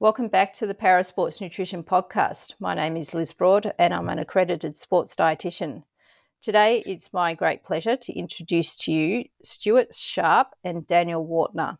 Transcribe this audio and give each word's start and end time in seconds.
Welcome 0.00 0.28
back 0.28 0.54
to 0.54 0.66
the 0.66 0.74
Parasports 0.74 1.42
Nutrition 1.42 1.82
Podcast. 1.82 2.54
My 2.58 2.74
name 2.74 2.96
is 2.96 3.12
Liz 3.12 3.34
Broad 3.34 3.74
and 3.78 3.92
I'm 3.92 4.08
an 4.08 4.18
accredited 4.18 4.78
sports 4.78 5.14
dietitian. 5.14 5.82
Today, 6.40 6.82
it's 6.86 7.12
my 7.12 7.34
great 7.34 7.62
pleasure 7.62 7.98
to 7.98 8.18
introduce 8.18 8.78
to 8.78 8.92
you 8.92 9.24
Stuart 9.42 9.94
Sharp 9.94 10.54
and 10.64 10.86
Daniel 10.86 11.26
Wartner. 11.26 11.76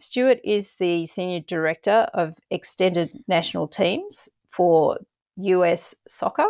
Stuart 0.00 0.40
is 0.42 0.72
the 0.80 1.06
Senior 1.06 1.38
Director 1.38 2.08
of 2.12 2.34
Extended 2.50 3.12
National 3.28 3.68
Teams 3.68 4.28
for 4.50 4.98
US 5.36 5.94
Soccer, 6.08 6.48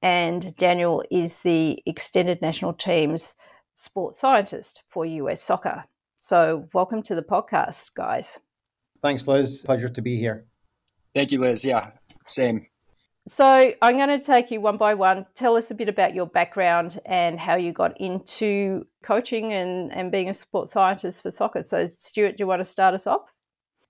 and 0.00 0.56
Daniel 0.56 1.04
is 1.10 1.42
the 1.42 1.82
Extended 1.84 2.40
National 2.40 2.72
Teams 2.72 3.34
Sports 3.74 4.18
Scientist 4.18 4.82
for 4.88 5.04
US 5.04 5.42
Soccer. 5.42 5.84
So, 6.18 6.70
welcome 6.72 7.02
to 7.02 7.14
the 7.14 7.22
podcast, 7.22 7.92
guys. 7.92 8.40
Thanks, 9.02 9.28
Liz. 9.28 9.62
Pleasure 9.64 9.88
to 9.88 10.02
be 10.02 10.18
here. 10.18 10.46
Thank 11.14 11.32
you, 11.32 11.40
Liz. 11.40 11.64
Yeah, 11.64 11.90
same. 12.26 12.66
So, 13.28 13.72
I'm 13.82 13.96
going 13.96 14.08
to 14.08 14.20
take 14.20 14.50
you 14.50 14.60
one 14.60 14.78
by 14.78 14.94
one. 14.94 15.26
Tell 15.34 15.56
us 15.56 15.70
a 15.70 15.74
bit 15.74 15.88
about 15.88 16.14
your 16.14 16.26
background 16.26 16.98
and 17.04 17.38
how 17.38 17.56
you 17.56 17.72
got 17.72 18.00
into 18.00 18.86
coaching 19.02 19.52
and, 19.52 19.92
and 19.92 20.10
being 20.10 20.30
a 20.30 20.34
sports 20.34 20.72
scientist 20.72 21.22
for 21.22 21.30
soccer. 21.30 21.62
So, 21.62 21.84
Stuart, 21.86 22.38
do 22.38 22.42
you 22.42 22.46
want 22.46 22.60
to 22.60 22.64
start 22.64 22.94
us 22.94 23.06
off? 23.06 23.22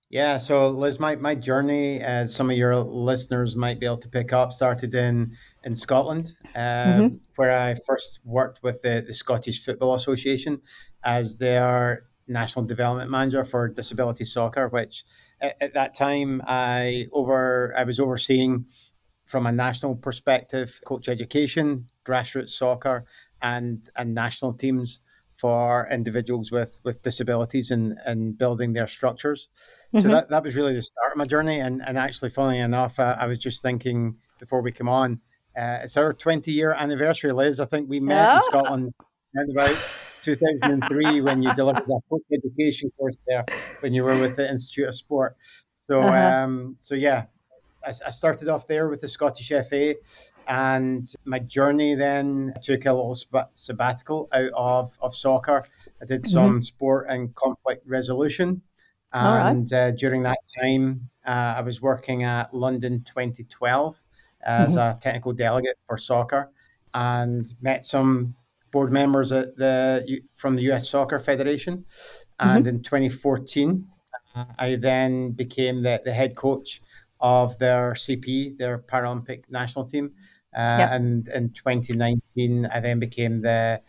Yeah, 0.09 0.39
so 0.39 0.69
Liz, 0.69 0.99
my, 0.99 1.15
my 1.17 1.35
journey, 1.35 2.01
as 2.01 2.33
some 2.33 2.49
of 2.49 2.57
your 2.57 2.75
listeners 2.77 3.55
might 3.55 3.79
be 3.79 3.85
able 3.85 3.97
to 3.97 4.09
pick 4.09 4.33
up, 4.33 4.51
started 4.51 4.95
in 4.95 5.37
in 5.63 5.75
Scotland, 5.75 6.33
um, 6.55 6.61
mm-hmm. 6.63 7.15
where 7.35 7.51
I 7.51 7.75
first 7.85 8.19
worked 8.23 8.63
with 8.63 8.81
the, 8.81 9.03
the 9.05 9.13
Scottish 9.13 9.63
Football 9.63 9.93
Association 9.93 10.61
as 11.03 11.37
their 11.37 12.08
national 12.29 12.65
development 12.65 13.09
manager 13.09 13.43
for 13.43 13.67
disability 13.67 14.25
soccer, 14.25 14.67
which 14.69 15.03
at, 15.41 15.55
at, 15.61 15.73
that 15.73 15.95
time 15.95 16.41
I 16.47 17.07
over 17.11 17.73
I 17.77 17.83
was 17.83 17.99
overseeing 17.99 18.65
from 19.25 19.45
a 19.45 19.51
national 19.51 19.95
perspective, 19.95 20.79
coach 20.85 21.09
education, 21.09 21.87
grassroots 22.05 22.49
soccer, 22.49 23.05
and 23.41 23.89
and 23.95 24.13
national 24.13 24.53
teams 24.53 25.01
for 25.37 25.87
individuals 25.89 26.51
with 26.51 26.79
with 26.83 27.01
disabilities 27.01 27.71
and 27.71 27.97
and 28.05 28.37
building 28.37 28.73
their 28.73 28.87
structures. 28.87 29.49
Mm-hmm. 29.93 29.99
So 29.99 30.07
that, 30.09 30.29
that 30.29 30.43
was 30.43 30.55
really 30.55 30.73
the 30.73 30.81
start 30.81 31.11
of 31.11 31.17
my 31.17 31.25
journey. 31.25 31.59
And 31.59 31.81
and 31.85 31.97
actually, 31.97 32.29
funnily 32.29 32.59
enough, 32.59 32.99
I, 32.99 33.13
I 33.13 33.25
was 33.25 33.39
just 33.39 33.61
thinking 33.61 34.17
before 34.39 34.61
we 34.61 34.71
come 34.71 34.89
on, 34.89 35.21
uh, 35.57 35.79
it's 35.83 35.97
our 35.97 36.13
20 36.13 36.51
year 36.51 36.73
anniversary, 36.73 37.31
Liz. 37.31 37.59
I 37.59 37.65
think 37.65 37.89
we 37.89 37.99
met 37.99 38.35
in 38.35 38.41
Scotland 38.43 38.91
about 39.51 39.77
2003 40.21 41.21
when 41.21 41.41
you 41.41 41.53
delivered 41.53 41.85
that 41.85 42.01
post 42.09 42.25
education 42.33 42.91
course 42.97 43.21
there 43.27 43.45
when 43.81 43.93
you 43.93 44.03
were 44.03 44.19
with 44.19 44.35
the 44.35 44.49
Institute 44.49 44.87
of 44.87 44.95
Sport. 44.95 45.35
So, 45.79 46.01
uh-huh. 46.01 46.43
um, 46.43 46.75
so 46.79 46.95
yeah, 46.95 47.25
I, 47.85 47.89
I, 47.89 48.11
started 48.11 48.47
off 48.47 48.67
there 48.67 48.89
with 48.89 49.01
the 49.01 49.07
Scottish 49.07 49.49
FA, 49.67 49.95
and 50.47 51.07
my 51.25 51.39
journey 51.39 51.95
then 51.95 52.53
took 52.61 52.85
a 52.85 52.93
little 52.93 53.17
sabbatical 53.53 54.29
out 54.31 54.51
of, 54.53 54.97
of 55.01 55.15
soccer. 55.15 55.65
I 56.01 56.05
did 56.05 56.23
mm-hmm. 56.23 56.31
some 56.31 56.61
sport 56.61 57.07
and 57.09 57.33
conflict 57.35 57.87
resolution. 57.87 58.61
And 59.11 59.71
right. 59.71 59.79
uh, 59.79 59.91
during 59.91 60.23
that 60.23 60.37
time, 60.61 61.09
uh, 61.25 61.55
I 61.57 61.61
was 61.61 61.81
working 61.81 62.23
at 62.23 62.53
London 62.53 63.03
2012 63.03 64.03
as 64.41 64.75
mm-hmm. 64.75 64.97
a 64.97 64.99
technical 64.99 65.33
delegate 65.33 65.77
for 65.87 65.97
soccer 65.97 66.51
and 66.93 67.51
met 67.61 67.85
some 67.85 68.35
board 68.71 68.91
members 68.91 69.31
at 69.31 69.55
the 69.55 70.21
from 70.33 70.55
the 70.55 70.63
US 70.71 70.89
Soccer 70.89 71.19
Federation. 71.19 71.85
And 72.39 72.65
mm-hmm. 72.65 72.75
in 72.77 72.83
2014, 72.83 73.87
uh, 74.35 74.45
I 74.57 74.75
then 74.75 75.31
became 75.31 75.83
the, 75.83 76.01
the 76.03 76.13
head 76.13 76.35
coach 76.35 76.81
of 77.19 77.57
their 77.59 77.93
CP, 77.93 78.57
their 78.57 78.79
Paralympic 78.79 79.43
national 79.49 79.85
team. 79.85 80.13
Uh, 80.55 80.77
yep. 80.79 80.91
And 80.91 81.27
in 81.27 81.49
2019, 81.51 82.65
I 82.67 82.79
then 82.79 82.99
became 82.99 83.41
the 83.41 83.81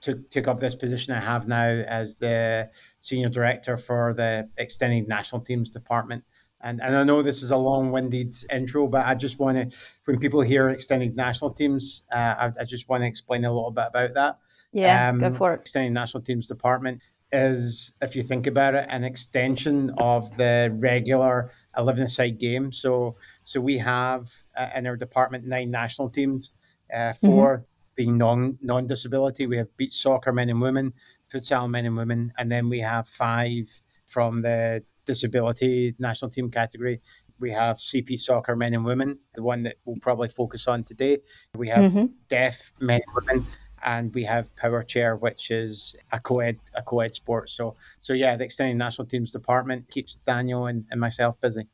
took 0.00 0.30
took 0.30 0.48
up 0.48 0.58
this 0.58 0.74
position 0.74 1.14
I 1.14 1.20
have 1.20 1.48
now 1.48 1.64
as 1.66 2.16
the 2.16 2.70
senior 3.00 3.28
director 3.28 3.76
for 3.76 4.12
the 4.14 4.48
extended 4.58 5.08
national 5.08 5.42
teams 5.42 5.70
department. 5.70 6.24
And, 6.64 6.80
and 6.82 6.96
I 6.96 7.04
know 7.04 7.20
this 7.20 7.42
is 7.42 7.50
a 7.50 7.56
long-winded 7.56 8.34
intro, 8.50 8.88
but 8.88 9.04
I 9.04 9.14
just 9.14 9.38
want 9.38 9.70
to, 9.70 9.78
when 10.06 10.18
people 10.18 10.40
hear 10.40 10.70
extended 10.70 11.14
national 11.14 11.50
teams, 11.50 12.04
uh, 12.10 12.34
I, 12.38 12.52
I, 12.60 12.64
just 12.64 12.88
want 12.88 13.02
to 13.02 13.06
explain 13.06 13.44
a 13.44 13.52
little 13.52 13.70
bit 13.70 13.84
about 13.88 14.14
that. 14.14 14.38
Yeah, 14.72 15.10
um, 15.10 15.18
go 15.18 15.32
for 15.34 15.52
it. 15.52 15.60
Extended 15.60 15.92
national 15.92 16.22
teams 16.22 16.48
department 16.48 17.02
is, 17.32 17.94
if 18.00 18.16
you 18.16 18.22
think 18.22 18.46
about 18.46 18.74
it, 18.74 18.86
an 18.88 19.04
extension 19.04 19.92
of 19.98 20.34
the 20.38 20.74
regular 20.80 21.52
11-a-side 21.76 22.38
game. 22.38 22.72
So, 22.72 23.16
so 23.44 23.60
we 23.60 23.76
have 23.76 24.32
uh, 24.56 24.70
in 24.74 24.86
our 24.86 24.96
department 24.96 25.46
nine 25.46 25.70
national 25.70 26.08
teams, 26.08 26.54
uh, 26.94 27.12
4 27.12 27.58
mm-hmm. 27.58 27.62
being 27.94 28.16
non 28.16 28.58
non 28.62 28.86
disability. 28.86 29.46
We 29.46 29.58
have 29.58 29.76
beach 29.76 29.92
soccer 29.92 30.32
men 30.32 30.48
and 30.48 30.62
women, 30.62 30.94
futsal 31.30 31.68
men 31.68 31.84
and 31.84 31.96
women, 31.96 32.32
and 32.38 32.50
then 32.50 32.70
we 32.70 32.80
have 32.80 33.06
five 33.06 33.68
from 34.06 34.40
the 34.40 34.82
disability 35.04 35.94
national 35.98 36.30
team 36.30 36.50
category. 36.50 37.00
We 37.40 37.50
have 37.50 37.76
CP 37.76 38.18
soccer 38.18 38.54
men 38.56 38.74
and 38.74 38.84
women, 38.84 39.18
the 39.34 39.42
one 39.42 39.64
that 39.64 39.76
we'll 39.84 39.96
probably 40.00 40.28
focus 40.28 40.68
on 40.68 40.84
today. 40.84 41.18
We 41.56 41.68
have 41.68 41.92
mm-hmm. 41.92 42.06
deaf 42.28 42.72
men 42.80 43.00
and 43.06 43.14
women, 43.14 43.46
and 43.84 44.14
we 44.14 44.24
have 44.24 44.54
power 44.56 44.82
chair, 44.82 45.16
which 45.16 45.50
is 45.50 45.96
a 46.12 46.20
co-ed 46.20 46.58
a 46.74 46.82
co-ed 46.82 47.14
sport. 47.14 47.50
So 47.50 47.74
so 48.00 48.12
yeah, 48.12 48.36
the 48.36 48.44
extended 48.44 48.76
national 48.76 49.06
teams 49.06 49.32
department 49.32 49.90
keeps 49.90 50.16
Daniel 50.26 50.66
and, 50.66 50.84
and 50.90 51.00
myself 51.00 51.40
busy. 51.40 51.66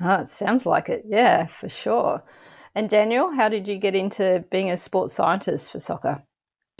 Oh, 0.00 0.16
it 0.16 0.28
sounds 0.28 0.66
like 0.66 0.88
it. 0.88 1.04
Yeah, 1.06 1.46
for 1.46 1.68
sure. 1.68 2.22
And 2.74 2.90
Daniel, 2.90 3.30
how 3.30 3.48
did 3.48 3.68
you 3.68 3.78
get 3.78 3.94
into 3.94 4.44
being 4.50 4.70
a 4.70 4.76
sports 4.76 5.14
scientist 5.14 5.70
for 5.70 5.78
soccer? 5.78 6.22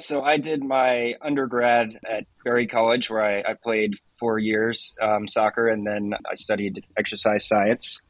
So 0.01 0.23
I 0.23 0.39
did 0.39 0.65
my 0.65 1.15
undergrad 1.23 2.01
at 2.11 2.25
Berry 2.45 2.67
College, 2.67 3.11
where 3.11 3.23
I, 3.23 3.53
I 3.53 3.55
played 3.63 3.95
four 4.19 4.39
years 4.39 4.95
um, 5.01 5.27
soccer, 5.29 5.69
and 5.69 5.87
then 5.87 6.15
I 6.31 6.35
studied 6.35 6.85
exercise 6.97 7.47
science. 7.47 8.01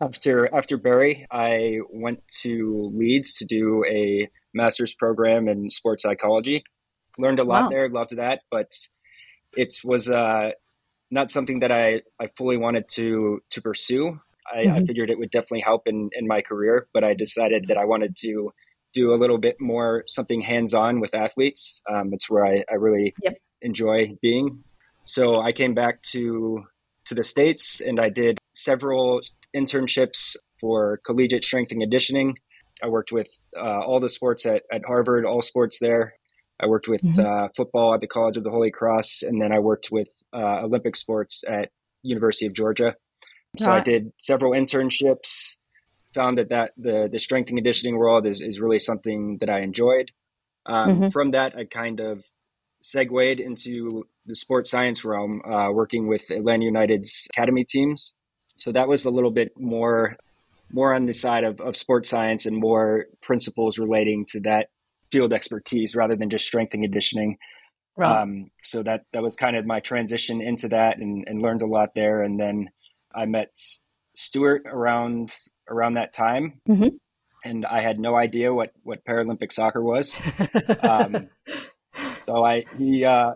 After 0.00 0.52
after 0.54 0.76
Berry, 0.76 1.26
I 1.30 1.78
went 1.90 2.26
to 2.42 2.90
Leeds 2.94 3.36
to 3.36 3.44
do 3.44 3.84
a 3.88 4.28
master's 4.52 4.94
program 4.94 5.48
in 5.48 5.70
sports 5.70 6.02
psychology. 6.02 6.64
Learned 7.16 7.38
a 7.38 7.44
lot 7.44 7.64
wow. 7.64 7.68
there, 7.68 7.88
loved 7.88 8.16
that, 8.16 8.40
but 8.50 8.72
it 9.56 9.74
was 9.84 10.08
uh, 10.08 10.50
not 11.10 11.30
something 11.30 11.60
that 11.60 11.70
I, 11.70 12.02
I 12.20 12.28
fully 12.36 12.56
wanted 12.56 12.88
to 12.90 13.40
to 13.50 13.62
pursue. 13.62 14.20
I, 14.52 14.58
mm-hmm. 14.58 14.76
I 14.76 14.84
figured 14.84 15.10
it 15.10 15.18
would 15.18 15.30
definitely 15.30 15.60
help 15.60 15.86
in, 15.86 16.10
in 16.12 16.26
my 16.26 16.42
career, 16.42 16.86
but 16.92 17.02
I 17.02 17.14
decided 17.14 17.66
that 17.68 17.78
I 17.78 17.84
wanted 17.86 18.16
to 18.18 18.52
do 18.92 19.14
a 19.14 19.16
little 19.16 19.38
bit 19.38 19.56
more 19.60 20.04
something 20.06 20.40
hands 20.40 20.74
on 20.74 21.00
with 21.00 21.14
athletes. 21.14 21.80
Um, 21.90 22.12
it's 22.12 22.28
where 22.28 22.44
I, 22.44 22.64
I 22.70 22.74
really 22.74 23.14
yep. 23.22 23.38
enjoy 23.62 24.16
being. 24.20 24.62
So 25.04 25.40
I 25.40 25.52
came 25.52 25.74
back 25.74 26.02
to 26.12 26.64
to 27.06 27.14
the 27.14 27.24
states 27.24 27.80
and 27.80 28.00
I 28.00 28.08
did 28.08 28.38
several 28.52 29.20
internships 29.54 30.36
for 30.60 31.00
collegiate 31.04 31.44
strength 31.44 31.70
and 31.72 31.80
conditioning. 31.80 32.36
I 32.82 32.88
worked 32.88 33.12
with 33.12 33.28
uh, 33.56 33.80
all 33.80 34.00
the 34.00 34.08
sports 34.08 34.46
at, 34.46 34.62
at 34.72 34.82
Harvard, 34.86 35.26
all 35.26 35.42
sports 35.42 35.78
there. 35.80 36.14
I 36.60 36.66
worked 36.66 36.88
with 36.88 37.02
mm-hmm. 37.02 37.20
uh, 37.20 37.48
football 37.56 37.94
at 37.94 38.00
the 38.00 38.06
College 38.06 38.36
of 38.36 38.44
the 38.44 38.50
Holy 38.50 38.70
Cross, 38.70 39.22
and 39.22 39.40
then 39.40 39.52
I 39.52 39.58
worked 39.58 39.88
with 39.90 40.08
uh, 40.32 40.62
Olympic 40.62 40.96
sports 40.96 41.44
at 41.46 41.70
University 42.02 42.46
of 42.46 42.54
Georgia. 42.54 42.94
So 43.58 43.70
I 43.70 43.80
did 43.80 44.12
several 44.20 44.52
internships. 44.52 45.54
Found 46.14 46.38
that, 46.38 46.50
that 46.50 46.72
the 46.76 47.08
the 47.10 47.18
strength 47.18 47.48
and 47.48 47.58
conditioning 47.58 47.96
world 47.96 48.24
is, 48.24 48.40
is 48.40 48.60
really 48.60 48.78
something 48.78 49.38
that 49.40 49.50
I 49.50 49.60
enjoyed. 49.60 50.10
Um, 50.64 50.88
mm-hmm. 50.88 51.08
From 51.10 51.32
that, 51.32 51.56
I 51.56 51.64
kind 51.64 52.00
of 52.00 52.22
segued 52.84 53.40
into 53.40 54.06
the 54.26 54.36
sports 54.36 54.70
science 54.70 55.06
realm, 55.06 55.40
uh, 55.42 55.72
working 55.72 56.06
with 56.06 56.30
Atlanta 56.30 56.66
United's 56.66 57.26
academy 57.30 57.64
teams. 57.64 58.14
So 58.58 58.72
that 58.72 58.88
was 58.88 59.06
a 59.06 59.10
little 59.10 59.30
bit 59.30 59.52
more 59.58 60.16
more 60.70 60.94
on 60.94 61.06
the 61.06 61.12
side 61.12 61.44
of, 61.44 61.60
of 61.60 61.76
sports 61.76 62.10
science 62.10 62.46
and 62.46 62.56
more 62.56 63.06
principles 63.22 63.78
relating 63.78 64.26
to 64.26 64.40
that 64.40 64.68
field 65.10 65.32
expertise 65.32 65.94
rather 65.94 66.16
than 66.16 66.28
just 66.28 66.46
strength 66.46 66.74
and 66.74 66.82
conditioning. 66.82 67.38
Right. 67.96 68.22
Um, 68.22 68.50
so 68.62 68.82
that 68.82 69.04
that 69.14 69.22
was 69.22 69.36
kind 69.36 69.56
of 69.56 69.64
my 69.64 69.80
transition 69.80 70.42
into 70.42 70.68
that 70.68 70.98
and, 70.98 71.24
and 71.26 71.40
learned 71.40 71.62
a 71.62 71.66
lot 71.66 71.90
there. 71.94 72.22
And 72.22 72.38
then 72.38 72.68
I 73.14 73.24
met 73.24 73.56
Stuart 74.14 74.64
around 74.66 75.32
around 75.70 75.94
that 75.94 76.12
time. 76.12 76.60
Mm-hmm. 76.68 76.88
And 77.46 77.64
I 77.66 77.80
had 77.80 77.98
no 77.98 78.16
idea 78.16 78.52
what, 78.54 78.72
what 78.82 79.04
Paralympic 79.04 79.52
soccer 79.52 79.82
was. 79.82 80.18
um, 80.82 81.28
so 82.24 82.44
I 82.44 82.64
he 82.76 83.04
uh, 83.04 83.34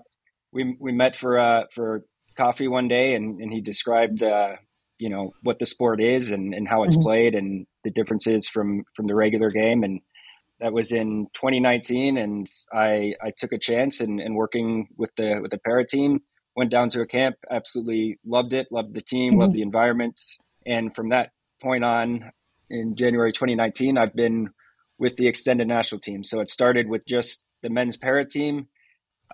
we 0.52 0.76
we 0.78 0.92
met 0.92 1.16
for 1.16 1.38
uh, 1.38 1.64
for 1.74 2.04
coffee 2.36 2.68
one 2.68 2.88
day, 2.88 3.14
and, 3.14 3.40
and 3.40 3.52
he 3.52 3.60
described 3.60 4.22
uh, 4.22 4.56
you 4.98 5.10
know 5.10 5.32
what 5.42 5.58
the 5.58 5.66
sport 5.66 6.00
is 6.00 6.30
and, 6.30 6.54
and 6.54 6.66
how 6.68 6.82
it's 6.82 6.94
mm-hmm. 6.94 7.04
played 7.04 7.34
and 7.34 7.66
the 7.84 7.90
differences 7.90 8.48
from 8.48 8.84
from 8.94 9.06
the 9.06 9.14
regular 9.14 9.50
game 9.50 9.84
and 9.84 10.00
that 10.60 10.72
was 10.72 10.90
in 10.90 11.28
2019 11.34 12.18
and 12.18 12.48
I 12.72 13.14
I 13.22 13.30
took 13.36 13.52
a 13.52 13.58
chance 13.58 14.00
and, 14.00 14.18
and 14.18 14.34
working 14.34 14.88
with 14.96 15.14
the 15.14 15.38
with 15.40 15.52
the 15.52 15.58
para 15.58 15.86
team 15.86 16.22
went 16.56 16.72
down 16.72 16.90
to 16.90 17.00
a 17.00 17.06
camp 17.06 17.36
absolutely 17.48 18.18
loved 18.26 18.52
it 18.54 18.66
loved 18.72 18.92
the 18.92 19.00
team 19.00 19.34
mm-hmm. 19.34 19.42
loved 19.42 19.52
the 19.52 19.62
environment 19.62 20.20
And 20.68 20.94
from 20.94 21.08
that 21.08 21.30
point 21.62 21.82
on, 21.82 22.30
in 22.70 22.94
January 22.94 23.32
2019, 23.32 23.96
I've 23.96 24.14
been 24.14 24.50
with 24.98 25.16
the 25.16 25.26
extended 25.26 25.66
national 25.66 26.00
team. 26.00 26.22
So 26.22 26.40
it 26.40 26.50
started 26.50 26.88
with 26.88 27.06
just 27.06 27.44
the 27.62 27.70
men's 27.70 27.96
para 27.96 28.26
team. 28.26 28.68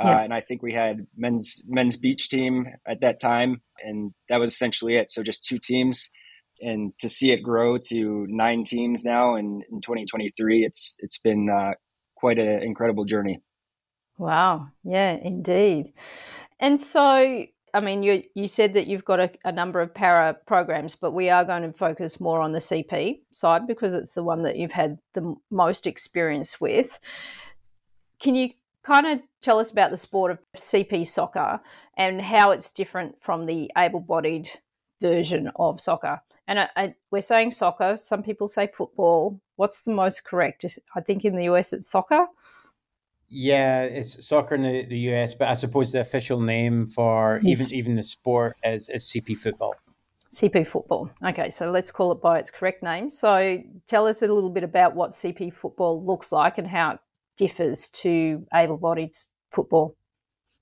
Uh, 0.03 0.09
yeah. 0.09 0.17
Uh, 0.17 0.25
and 0.25 0.35
I 0.35 0.41
think 0.41 0.63
we 0.63 0.73
had 0.73 1.07
men's 1.17 1.63
men's 1.69 1.97
beach 1.97 2.29
team 2.29 2.67
at 2.87 3.01
that 3.01 3.21
time, 3.21 3.63
and 3.83 4.13
that 4.29 4.39
was 4.39 4.51
essentially 4.51 4.97
it. 4.97 5.11
So 5.11 5.23
just 5.23 5.45
two 5.45 5.59
teams, 5.59 6.11
and 6.61 6.93
to 7.01 7.09
see 7.09 7.31
it 7.31 7.43
grow 7.43 7.79
to 7.79 8.27
nine 8.29 8.65
teams 8.65 9.05
now 9.05 9.37
in, 9.37 9.63
in 9.71 9.81
2023, 9.81 10.65
it's 10.65 10.97
it's 11.01 11.19
been 11.19 11.49
uh, 11.49 11.73
quite 12.17 12.39
an 12.39 12.63
incredible 12.63 13.05
journey. 13.05 13.41
Wow, 14.19 14.69
yeah, 14.85 15.13
indeed. 15.13 15.93
And 16.61 16.81
so 16.81 17.47
I 17.75 17.81
mean, 17.81 18.05
you 18.05 18.23
you 18.35 18.47
said 18.47 18.75
that 18.75 18.87
you've 18.87 19.05
got 19.05 19.19
a, 19.19 19.31
a, 19.45 19.51
number 19.51 19.81
of 19.81 19.93
para 19.93 20.37
programs, 20.47 20.95
but 20.95 21.11
we 21.11 21.29
are 21.29 21.45
going 21.45 21.63
to 21.63 21.73
focus 21.73 22.21
more 22.21 22.41
on 22.41 22.53
the 22.53 22.61
CP 22.61 23.23
side 23.33 23.67
because 23.67 23.93
it's 23.93 24.15
the 24.15 24.23
one 24.23 24.45
that 24.45 24.57
you've 24.57 24.71
had 24.71 24.99
the 25.15 25.35
most 25.51 25.85
experience 25.85 26.61
with. 26.61 27.01
Can 28.21 28.37
you 28.37 28.51
kind 28.85 29.07
of 29.07 29.21
tell 29.41 29.59
us 29.59 29.71
about 29.71 29.91
the 29.91 29.97
sport 29.97 30.31
of 30.31 30.39
CP 30.57 31.07
soccer 31.07 31.61
and 31.97 32.21
how 32.23 32.51
it's 32.51 32.71
different 32.71 33.21
from 33.21 33.47
the 33.47 33.71
able-bodied 33.77 34.49
version 35.01 35.51
of 35.57 35.81
soccer? 35.81 36.21
And 36.47 36.61
I, 36.61 36.69
I, 36.77 36.95
we're 37.11 37.23
saying 37.23 37.53
soccer. 37.53 37.97
Some 37.97 38.23
people 38.23 38.49
say 38.49 38.69
football. 38.73 39.41
What's 39.57 39.83
the 39.83 39.93
most 39.93 40.25
correct? 40.25 40.65
I 40.95 41.01
think 41.01 41.25
in 41.25 41.37
the 41.37 41.45
US 41.45 41.73
it's 41.73 41.89
soccer. 41.89 42.27
Yeah, 43.29 43.85
it's 43.85 44.27
soccer 44.27 44.55
in 44.55 44.63
the, 44.63 44.85
the 44.85 44.99
US, 45.11 45.35
but 45.35 45.49
I 45.49 45.55
suppose 45.55 45.91
the 45.93 46.01
official 46.01 46.41
name 46.41 46.87
for 46.87 47.41
even 47.43 47.73
even 47.73 47.97
the 47.97 48.03
sport 48.03 48.57
is, 48.63 48.89
is 48.91 49.05
CP 49.05 49.37
football. 49.37 49.75
CP 50.35 50.67
football. 50.67 51.09
Okay, 51.25 51.49
so 51.49 51.71
let's 51.71 51.91
call 51.91 52.13
it 52.13 52.21
by 52.21 52.39
its 52.39 52.51
correct 52.51 52.83
name. 52.83 53.09
So 53.09 53.59
tell 53.87 54.07
us 54.07 54.21
a 54.23 54.27
little 54.27 54.51
bit 54.51 54.65
about 54.65 54.95
what 54.95 55.13
CP 55.13 55.55
football 55.55 56.05
looks 56.05 56.33
like 56.33 56.59
and 56.59 56.67
how 56.67 56.93
it 56.93 57.01
differs 57.37 57.89
to 57.91 58.47
able 58.53 58.77
bodied 58.77 59.13
football. 59.53 59.97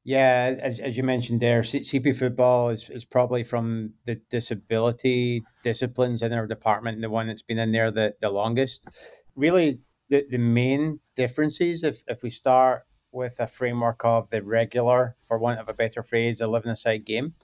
Yeah, 0.04 0.56
as, 0.60 0.80
as 0.80 0.96
you 0.96 1.04
mentioned 1.04 1.40
there, 1.40 1.62
CP 1.62 2.16
football 2.16 2.70
is, 2.70 2.90
is 2.90 3.04
probably 3.04 3.44
from 3.44 3.92
the 4.04 4.20
disability 4.30 5.44
disciplines 5.62 6.22
in 6.22 6.32
our 6.32 6.46
department, 6.46 7.00
the 7.00 7.10
one 7.10 7.28
that's 7.28 7.42
been 7.42 7.58
in 7.58 7.70
there 7.70 7.90
the, 7.90 8.14
the 8.20 8.30
longest. 8.30 8.88
Really, 9.36 9.78
the, 10.08 10.26
the 10.28 10.38
main 10.38 10.98
differences, 11.14 11.84
if, 11.84 12.02
if 12.08 12.22
we 12.22 12.30
start 12.30 12.82
with 13.12 13.38
a 13.38 13.46
framework 13.46 14.04
of 14.04 14.28
the 14.30 14.42
regular, 14.42 15.16
for 15.24 15.38
want 15.38 15.60
of 15.60 15.68
a 15.68 15.74
better 15.74 16.02
phrase, 16.02 16.40
11 16.40 16.70
aside 16.72 17.04
game, 17.04 17.34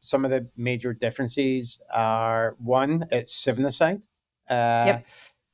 some 0.00 0.24
of 0.24 0.30
the 0.30 0.48
major 0.56 0.94
differences 0.94 1.82
are 1.92 2.56
one, 2.58 3.06
it's 3.10 3.34
seven 3.34 3.66
aside. 3.66 4.02
Uh, 4.48 4.84
yep. 4.86 5.06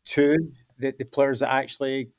Two, 0.05 0.37
the, 0.79 0.94
the 0.99 1.05
players 1.05 1.40
that 1.40 1.52
actually 1.52 2.11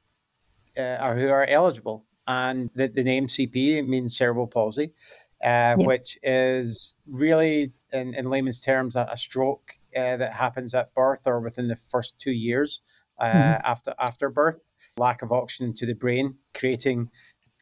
uh, 0.77 0.97
are 0.99 1.15
who 1.15 1.29
are 1.29 1.45
eligible. 1.45 2.05
And 2.25 2.69
the, 2.73 2.87
the 2.87 3.03
name 3.03 3.27
CP 3.27 3.85
means 3.85 4.17
cerebral 4.17 4.47
palsy, 4.47 4.93
uh, 5.43 5.75
yep. 5.77 5.79
which 5.79 6.17
is 6.23 6.95
really, 7.05 7.73
in, 7.91 8.13
in 8.13 8.29
layman's 8.29 8.61
terms, 8.61 8.95
a, 8.95 9.07
a 9.11 9.17
stroke 9.17 9.73
uh, 9.95 10.15
that 10.17 10.33
happens 10.33 10.73
at 10.73 10.93
birth 10.93 11.27
or 11.27 11.41
within 11.41 11.67
the 11.67 11.75
first 11.75 12.17
two 12.19 12.31
years 12.31 12.81
uh, 13.19 13.25
mm-hmm. 13.25 13.61
after 13.65 13.93
after 13.99 14.29
birth, 14.29 14.59
lack 14.97 15.21
of 15.21 15.31
oxygen 15.31 15.73
to 15.75 15.85
the 15.85 15.93
brain, 15.93 16.37
creating 16.53 17.09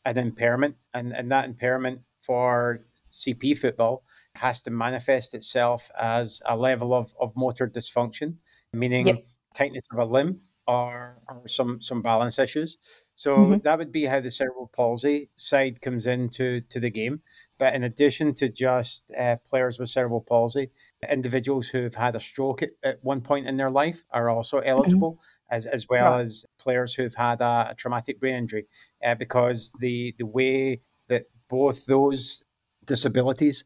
an 0.05 0.17
impairment, 0.17 0.75
and 0.93 1.11
and 1.13 1.31
that 1.31 1.45
impairment 1.45 2.01
for 2.19 2.79
CP 3.09 3.57
football 3.57 4.03
has 4.35 4.61
to 4.61 4.71
manifest 4.71 5.33
itself 5.33 5.91
as 5.99 6.41
a 6.45 6.55
level 6.55 6.93
of, 6.93 7.13
of 7.19 7.35
motor 7.35 7.67
dysfunction, 7.67 8.35
meaning 8.71 9.07
yep. 9.07 9.23
tightness 9.53 9.87
of 9.91 9.99
a 9.99 10.05
limb 10.05 10.39
or, 10.71 11.21
or 11.27 11.47
some 11.47 11.81
some 11.81 12.01
balance 12.01 12.39
issues. 12.39 12.77
So 13.15 13.37
mm-hmm. 13.37 13.57
that 13.63 13.77
would 13.77 13.91
be 13.91 14.05
how 14.05 14.21
the 14.21 14.31
cerebral 14.31 14.71
palsy 14.75 15.29
side 15.35 15.81
comes 15.81 16.07
into 16.07 16.61
to 16.69 16.79
the 16.79 16.89
game. 16.89 17.21
But 17.59 17.75
in 17.75 17.83
addition 17.83 18.33
to 18.35 18.49
just 18.49 19.11
uh, 19.17 19.37
players 19.45 19.77
with 19.77 19.89
cerebral 19.89 20.21
palsy, 20.21 20.71
individuals 21.09 21.67
who've 21.67 21.93
had 21.93 22.15
a 22.15 22.19
stroke 22.19 22.63
at, 22.63 22.71
at 22.83 23.03
one 23.03 23.21
point 23.21 23.47
in 23.47 23.57
their 23.57 23.69
life 23.69 24.03
are 24.11 24.29
also 24.29 24.57
mm-hmm. 24.57 24.69
eligible, 24.69 25.13
mm-hmm. 25.13 25.55
as, 25.55 25.65
as 25.65 25.87
well 25.89 26.11
right. 26.11 26.21
as 26.21 26.45
players 26.57 26.95
who've 26.95 27.15
had 27.15 27.41
a, 27.41 27.67
a 27.71 27.75
traumatic 27.75 28.19
brain 28.19 28.35
injury, 28.35 28.65
uh, 29.05 29.15
because 29.15 29.73
the 29.79 30.15
the 30.17 30.25
way 30.25 30.81
that 31.09 31.25
both 31.49 31.85
those 31.85 32.43
disabilities 32.85 33.65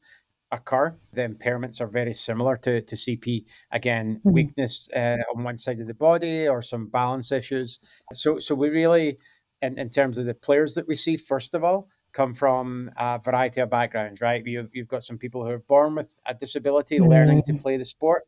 occur, 0.56 0.96
the 1.14 1.28
impairments 1.28 1.82
are 1.82 1.88
very 1.88 2.14
similar 2.14 2.58
to, 2.58 2.82
to 2.82 2.96
CP. 2.96 3.46
Again, 3.72 4.16
mm-hmm. 4.16 4.32
weakness 4.32 4.90
uh, 4.96 5.18
on 5.36 5.44
one 5.44 5.58
side 5.58 5.80
of 5.80 5.88
the 5.88 5.94
body 5.94 6.48
or 6.48 6.62
some 6.62 6.88
balance 6.88 7.32
issues. 7.32 7.80
So, 8.14 8.40
so 8.40 8.56
we 8.56 8.70
really, 8.70 9.18
in, 9.62 9.78
in 9.78 9.90
terms 9.90 10.18
of 10.18 10.26
the 10.26 10.34
players 10.34 10.76
that 10.76 10.88
we 10.88 10.96
see, 10.96 11.18
first 11.18 11.54
of 11.54 11.64
all, 11.64 11.90
come 12.14 12.34
from 12.34 12.90
a 12.98 13.20
variety 13.20 13.62
of 13.62 13.70
backgrounds, 13.70 14.22
right? 14.22 14.42
You've, 14.46 14.70
you've 14.74 14.88
got 14.88 15.04
some 15.04 15.18
people 15.18 15.46
who 15.46 15.52
are 15.52 15.60
born 15.60 15.96
with 15.96 16.18
a 16.26 16.34
disability 16.34 16.98
mm-hmm. 16.98 17.10
learning 17.10 17.44
to 17.44 17.54
play 17.54 17.78
the 17.78 17.86
sport 17.86 18.24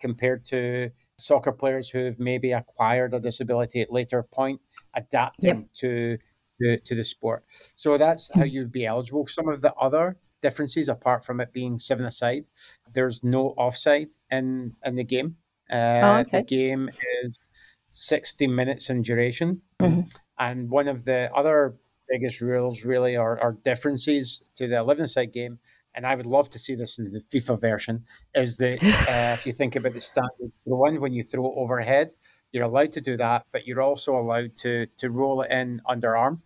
compared 0.00 0.44
to 0.46 0.90
soccer 1.18 1.52
players 1.52 1.88
who've 1.88 2.18
maybe 2.18 2.52
acquired 2.52 3.14
a 3.14 3.20
disability 3.20 3.80
at 3.80 3.92
later 3.92 4.22
point, 4.22 4.60
adapting 4.94 5.58
yep. 5.60 5.68
to, 5.74 6.18
to, 6.60 6.78
to 6.78 6.94
the 6.94 7.04
sport. 7.04 7.44
So 7.74 7.96
that's 7.96 8.30
how 8.34 8.42
mm. 8.42 8.50
you'd 8.50 8.72
be 8.72 8.86
eligible. 8.86 9.26
Some 9.26 9.48
of 9.48 9.60
the 9.60 9.74
other 9.74 10.16
differences 10.42 10.88
apart 10.88 11.24
from 11.24 11.40
it 11.40 11.52
being 11.52 11.78
seven 11.78 12.06
aside. 12.06 12.46
There's 12.92 13.22
no 13.22 13.48
offside 13.56 14.10
in 14.30 14.74
in 14.84 14.96
the 14.96 15.04
game. 15.04 15.36
Uh, 15.70 15.98
oh, 16.02 16.18
okay. 16.20 16.38
The 16.38 16.44
game 16.44 16.90
is 17.22 17.38
60 17.86 18.46
minutes 18.46 18.90
in 18.90 19.02
duration. 19.02 19.60
Mm-hmm. 19.80 20.00
And 20.38 20.70
one 20.70 20.88
of 20.88 21.04
the 21.04 21.30
other 21.34 21.76
biggest 22.08 22.40
rules, 22.40 22.84
really, 22.84 23.16
are, 23.16 23.38
are 23.40 23.52
differences 23.62 24.42
to 24.56 24.66
the 24.66 24.78
11 24.78 25.06
side 25.06 25.32
game. 25.32 25.58
And 25.94 26.06
I 26.06 26.14
would 26.14 26.26
love 26.26 26.48
to 26.50 26.58
see 26.58 26.74
this 26.74 26.98
in 26.98 27.10
the 27.10 27.20
FIFA 27.20 27.60
version. 27.60 28.04
Is 28.34 28.56
that 28.58 28.82
uh, 29.08 29.34
if 29.34 29.46
you 29.46 29.52
think 29.52 29.76
about 29.76 29.92
the 29.92 30.00
standard 30.00 30.52
one, 30.64 31.00
when 31.00 31.12
you 31.12 31.22
throw 31.22 31.46
it 31.46 31.54
overhead, 31.56 32.14
you're 32.52 32.64
allowed 32.64 32.92
to 32.92 33.00
do 33.00 33.16
that, 33.16 33.46
but 33.52 33.66
you're 33.66 33.82
also 33.82 34.18
allowed 34.18 34.56
to 34.58 34.86
to 34.98 35.10
roll 35.10 35.42
it 35.42 35.50
in 35.52 35.80
underarm, 35.88 36.40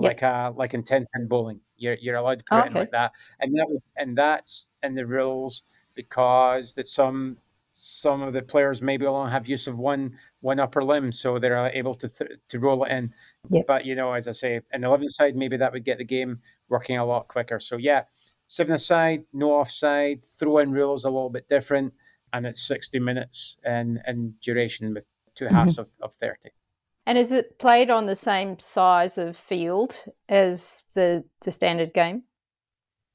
yep. 0.00 0.02
like 0.02 0.22
a 0.22 0.52
like 0.54 0.74
in 0.74 0.84
ten 0.84 1.06
pin 1.12 1.26
bowling. 1.26 1.60
You're, 1.78 1.96
you're 2.00 2.16
allowed 2.16 2.40
to 2.40 2.44
put 2.44 2.58
okay. 2.58 2.66
it 2.66 2.70
in 2.70 2.74
like 2.74 2.90
that, 2.90 3.12
and 3.40 3.54
that 3.54 3.80
and 3.96 4.16
that's 4.16 4.68
in 4.82 4.94
the 4.94 5.06
rules 5.06 5.62
because 5.94 6.74
that 6.74 6.88
some 6.88 7.38
some 7.72 8.22
of 8.22 8.32
the 8.32 8.42
players 8.42 8.82
maybe 8.82 9.06
only 9.06 9.30
have 9.30 9.48
use 9.48 9.68
of 9.68 9.78
one 9.78 10.16
one 10.40 10.58
upper 10.58 10.82
limb, 10.82 11.12
so 11.12 11.38
they're 11.38 11.70
able 11.74 11.94
to 11.94 12.08
th- 12.08 12.40
to 12.48 12.58
roll 12.58 12.84
it 12.84 12.90
in. 12.90 13.14
Yep. 13.50 13.66
But 13.66 13.84
you 13.84 13.94
know, 13.94 14.12
as 14.12 14.26
I 14.26 14.32
say, 14.32 14.60
in 14.72 14.80
the 14.80 14.88
eleven 14.88 15.08
side, 15.08 15.36
maybe 15.36 15.56
that 15.56 15.72
would 15.72 15.84
get 15.84 15.98
the 15.98 16.04
game 16.04 16.40
working 16.68 16.98
a 16.98 17.04
lot 17.04 17.28
quicker. 17.28 17.60
So 17.60 17.76
yeah, 17.76 18.04
seven 18.46 18.74
aside, 18.74 19.24
no 19.32 19.52
offside, 19.52 20.24
throw 20.24 20.58
in 20.58 20.72
rules 20.72 21.04
a 21.04 21.10
little 21.10 21.30
bit 21.30 21.48
different, 21.48 21.94
and 22.32 22.46
it's 22.46 22.62
sixty 22.62 22.98
minutes 22.98 23.58
in 23.64 24.00
in 24.06 24.34
duration 24.40 24.92
with 24.94 25.06
2 25.36 25.44
mm-hmm. 25.44 25.54
halves 25.54 25.78
of, 25.78 25.88
of 26.00 26.12
thirty. 26.12 26.50
And 27.08 27.16
is 27.16 27.32
it 27.32 27.58
played 27.58 27.88
on 27.88 28.04
the 28.04 28.14
same 28.14 28.58
size 28.58 29.16
of 29.16 29.34
field 29.34 30.04
as 30.28 30.84
the 30.92 31.24
the 31.40 31.50
standard 31.50 31.94
game? 31.94 32.24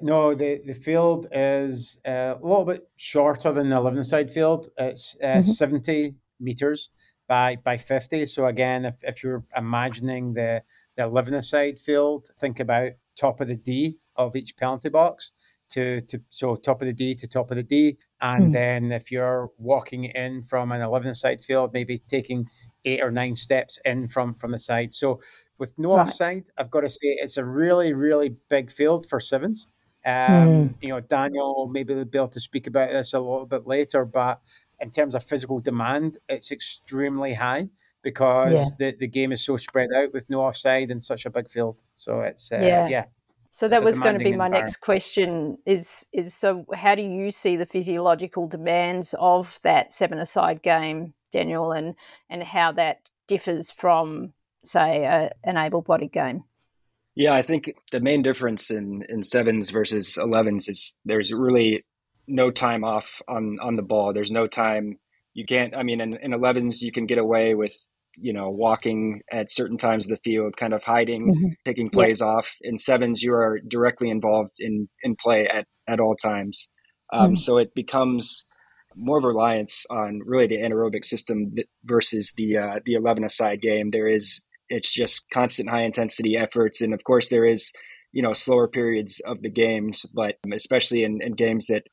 No, 0.01 0.33
the, 0.33 0.63
the 0.65 0.73
field 0.73 1.27
is 1.31 2.01
uh, 2.03 2.33
a 2.35 2.39
little 2.41 2.65
bit 2.65 2.89
shorter 2.95 3.53
than 3.53 3.69
the 3.69 3.77
11 3.77 4.03
side 4.03 4.31
field. 4.31 4.65
It's 4.79 5.15
uh, 5.21 5.27
mm-hmm. 5.27 5.41
70 5.43 6.15
meters 6.39 6.89
by 7.27 7.57
by 7.57 7.77
50. 7.77 8.25
So 8.25 8.47
again, 8.47 8.85
if, 8.85 8.95
if 9.03 9.23
you're 9.23 9.43
imagining 9.55 10.33
the 10.33 10.63
the 10.97 11.03
11 11.03 11.39
side 11.43 11.77
field, 11.77 12.29
think 12.39 12.59
about 12.59 12.93
top 13.15 13.41
of 13.41 13.47
the 13.47 13.57
D 13.57 13.99
of 14.15 14.35
each 14.35 14.57
penalty 14.57 14.89
box 14.89 15.33
to, 15.69 16.01
to 16.01 16.19
so 16.29 16.55
top 16.55 16.81
of 16.81 16.87
the 16.87 16.93
D 16.93 17.13
to 17.13 17.27
top 17.27 17.51
of 17.51 17.57
the 17.57 17.63
D. 17.63 17.99
And 18.21 18.49
mm. 18.49 18.53
then 18.53 18.91
if 18.91 19.11
you're 19.11 19.51
walking 19.59 20.05
in 20.05 20.43
from 20.43 20.71
an 20.71 20.81
11 20.81 21.13
side 21.13 21.41
field, 21.41 21.73
maybe 21.73 21.99
taking 21.99 22.47
eight 22.85 23.01
or 23.01 23.11
nine 23.11 23.35
steps 23.35 23.79
in 23.85 24.07
from 24.07 24.33
from 24.33 24.51
the 24.51 24.59
side. 24.59 24.93
So 24.93 25.21
with 25.57 25.77
no 25.77 25.95
right. 25.95 26.07
offside, 26.07 26.49
I've 26.57 26.71
got 26.71 26.81
to 26.81 26.89
say 26.89 27.17
it's 27.21 27.37
a 27.37 27.45
really 27.45 27.93
really 27.93 28.35
big 28.49 28.71
field 28.71 29.07
for 29.07 29.19
sevens. 29.19 29.67
Um, 30.05 30.13
mm. 30.13 30.73
You 30.81 30.89
know, 30.89 30.99
Daniel 30.99 31.69
maybe 31.71 31.93
will 31.93 32.05
be 32.05 32.17
able 32.17 32.27
to 32.29 32.39
speak 32.39 32.67
about 32.67 32.89
this 32.89 33.13
a 33.13 33.19
little 33.19 33.45
bit 33.45 33.65
later, 33.65 34.03
but 34.03 34.41
in 34.81 34.91
terms 34.91 35.15
of 35.15 35.23
physical 35.23 35.59
demand, 35.59 36.17
it's 36.27 36.51
extremely 36.51 37.33
high 37.33 37.69
because 38.01 38.51
yeah. 38.51 38.91
the, 38.91 38.97
the 38.97 39.07
game 39.07 39.31
is 39.31 39.41
so 39.41 39.55
spread 39.55 39.89
out 39.95 40.11
with 40.11 40.29
no 40.29 40.41
offside 40.41 40.91
in 40.91 40.99
such 40.99 41.25
a 41.25 41.29
big 41.29 41.49
field. 41.49 41.81
So 41.95 42.19
it's 42.19 42.51
uh, 42.51 42.57
yeah. 42.57 42.87
yeah. 42.87 43.05
So 43.55 43.67
that 43.67 43.83
was 43.83 43.99
going 43.99 44.17
to 44.17 44.23
be 44.23 44.35
my 44.35 44.47
next 44.47 44.77
question 44.77 45.57
is 45.65 46.07
is 46.11 46.33
so 46.33 46.65
how 46.73 46.95
do 46.95 47.03
you 47.03 47.29
see 47.29 47.55
the 47.55 47.67
physiological 47.67 48.47
demands 48.47 49.13
of 49.19 49.59
that 49.63 49.93
seven 49.93 50.17
aside 50.17 50.63
game 50.63 51.13
Daniel, 51.33 51.73
and 51.73 51.95
and 52.29 52.43
how 52.43 52.71
that 52.73 53.09
differs 53.27 53.71
from 53.71 54.33
say 54.63 55.03
a, 55.03 55.31
an 55.43 55.57
able-bodied 55.57 56.13
game. 56.13 56.43
Yeah, 57.15 57.33
I 57.33 57.41
think 57.41 57.73
the 57.91 57.99
main 57.99 58.21
difference 58.21 58.71
in 58.71 59.03
in 59.09 59.23
sevens 59.23 59.71
versus 59.71 60.17
elevens 60.17 60.69
is 60.69 60.97
there's 61.03 61.33
really 61.33 61.83
no 62.27 62.51
time 62.51 62.85
off 62.85 63.21
on 63.27 63.57
on 63.61 63.73
the 63.73 63.81
ball. 63.81 64.13
There's 64.13 64.31
no 64.31 64.47
time. 64.47 64.99
You 65.33 65.45
can't. 65.45 65.75
I 65.75 65.83
mean, 65.83 65.99
in, 65.99 66.13
in 66.13 66.31
11s 66.31 66.81
you 66.81 66.91
can 66.91 67.07
get 67.07 67.17
away 67.17 67.55
with 67.55 67.75
you 68.15 68.33
know 68.33 68.49
walking 68.49 69.21
at 69.31 69.51
certain 69.51 69.77
times 69.77 70.05
of 70.05 70.11
the 70.11 70.19
field, 70.23 70.57
kind 70.57 70.73
of 70.73 70.83
hiding, 70.83 71.33
mm-hmm. 71.33 71.47
taking 71.65 71.89
plays 71.89 72.19
yep. 72.19 72.27
off. 72.27 72.55
In 72.61 72.77
sevens, 72.77 73.21
you 73.21 73.33
are 73.33 73.59
directly 73.67 74.09
involved 74.09 74.55
in 74.59 74.89
in 75.03 75.15
play 75.15 75.47
at 75.47 75.67
at 75.87 75.99
all 75.99 76.15
times. 76.15 76.69
Um, 77.11 77.27
mm-hmm. 77.27 77.35
So 77.37 77.57
it 77.57 77.75
becomes 77.75 78.47
more 78.95 79.17
of 79.17 79.23
reliance 79.23 79.85
on 79.89 80.21
really 80.25 80.47
the 80.47 80.57
anaerobic 80.57 81.05
system 81.05 81.53
versus 81.83 82.31
the 82.37 82.57
uh, 82.57 82.79
the 82.85 82.93
11 82.93 83.23
aside 83.23 83.61
game. 83.61 83.91
There 83.91 84.07
is 84.07 84.43
it's 84.69 84.91
just 84.91 85.25
constant 85.31 85.69
high 85.69 85.83
intensity 85.83 86.37
efforts, 86.37 86.81
and 86.81 86.93
of 86.93 87.03
course 87.03 87.29
there 87.29 87.45
is 87.45 87.71
you 88.11 88.21
know 88.21 88.33
slower 88.33 88.67
periods 88.67 89.21
of 89.25 89.41
the 89.41 89.49
games, 89.49 90.05
but 90.13 90.35
especially 90.53 91.03
in, 91.03 91.21
in 91.21 91.33
games 91.33 91.67
that 91.67 91.83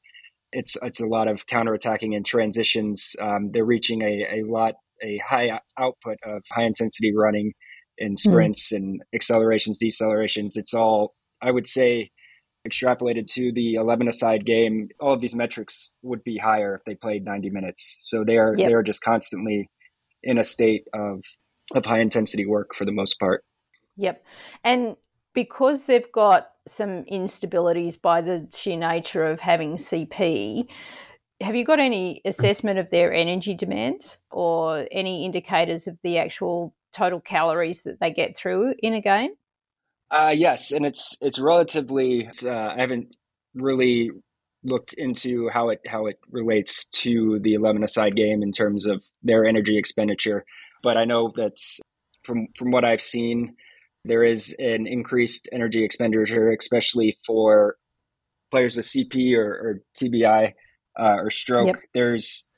it's 0.52 0.76
it's 0.82 1.00
a 1.00 1.06
lot 1.06 1.28
of 1.28 1.46
counterattacking 1.46 2.16
and 2.16 2.26
transitions. 2.26 3.14
Um, 3.20 3.50
they're 3.52 3.64
reaching 3.64 4.02
a, 4.02 4.40
a 4.40 4.42
lot 4.44 4.74
a 5.02 5.20
high 5.26 5.60
output 5.78 6.18
of 6.24 6.42
high 6.50 6.64
intensity 6.64 7.12
running 7.14 7.52
in 7.98 8.12
hmm. 8.12 8.16
sprints 8.16 8.72
mm. 8.72 8.76
and 8.76 9.02
accelerations, 9.14 9.78
decelerations. 9.78 10.52
It's 10.54 10.74
all 10.74 11.14
I 11.42 11.50
would 11.50 11.66
say 11.66 12.10
extrapolated 12.68 13.26
to 13.26 13.52
the 13.52 13.74
11 13.74 14.08
aside 14.08 14.44
game, 14.44 14.88
all 15.00 15.14
of 15.14 15.20
these 15.20 15.34
metrics 15.34 15.92
would 16.02 16.22
be 16.22 16.36
higher 16.36 16.74
if 16.74 16.84
they 16.84 16.94
played 16.94 17.24
90 17.24 17.50
minutes. 17.50 17.96
So 18.00 18.24
they 18.24 18.36
are 18.36 18.54
yep. 18.56 18.68
they 18.68 18.74
are 18.74 18.82
just 18.82 19.02
constantly 19.02 19.68
in 20.22 20.38
a 20.38 20.44
state 20.44 20.86
of 20.94 21.20
of 21.74 21.86
high 21.86 22.00
intensity 22.00 22.46
work 22.46 22.74
for 22.74 22.84
the 22.84 22.92
most 22.92 23.18
part. 23.18 23.44
Yep. 23.96 24.24
And 24.64 24.96
because 25.34 25.86
they've 25.86 26.10
got 26.12 26.50
some 26.66 27.04
instabilities 27.04 28.00
by 28.00 28.20
the 28.20 28.48
sheer 28.52 28.76
nature 28.76 29.24
of 29.24 29.40
having 29.40 29.76
CP, 29.76 30.66
have 31.40 31.56
you 31.56 31.64
got 31.64 31.78
any 31.78 32.20
assessment 32.24 32.78
of 32.78 32.90
their 32.90 33.12
energy 33.12 33.54
demands 33.54 34.18
or 34.30 34.86
any 34.92 35.24
indicators 35.24 35.86
of 35.86 35.98
the 36.02 36.18
actual 36.18 36.74
total 36.92 37.20
calories 37.20 37.82
that 37.82 37.98
they 38.00 38.12
get 38.12 38.36
through 38.36 38.74
in 38.80 38.94
a 38.94 39.00
game? 39.00 39.30
Uh, 40.10 40.32
yes, 40.34 40.72
and 40.72 40.84
it's 40.84 41.16
it's 41.20 41.38
relatively. 41.38 42.28
Uh, 42.44 42.50
I 42.50 42.76
haven't 42.78 43.14
really 43.54 44.10
looked 44.64 44.92
into 44.94 45.48
how 45.48 45.70
it 45.70 45.80
how 45.86 46.06
it 46.06 46.16
relates 46.30 46.86
to 46.90 47.38
the 47.42 47.54
eleven 47.54 47.84
aside 47.84 48.16
game 48.16 48.42
in 48.42 48.52
terms 48.52 48.86
of 48.86 49.02
their 49.22 49.44
energy 49.44 49.78
expenditure, 49.78 50.44
but 50.82 50.96
I 50.96 51.04
know 51.04 51.32
that 51.36 51.56
from 52.24 52.48
from 52.58 52.72
what 52.72 52.84
I've 52.84 53.00
seen, 53.00 53.54
there 54.04 54.24
is 54.24 54.54
an 54.58 54.88
increased 54.88 55.48
energy 55.52 55.84
expenditure, 55.84 56.50
especially 56.50 57.16
for 57.24 57.76
players 58.50 58.74
with 58.74 58.86
CP 58.86 59.36
or, 59.36 59.46
or 59.46 59.80
TBI 59.96 60.54
uh, 60.98 61.16
or 61.16 61.30
stroke. 61.30 61.66
Yep. 61.66 61.76
There's 61.94 62.50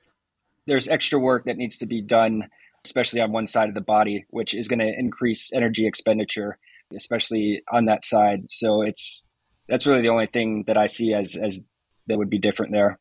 there's 0.66 0.88
extra 0.88 1.18
work 1.18 1.44
that 1.46 1.56
needs 1.56 1.78
to 1.78 1.86
be 1.86 2.00
done, 2.00 2.48
especially 2.84 3.20
on 3.20 3.32
one 3.32 3.46
side 3.46 3.68
of 3.68 3.74
the 3.74 3.80
body, 3.80 4.24
which 4.30 4.54
is 4.54 4.68
going 4.68 4.78
to 4.78 4.92
increase 4.98 5.52
energy 5.52 5.86
expenditure 5.86 6.58
especially 6.96 7.62
on 7.72 7.86
that 7.86 8.04
side. 8.04 8.50
So 8.50 8.82
it's 8.82 9.28
that's 9.68 9.86
really 9.86 10.02
the 10.02 10.08
only 10.08 10.26
thing 10.26 10.64
that 10.66 10.76
I 10.76 10.86
see 10.86 11.14
as 11.14 11.36
as 11.36 11.66
that 12.06 12.18
would 12.18 12.30
be 12.30 12.38
different 12.38 12.72
there. 12.72 12.98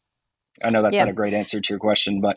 I 0.64 0.70
know 0.70 0.82
that's 0.82 0.96
yeah. 0.96 1.04
not 1.04 1.12
a 1.12 1.14
great 1.14 1.34
answer 1.34 1.60
to 1.60 1.74
your 1.74 1.80
question, 1.80 2.22
but 2.22 2.36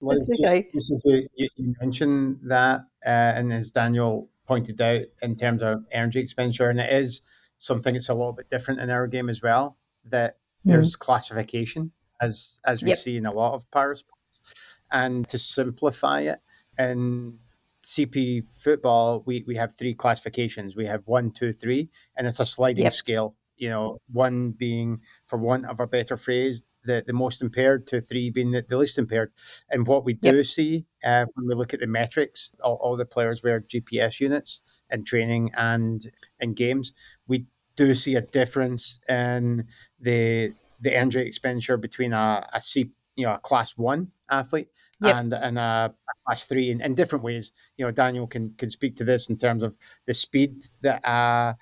Liz, 0.00 0.30
okay. 0.40 0.68
just, 0.72 0.90
just 0.90 1.06
you, 1.06 1.48
you, 1.56 1.74
mentioned 1.80 2.38
that, 2.44 2.80
uh, 3.04 3.08
and 3.08 3.52
as 3.52 3.70
Daniel 3.70 4.28
pointed 4.46 4.80
out, 4.80 5.02
in 5.22 5.36
terms 5.36 5.62
of 5.62 5.84
energy 5.90 6.20
expenditure, 6.20 6.70
and 6.70 6.78
it 6.78 6.92
is 6.92 7.22
something 7.58 7.94
that's 7.94 8.10
a 8.10 8.14
little 8.14 8.34
bit 8.34 8.50
different 8.50 8.80
in 8.80 8.90
our 8.90 9.06
game 9.06 9.28
as 9.28 9.42
well. 9.42 9.78
That 10.04 10.34
mm-hmm. 10.34 10.70
there's 10.70 10.94
classification, 10.96 11.92
as 12.20 12.58
as 12.66 12.82
we 12.82 12.90
yep. 12.90 12.98
see 12.98 13.16
in 13.16 13.26
a 13.26 13.32
lot 13.32 13.54
of 13.54 13.70
power 13.70 13.94
sports, 13.94 14.80
and 14.90 15.28
to 15.28 15.38
simplify 15.38 16.20
it, 16.20 16.38
in 16.78 17.38
CP 17.86 18.42
football, 18.58 19.22
we, 19.26 19.44
we 19.46 19.54
have 19.56 19.72
three 19.72 19.94
classifications. 19.94 20.76
We 20.76 20.86
have 20.86 21.02
one, 21.06 21.30
two, 21.30 21.52
three, 21.52 21.88
and 22.16 22.26
it's 22.26 22.40
a 22.40 22.44
sliding 22.44 22.84
yep. 22.84 22.92
scale. 22.92 23.36
You 23.56 23.70
know, 23.70 23.98
one 24.12 24.50
being, 24.50 25.00
for 25.24 25.38
want 25.38 25.64
of 25.64 25.80
a 25.80 25.86
better 25.86 26.16
phrase, 26.16 26.64
the, 26.84 27.02
the 27.06 27.12
most 27.12 27.40
impaired, 27.40 27.86
to 27.86 28.00
three 28.00 28.30
being 28.30 28.50
the, 28.50 28.64
the 28.68 28.76
least 28.76 28.98
impaired. 28.98 29.32
And 29.70 29.86
what 29.86 30.04
we 30.04 30.14
do 30.14 30.36
yep. 30.36 30.44
see 30.44 30.84
uh, 31.04 31.26
when 31.34 31.46
we 31.46 31.54
look 31.54 31.72
at 31.72 31.80
the 31.80 31.86
metrics, 31.86 32.50
all, 32.62 32.74
all 32.82 32.96
the 32.96 33.06
players 33.06 33.42
wear 33.42 33.60
GPS 33.60 34.20
units 34.20 34.62
in 34.90 35.04
training 35.04 35.52
and 35.56 36.04
in 36.40 36.54
games. 36.54 36.92
We 37.28 37.46
do 37.76 37.94
see 37.94 38.16
a 38.16 38.20
difference 38.20 39.00
in 39.08 39.64
the 40.00 40.54
the 40.80 40.96
energy 40.96 41.20
expenditure 41.20 41.76
between 41.76 42.12
a, 42.12 42.46
a 42.52 42.60
C, 42.60 42.90
you 43.16 43.26
know, 43.26 43.34
a 43.34 43.38
class 43.38 43.76
one 43.76 44.10
athlete 44.30 44.68
yep. 45.00 45.16
and 45.16 45.32
and 45.32 45.58
a 45.58 45.94
class 46.26 46.44
three 46.44 46.70
in, 46.70 46.80
in 46.80 46.94
different 46.94 47.24
ways. 47.24 47.52
You 47.76 47.84
know, 47.84 47.90
Daniel 47.90 48.26
can 48.26 48.54
can 48.56 48.70
speak 48.70 48.96
to 48.96 49.04
this 49.04 49.28
in 49.28 49.36
terms 49.36 49.62
of 49.62 49.76
the 50.06 50.14
speed 50.14 50.62
that 50.82 51.06
uh, 51.06 51.54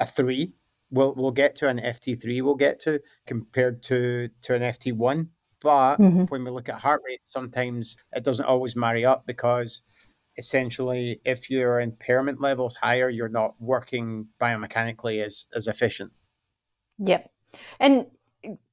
a 0.00 0.06
three 0.06 0.54
will 0.90 1.14
will 1.14 1.32
get 1.32 1.56
to 1.56 1.68
an 1.68 1.78
FT 1.78 2.20
three 2.20 2.40
will 2.40 2.54
get 2.54 2.80
to 2.80 3.00
compared 3.26 3.82
to 3.84 4.28
to 4.42 4.54
an 4.54 4.62
FT 4.62 4.92
one. 4.92 5.30
But 5.60 5.96
mm-hmm. 5.96 6.24
when 6.24 6.44
we 6.44 6.50
look 6.50 6.68
at 6.68 6.76
heart 6.76 7.02
rate, 7.04 7.20
sometimes 7.24 7.98
it 8.12 8.22
doesn't 8.22 8.46
always 8.46 8.76
marry 8.76 9.04
up 9.04 9.26
because 9.26 9.82
essentially 10.36 11.20
if 11.24 11.50
your 11.50 11.80
impairment 11.80 12.40
levels 12.40 12.76
higher, 12.76 13.08
you're 13.08 13.28
not 13.28 13.54
working 13.60 14.28
biomechanically 14.40 15.22
as 15.24 15.46
as 15.54 15.66
efficient. 15.66 16.12
Yep. 16.98 17.30
And 17.80 18.06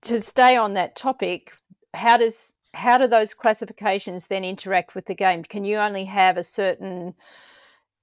to 0.03 0.21
stay 0.21 0.55
on 0.55 0.73
that 0.73 0.95
topic, 0.95 1.53
how 1.93 2.17
does 2.17 2.53
how 2.73 2.97
do 2.97 3.07
those 3.07 3.33
classifications 3.33 4.27
then 4.27 4.43
interact 4.43 4.95
with 4.95 5.05
the 5.05 5.15
game? 5.15 5.43
Can 5.43 5.63
you 5.63 5.77
only 5.77 6.05
have 6.05 6.35
a 6.35 6.43
certain 6.43 7.13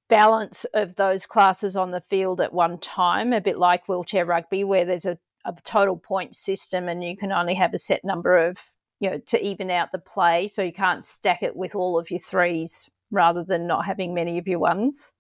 balance 0.09 0.65
of 0.73 0.97
those 0.97 1.27
classes 1.27 1.77
on 1.77 1.91
the 1.91 2.01
field 2.01 2.41
at 2.41 2.55
one 2.55 2.79
time, 2.79 3.33
a 3.33 3.41
bit 3.41 3.59
like 3.59 3.89
wheelchair 3.89 4.25
rugby, 4.25 4.65
where 4.65 4.85
there's 4.85 5.05
a, 5.05 5.19
a 5.45 5.53
total 5.65 5.97
point 5.97 6.35
system 6.35 6.89
and 6.89 7.05
you 7.05 7.17
can 7.17 7.33
only 7.33 7.55
have 7.55 7.75
a 7.75 7.79
set 7.79 8.03
number 8.03 8.39
of, 8.39 8.59
you 8.99 9.11
know, 9.11 9.19
to 9.27 9.43
even 9.45 9.71
out 9.71 9.93
the 9.93 9.99
play. 9.99 10.49
So 10.49 10.63
you 10.63 10.73
can't 10.73 11.05
stack 11.05 11.43
it 11.43 11.55
with 11.55 11.75
all 11.75 11.99
of 11.99 12.11
your 12.11 12.21
threes 12.21 12.89
rather 13.11 13.45
than 13.45 13.67
not 13.67 13.87
having 13.87 14.15
many 14.15 14.39
of 14.39 14.49
your 14.49 14.59
ones? 14.59 15.13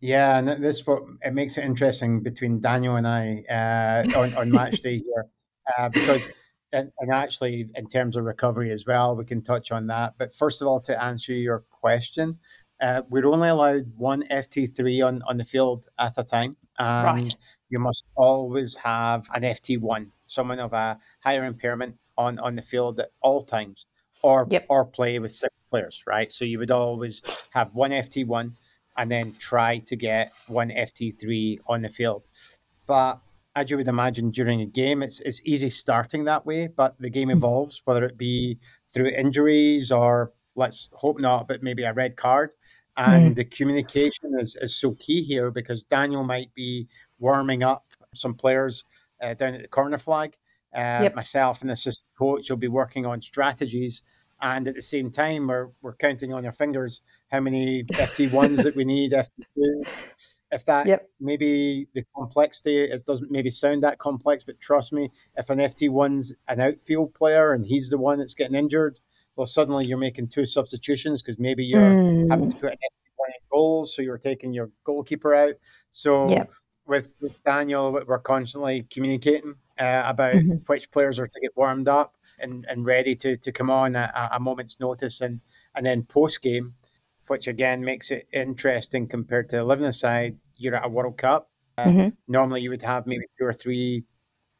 Yeah, 0.00 0.38
and 0.38 0.62
this 0.62 0.86
what 0.86 1.02
it 1.22 1.34
makes 1.34 1.58
it 1.58 1.64
interesting 1.64 2.22
between 2.22 2.60
Daniel 2.60 2.96
and 2.96 3.06
I 3.06 3.42
uh, 3.50 4.18
on, 4.18 4.34
on 4.34 4.50
match 4.50 4.80
day 4.80 4.98
here, 4.98 5.26
uh, 5.76 5.88
because 5.88 6.28
and, 6.72 6.92
and 6.98 7.12
actually 7.12 7.68
in 7.74 7.86
terms 7.86 8.16
of 8.16 8.24
recovery 8.24 8.70
as 8.72 8.86
well, 8.86 9.16
we 9.16 9.24
can 9.24 9.42
touch 9.42 9.72
on 9.72 9.86
that. 9.86 10.14
But 10.18 10.34
first 10.34 10.60
of 10.60 10.68
all, 10.68 10.80
to 10.80 11.02
answer 11.02 11.32
your 11.32 11.64
question, 11.70 12.38
uh, 12.80 13.02
we're 13.08 13.26
only 13.26 13.48
allowed 13.48 13.90
one 13.96 14.22
FT3 14.24 15.06
on, 15.06 15.22
on 15.26 15.36
the 15.36 15.44
field 15.44 15.88
at 15.98 16.14
a 16.18 16.24
time. 16.24 16.56
And 16.78 17.22
right. 17.22 17.34
you 17.70 17.78
must 17.78 18.04
always 18.14 18.76
have 18.76 19.26
an 19.34 19.42
FT1, 19.42 20.08
someone 20.26 20.60
of 20.60 20.72
a 20.72 20.98
higher 21.20 21.44
impairment 21.44 21.96
on, 22.16 22.38
on 22.38 22.54
the 22.54 22.62
field 22.62 23.00
at 23.00 23.10
all 23.20 23.42
times, 23.42 23.86
or 24.22 24.46
yep. 24.50 24.66
or 24.68 24.84
play 24.84 25.18
with 25.18 25.32
six 25.32 25.54
players, 25.70 26.04
right? 26.06 26.30
So 26.30 26.44
you 26.44 26.58
would 26.58 26.70
always 26.70 27.22
have 27.50 27.74
one 27.74 27.90
FT1 27.90 28.52
and 28.96 29.10
then 29.10 29.32
try 29.38 29.78
to 29.78 29.96
get 29.96 30.32
one 30.48 30.70
FT3 30.70 31.58
on 31.66 31.82
the 31.82 31.88
field. 31.88 32.28
But 32.86 33.20
as 33.58 33.70
you 33.70 33.76
would 33.76 33.88
imagine 33.88 34.30
during 34.30 34.60
a 34.60 34.66
game, 34.66 35.02
it's 35.02 35.20
it's 35.20 35.40
easy 35.44 35.70
starting 35.70 36.24
that 36.24 36.46
way, 36.46 36.68
but 36.68 36.94
the 37.00 37.10
game 37.10 37.28
hmm. 37.28 37.36
evolves, 37.36 37.82
whether 37.84 38.04
it 38.04 38.16
be 38.16 38.58
through 38.92 39.08
injuries 39.08 39.90
or 39.90 40.32
let's 40.54 40.88
hope 40.92 41.20
not, 41.20 41.48
but 41.48 41.62
maybe 41.62 41.84
a 41.84 41.92
red 41.92 42.16
card. 42.16 42.54
And 42.96 43.32
mm. 43.32 43.36
the 43.36 43.44
communication 43.44 44.34
is, 44.40 44.56
is 44.56 44.74
so 44.74 44.90
key 44.98 45.22
here 45.22 45.52
because 45.52 45.84
Daniel 45.84 46.24
might 46.24 46.52
be 46.54 46.88
warming 47.20 47.62
up 47.62 47.84
some 48.12 48.34
players 48.34 48.84
uh, 49.22 49.34
down 49.34 49.54
at 49.54 49.62
the 49.62 49.68
corner 49.68 49.98
flag. 49.98 50.36
Uh, 50.74 51.00
yep. 51.04 51.14
Myself 51.14 51.60
and 51.60 51.70
the 51.70 51.74
assistant 51.74 52.08
coach 52.18 52.50
will 52.50 52.56
be 52.56 52.66
working 52.66 53.06
on 53.06 53.22
strategies 53.22 54.02
and 54.40 54.68
at 54.68 54.74
the 54.74 54.82
same 54.82 55.10
time 55.10 55.46
we're, 55.46 55.68
we're 55.82 55.94
counting 55.94 56.32
on 56.32 56.46
our 56.46 56.52
fingers 56.52 57.02
how 57.30 57.40
many 57.40 57.84
ft1s 57.84 58.62
that 58.62 58.76
we 58.76 58.84
need 58.84 59.12
ft2 59.12 59.82
if 60.50 60.64
that 60.64 60.86
yep. 60.86 61.08
maybe 61.20 61.88
the 61.94 62.04
complexity 62.16 62.76
it 62.76 63.02
doesn't 63.06 63.30
maybe 63.30 63.50
sound 63.50 63.82
that 63.82 63.98
complex 63.98 64.44
but 64.44 64.58
trust 64.60 64.92
me 64.92 65.10
if 65.36 65.50
an 65.50 65.58
ft1's 65.58 66.34
an 66.48 66.60
outfield 66.60 67.12
player 67.14 67.52
and 67.52 67.66
he's 67.66 67.90
the 67.90 67.98
one 67.98 68.18
that's 68.18 68.34
getting 68.34 68.56
injured 68.56 69.00
well 69.36 69.46
suddenly 69.46 69.84
you're 69.84 69.98
making 69.98 70.28
two 70.28 70.46
substitutions 70.46 71.22
because 71.22 71.38
maybe 71.38 71.64
you're 71.64 71.80
mm. 71.80 72.30
having 72.30 72.50
to 72.50 72.56
put 72.56 72.72
an 72.72 72.78
ft1 72.78 73.28
in 73.28 73.48
goals 73.50 73.94
so 73.94 74.02
you're 74.02 74.18
taking 74.18 74.52
your 74.52 74.70
goalkeeper 74.84 75.34
out 75.34 75.54
so 75.90 76.28
yep. 76.28 76.50
with, 76.86 77.14
with 77.20 77.42
daniel 77.44 77.92
we're 78.06 78.18
constantly 78.18 78.86
communicating 78.90 79.54
uh, 79.78 80.02
about 80.06 80.34
mm-hmm. 80.34 80.56
which 80.66 80.90
players 80.90 81.18
are 81.18 81.26
to 81.26 81.40
get 81.40 81.56
warmed 81.56 81.88
up 81.88 82.16
and, 82.38 82.66
and 82.68 82.86
ready 82.86 83.14
to, 83.16 83.36
to 83.36 83.52
come 83.52 83.70
on 83.70 83.96
at 83.96 84.30
a 84.32 84.40
moment's 84.40 84.80
notice. 84.80 85.20
And, 85.20 85.40
and 85.74 85.84
then 85.84 86.02
post 86.02 86.42
game, 86.42 86.74
which 87.28 87.46
again 87.46 87.84
makes 87.84 88.10
it 88.10 88.26
interesting 88.32 89.06
compared 89.06 89.48
to 89.50 89.64
living 89.64 89.86
aside, 89.86 90.36
you're 90.56 90.76
at 90.76 90.86
a 90.86 90.88
World 90.88 91.16
Cup. 91.16 91.50
Uh, 91.76 91.84
mm-hmm. 91.84 92.08
Normally, 92.26 92.62
you 92.62 92.70
would 92.70 92.82
have 92.82 93.06
maybe 93.06 93.24
two 93.38 93.46
or 93.46 93.52
three 93.52 94.04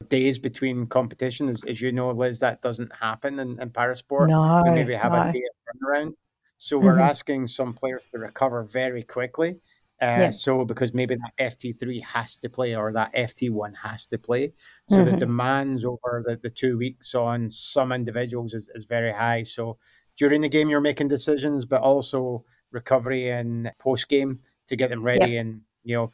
days 0.08 0.38
between 0.38 0.86
competition. 0.86 1.48
As, 1.48 1.64
as 1.64 1.80
you 1.80 1.90
know, 1.90 2.10
Liz, 2.12 2.38
that 2.40 2.62
doesn't 2.62 2.94
happen 2.94 3.38
in, 3.40 3.60
in 3.60 3.70
parasport. 3.70 4.28
No, 4.28 4.62
we 4.64 4.70
maybe 4.70 4.94
have 4.94 5.12
no. 5.12 5.22
a 5.22 5.32
day 5.32 5.42
of 5.42 5.80
turnaround. 5.80 6.12
So 6.58 6.78
we're 6.78 6.94
Mhm. 6.94 7.08
asking 7.08 7.46
some 7.48 7.72
players 7.72 8.02
to 8.12 8.18
recover 8.18 8.62
very 8.64 9.02
quickly. 9.02 9.60
Uh, 10.00 10.06
Yeah. 10.22 10.30
So 10.30 10.64
because 10.64 10.94
maybe 10.94 11.16
that 11.16 11.32
FT3 11.38 12.00
has 12.02 12.38
to 12.38 12.48
play 12.48 12.76
or 12.76 12.92
that 12.92 13.12
FT1 13.14 13.74
has 13.74 14.06
to 14.08 14.18
play. 14.18 14.52
So 14.88 15.04
the 15.04 15.12
Mhm. 15.12 15.18
demands 15.18 15.84
over 15.84 16.22
the, 16.26 16.36
the 16.36 16.50
two 16.50 16.78
weeks 16.78 17.14
on 17.14 17.50
some 17.50 17.90
individuals 17.92 18.54
is, 18.54 18.68
is 18.74 18.84
very 18.84 19.12
high. 19.12 19.42
So 19.42 19.78
during 20.16 20.40
the 20.42 20.48
game, 20.48 20.68
you're 20.68 20.80
making 20.80 21.08
decisions, 21.08 21.64
but 21.64 21.80
also 21.82 22.44
recovery 22.70 23.30
and 23.30 23.70
post 23.78 24.08
game 24.08 24.40
to 24.66 24.76
get 24.76 24.90
them 24.90 25.02
ready. 25.02 25.36
And, 25.36 25.62
you 25.82 25.96
know, 25.96 26.12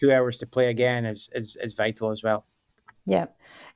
two 0.00 0.12
hours 0.12 0.38
to 0.38 0.46
play 0.46 0.70
again 0.70 1.04
is, 1.04 1.28
is, 1.34 1.56
is 1.56 1.74
vital 1.74 2.10
as 2.10 2.22
well. 2.22 2.46
Yeah. 3.04 3.26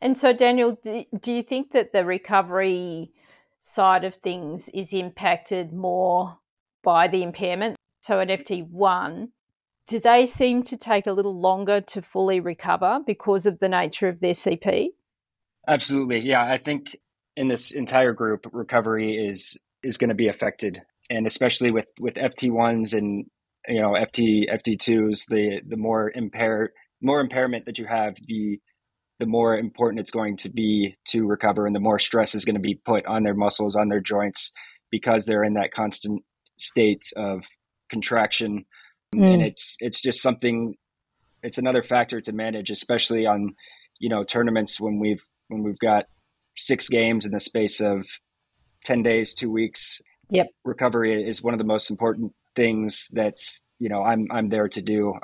And 0.01 0.17
so, 0.17 0.33
Daniel, 0.33 0.79
do, 0.83 1.05
do 1.21 1.33
you 1.33 1.43
think 1.43 1.73
that 1.73 1.93
the 1.93 2.05
recovery 2.05 3.13
side 3.61 4.05
of 4.05 4.15
things 4.17 4.69
is 4.75 4.93
impacted 4.93 5.73
more 5.73 6.39
by 6.83 7.09
the 7.09 7.23
impairment? 7.23 7.77
So, 8.01 8.21
at 8.21 8.29
FT1, 8.29 9.29
do 9.93 10.01
they 10.01 10.25
seem 10.25 10.63
to 10.63 10.75
take 10.75 11.07
a 11.07 11.13
little 11.13 11.39
longer 11.39 11.83
to 11.83 12.01
fully 12.01 12.41
recover 12.41 13.01
because 13.07 13.45
of 13.45 13.59
the 13.59 13.69
nature 13.69 14.09
of 14.09 14.21
their 14.21 14.33
CP? 14.33 14.89
Absolutely. 15.69 16.21
Yeah, 16.21 16.43
I 16.43 16.57
think 16.57 16.97
in 17.37 17.49
this 17.49 17.73
entire 17.73 18.15
group, 18.15 18.47
recovery 18.55 19.15
is 19.15 19.59
is 19.83 19.99
going 19.99 20.09
to 20.09 20.15
be 20.15 20.29
affected, 20.29 20.81
and 21.11 21.27
especially 21.27 21.71
with 21.71 21.89
with 22.01 22.15
FT 22.15 22.51
ones 22.51 22.95
and 22.95 23.27
you 23.69 23.83
know 23.83 23.91
FT 23.91 24.51
FT 24.51 24.81
twos, 24.81 25.27
the 25.27 25.61
the 25.69 25.77
more 25.77 26.11
impaired 26.15 26.71
more 27.03 27.21
impairment 27.21 27.67
that 27.67 27.79
you 27.79 27.85
have, 27.85 28.17
the 28.27 28.59
the 29.21 29.27
more 29.27 29.59
important 29.59 30.01
it's 30.01 30.11
going 30.11 30.39
to 30.39 30.49
be 30.49 30.97
to 31.09 31.27
recover, 31.27 31.67
and 31.67 31.77
the 31.77 31.81
more 31.81 31.99
stress 31.99 32.35
is 32.35 32.47
going 32.47 32.57
to 32.57 32.63
be 32.63 32.81
put 32.87 33.05
on 33.05 33.25
their 33.25 33.35
muscles, 33.35 33.77
on 33.77 33.89
their 33.89 34.01
joints, 34.01 34.53
because 34.91 35.27
they're 35.27 35.45
in 35.45 35.53
that 35.53 35.71
constant 35.71 36.23
state 36.57 37.13
of 37.15 37.45
contraction, 37.91 38.65
Mm. 39.15 39.35
and 39.35 39.43
it's 39.43 39.77
it's 39.81 40.01
just 40.01 40.23
something. 40.23 40.75
It's 41.43 41.59
another 41.59 41.83
factor 41.83 42.21
to 42.21 42.33
manage, 42.33 42.71
especially 42.71 43.27
on 43.27 43.55
you 43.99 44.09
know 44.09 44.25
tournaments 44.25 44.81
when 44.81 44.99
we've 44.99 45.23
when 45.49 45.63
we've 45.63 45.79
got 45.79 46.07
six 46.57 46.89
games 46.89 47.25
in 47.27 47.33
the 47.33 47.41
space 47.41 47.81
of 47.81 48.05
10 48.85 49.03
days 49.03 49.35
two 49.35 49.51
weeks 49.51 50.01
Yep. 50.29 50.49
recovery 50.65 51.27
is 51.27 51.43
one 51.43 51.55
of 51.55 51.59
the 51.59 51.65
most 51.65 51.91
important 51.91 52.33
things 52.57 53.09
that's 53.13 53.65
you 53.79 53.89
know 53.89 54.03
i'm 54.03 54.27
i'm 54.31 54.49
there 54.51 54.69
to 54.69 54.83
do 54.83 55.15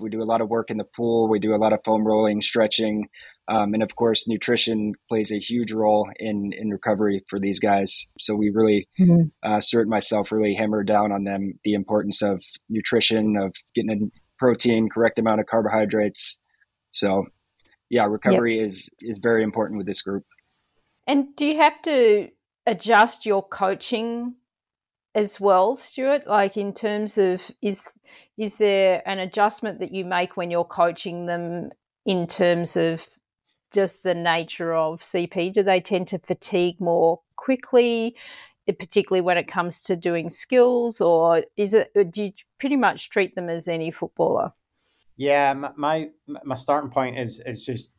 we 0.00 0.10
do 0.10 0.22
a 0.22 0.24
lot 0.24 0.40
of 0.40 0.48
work 0.48 0.70
in 0.70 0.76
the 0.76 0.86
pool 0.96 1.28
we 1.28 1.38
do 1.40 1.54
a 1.54 1.56
lot 1.56 1.72
of 1.72 1.80
foam 1.84 2.06
rolling 2.06 2.40
stretching 2.40 3.08
um, 3.48 3.74
and 3.74 3.82
of 3.82 3.94
course 3.96 4.26
nutrition 4.28 4.92
plays 5.08 5.30
a 5.32 5.38
huge 5.38 5.72
role 5.72 6.08
in 6.18 6.52
in 6.52 6.70
recovery 6.70 7.24
for 7.28 7.38
these 7.38 7.60
guys 7.60 8.06
so 8.18 8.34
we 8.34 8.50
really 8.50 8.88
Mhm. 8.98 9.30
uh, 9.42 9.60
Stuart 9.60 9.82
and 9.82 9.90
myself 9.90 10.32
really 10.32 10.54
hammer 10.54 10.82
down 10.84 11.12
on 11.12 11.24
them 11.24 11.58
the 11.64 11.74
importance 11.74 12.22
of 12.22 12.42
nutrition 12.68 13.36
of 13.36 13.54
getting 13.74 13.90
in 13.90 14.10
protein 14.38 14.88
correct 14.88 15.18
amount 15.18 15.40
of 15.40 15.46
carbohydrates 15.46 16.40
so 16.90 17.24
yeah 17.90 18.04
recovery 18.04 18.58
is 18.60 18.90
is 19.00 19.18
very 19.18 19.42
important 19.42 19.78
with 19.78 19.86
this 19.86 20.02
group 20.02 20.24
And 21.06 21.36
do 21.36 21.46
you 21.46 21.58
have 21.60 21.80
to 21.82 22.30
adjust 22.66 23.26
your 23.26 23.46
coaching 23.46 24.34
as 25.14 25.38
well, 25.40 25.76
Stuart? 25.76 26.26
Like 26.26 26.56
in 26.56 26.74
terms 26.74 27.16
of 27.16 27.50
is 27.62 27.82
is 28.36 28.56
there 28.56 29.02
an 29.08 29.18
adjustment 29.20 29.78
that 29.80 29.92
you 29.94 30.04
make 30.04 30.36
when 30.36 30.50
you're 30.50 30.64
coaching 30.64 31.26
them 31.26 31.70
in 32.04 32.26
terms 32.26 32.76
of 32.76 33.06
just 33.72 34.02
the 34.02 34.14
nature 34.14 34.74
of 34.74 35.00
CP? 35.00 35.52
Do 35.52 35.62
they 35.62 35.80
tend 35.80 36.08
to 36.08 36.18
fatigue 36.18 36.80
more 36.80 37.20
quickly, 37.36 38.16
eh, 38.68 38.72
particularly 38.78 39.20
when 39.20 39.38
it 39.38 39.48
comes 39.48 39.80
to 39.82 39.96
doing 39.96 40.28
skills, 40.28 41.00
or 41.00 41.44
is 41.56 41.74
it 41.74 41.92
do 42.10 42.24
you 42.24 42.32
pretty 42.58 42.76
much 42.76 43.10
treat 43.10 43.34
them 43.34 43.48
as 43.48 43.68
any 43.68 43.90
footballer? 43.90 44.52
Yeah, 45.16 45.54
my 45.54 45.72
my, 45.76 46.10
my 46.44 46.54
starting 46.54 46.90
point 46.90 47.18
is 47.18 47.40
is 47.40 47.64
just 47.64 47.92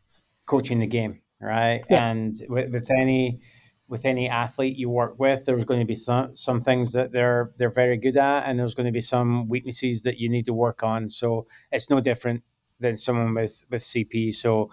coaching 0.46 0.80
the 0.80 0.88
game, 0.88 1.22
right? 1.42 1.84
Yeah. 1.90 2.10
And 2.10 2.36
with, 2.50 2.72
with 2.72 2.92
any 2.92 3.42
with 3.88 4.06
any 4.06 4.28
athlete 4.28 4.78
you 4.78 4.90
work 4.90 5.18
with, 5.18 5.46
there's 5.46 5.66
going 5.66 5.80
to 5.80 5.86
be 5.86 5.96
some 5.96 6.36
some 6.36 6.60
things 6.60 6.92
that 6.92 7.12
they're 7.12 7.52
they're 7.58 7.72
very 7.72 7.98
good 7.98 8.18
at, 8.18 8.44
and 8.48 8.60
there's 8.60 8.76
going 8.76 8.86
to 8.86 8.92
be 8.92 9.02
some 9.02 9.48
weaknesses 9.48 10.04
that 10.04 10.18
you 10.18 10.30
need 10.30 10.46
to 10.46 10.54
work 10.54 10.84
on. 10.84 11.10
So 11.10 11.48
it's 11.72 11.90
no 11.90 12.00
different 12.00 12.44
than 12.80 12.98
someone 12.98 13.34
with 13.34 13.64
with 13.70 13.82
CP. 13.82 14.36
So 14.36 14.72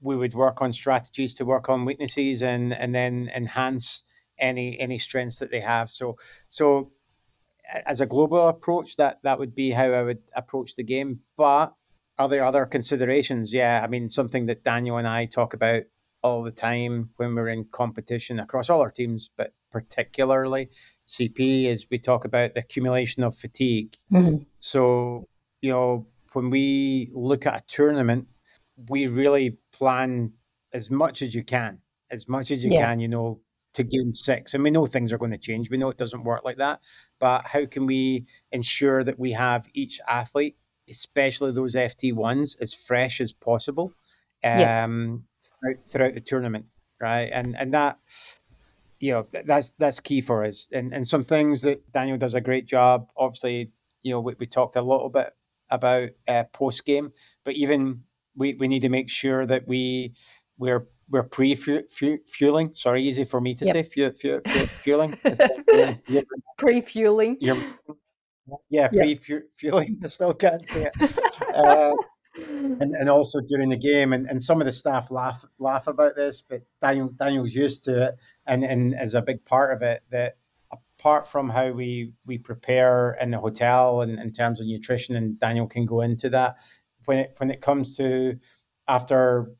we 0.00 0.16
would 0.16 0.34
work 0.34 0.62
on 0.62 0.72
strategies 0.72 1.34
to 1.34 1.44
work 1.44 1.68
on 1.68 1.84
weaknesses 1.84 2.42
and 2.42 2.72
and 2.72 2.94
then 2.94 3.30
enhance 3.34 4.02
any 4.38 4.78
any 4.78 4.98
strengths 4.98 5.38
that 5.38 5.50
they 5.50 5.60
have. 5.60 5.90
So 5.90 6.16
so 6.48 6.92
as 7.84 8.00
a 8.00 8.06
global 8.06 8.48
approach, 8.48 8.96
that 8.96 9.18
that 9.22 9.38
would 9.38 9.54
be 9.54 9.70
how 9.70 9.90
I 9.90 10.02
would 10.02 10.22
approach 10.34 10.76
the 10.76 10.84
game. 10.84 11.20
But 11.36 11.74
are 12.18 12.28
there 12.28 12.44
other 12.44 12.66
considerations? 12.66 13.52
Yeah, 13.52 13.80
I 13.82 13.88
mean 13.88 14.08
something 14.08 14.46
that 14.46 14.64
Daniel 14.64 14.98
and 14.98 15.08
I 15.08 15.26
talk 15.26 15.54
about 15.54 15.84
all 16.22 16.42
the 16.42 16.52
time 16.52 17.10
when 17.16 17.34
we're 17.34 17.48
in 17.48 17.64
competition 17.70 18.40
across 18.40 18.68
all 18.68 18.80
our 18.80 18.90
teams, 18.90 19.30
but 19.36 19.52
particularly 19.70 20.70
CP 21.06 21.66
is 21.66 21.86
we 21.90 21.98
talk 21.98 22.24
about 22.24 22.54
the 22.54 22.60
accumulation 22.60 23.22
of 23.22 23.36
fatigue. 23.36 23.94
Mm-hmm. 24.12 24.44
So 24.58 25.28
you 25.60 25.70
know 25.70 26.06
when 26.32 26.50
we 26.50 27.10
look 27.12 27.46
at 27.46 27.60
a 27.60 27.64
tournament, 27.66 28.28
we 28.88 29.06
really 29.06 29.58
plan 29.72 30.32
as 30.72 30.90
much 30.90 31.22
as 31.22 31.34
you 31.34 31.44
can, 31.44 31.80
as 32.10 32.28
much 32.28 32.50
as 32.50 32.64
you 32.64 32.70
Yeah. 32.70 32.80
can. 32.80 33.00
You 33.00 33.08
know 33.08 33.40
to 33.74 33.84
gain 33.84 34.12
six, 34.12 34.54
and 34.54 34.64
we 34.64 34.70
know 34.70 34.86
things 34.86 35.12
are 35.12 35.18
going 35.18 35.32
to 35.32 35.38
change. 35.38 35.70
We 35.70 35.76
know 35.76 35.90
it 35.90 35.98
doesn't 35.98 36.24
work 36.24 36.44
like 36.44 36.56
that, 36.56 36.80
but 37.18 37.46
how 37.46 37.66
can 37.66 37.84
we 37.86 38.26
ensure 38.50 39.04
that 39.04 39.18
we 39.18 39.32
have 39.32 39.68
each 39.74 40.00
athlete, 40.08 40.56
especially 40.88 41.52
those 41.52 41.74
FT 41.74 42.12
ones, 42.12 42.56
as 42.60 42.72
fresh 42.72 43.20
as 43.20 43.32
possible 43.34 43.94
Yeah. 44.52 44.84
um, 44.84 45.26
throughout, 45.60 45.86
throughout 45.86 46.14
the 46.14 46.20
tournament, 46.22 46.66
right? 47.00 47.28
And 47.32 47.54
and 47.56 47.74
that 47.74 47.98
you 49.00 49.12
know 49.12 49.26
that's 49.44 49.72
that's 49.72 50.00
key 50.00 50.20
for 50.20 50.44
us. 50.44 50.68
And 50.72 50.92
and 50.92 51.06
some 51.06 51.22
things 51.22 51.62
that 51.62 51.90
Daniel 51.92 52.18
does 52.18 52.34
a 52.34 52.40
great 52.40 52.66
job. 52.66 53.10
Obviously, 53.16 53.72
you 54.02 54.12
know 54.12 54.20
we, 54.20 54.34
we 54.38 54.46
talked 54.46 54.76
a 54.76 54.82
little 54.82 55.10
bit 55.10 55.34
about 55.70 56.10
uh, 56.28 56.44
post 56.52 56.84
game, 56.84 57.12
but 57.44 57.54
even 57.54 58.04
we, 58.36 58.54
we 58.54 58.68
need 58.68 58.82
to 58.82 58.88
make 58.88 59.08
sure 59.08 59.46
that 59.46 59.66
we 59.66 60.12
we're 60.58 60.86
we're 61.08 61.22
pre 61.22 61.54
fueling. 61.54 62.70
Sorry, 62.74 63.02
easy 63.02 63.24
for 63.24 63.40
me 63.40 63.54
to 63.54 63.64
Yep. 63.64 63.74
say. 63.74 63.82
Fu- 63.82 64.10
fu- 64.12 64.40
fu- 64.40 64.66
fueling. 64.82 65.16
It's 65.24 65.40
like, 65.40 65.64
uh, 65.74 65.92
fuel- 65.92 66.22
Pre-fueling. 66.58 67.38
yeah, 68.70 68.88
pre 68.88 69.14
fueling. 69.14 70.00
I 70.04 70.08
still 70.08 70.34
can't 70.34 70.66
say 70.66 70.90
it. 70.94 71.18
Uh, 71.54 71.94
and, 72.38 72.94
and 72.94 73.08
also 73.08 73.40
during 73.40 73.70
the 73.70 73.76
game, 73.76 74.12
and, 74.12 74.26
and 74.28 74.42
some 74.42 74.60
of 74.60 74.66
the 74.66 74.72
staff 74.72 75.10
laugh 75.10 75.44
laugh 75.58 75.86
about 75.86 76.16
this, 76.16 76.42
but 76.42 76.60
Daniel 76.80 77.08
Daniel's 77.08 77.54
used 77.54 77.84
to 77.84 78.08
it, 78.08 78.16
and 78.46 78.64
and 78.64 78.94
is 79.00 79.14
a 79.14 79.22
big 79.22 79.44
part 79.46 79.74
of 79.74 79.82
it. 79.82 80.02
That 80.10 80.36
apart 80.72 81.28
from 81.28 81.48
how 81.48 81.70
we 81.70 82.12
we 82.26 82.36
prepare 82.38 83.16
in 83.20 83.30
the 83.30 83.38
hotel 83.38 84.02
and 84.02 84.18
in 84.18 84.32
terms 84.32 84.60
of 84.60 84.66
nutrition, 84.66 85.16
and 85.16 85.38
Daniel 85.38 85.66
can 85.66 85.86
go 85.86 86.00
into 86.02 86.28
that 86.30 86.56
when 87.06 87.18
it 87.18 87.34
when 87.38 87.50
it 87.50 87.60
comes 87.60 87.96
to 87.96 88.38
after 88.86 89.50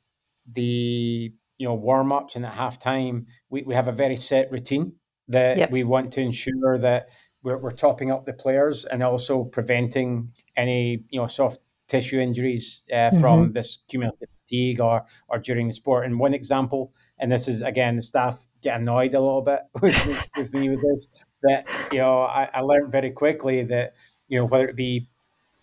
the 0.52 1.32
you 1.59 1.66
know 1.66 1.74
warm 1.74 2.12
ups 2.12 2.37
and 2.37 2.44
at 2.44 2.52
halftime, 2.52 3.26
we, 3.48 3.62
we 3.62 3.74
have 3.74 3.88
a 3.88 3.92
very 3.92 4.16
set 4.16 4.50
routine 4.52 4.92
that 5.28 5.56
Yep. 5.56 5.70
we 5.70 5.85
want 5.85 6.12
to 6.12 6.20
ensure 6.20 6.78
that 6.78 7.09
we're, 7.42 7.59
we're 7.59 7.70
topping 7.72 8.11
up 8.11 8.26
the 8.26 8.32
players 8.32 8.85
and 8.85 9.02
also 9.02 9.44
preventing 9.44 10.32
any 10.56 11.04
you 11.11 11.20
know 11.20 11.26
soft 11.26 11.61
tissue 11.88 12.18
injuries 12.18 12.82
uh, 12.92 13.11
from 13.20 13.52
this 13.52 13.78
cumulative 13.88 14.28
fatigue 14.44 14.80
or 14.80 15.04
or 15.28 15.38
during 15.38 15.68
the 15.68 15.72
sport. 15.72 16.04
And 16.04 16.18
one 16.18 16.35
example, 16.35 16.92
and 17.18 17.30
this 17.30 17.48
is 17.48 17.62
again 17.62 17.96
the 17.96 18.02
staff 18.02 18.46
get 18.62 18.80
annoyed 18.80 19.14
a 19.14 19.20
little 19.20 19.42
bit 19.42 19.61
with 19.82 20.06
me 20.06 20.16
with, 20.37 20.54
me 20.54 20.68
with 20.68 20.82
this, 20.82 21.24
that 21.42 21.66
you 21.92 21.98
know 21.98 22.22
I, 22.22 22.50
I 22.52 22.61
learned 22.61 22.92
very 22.92 23.11
quickly 23.11 23.62
that 23.64 23.94
you 24.28 24.38
know 24.38 24.44
whether 24.44 24.68
it 24.68 24.76
be 24.76 25.09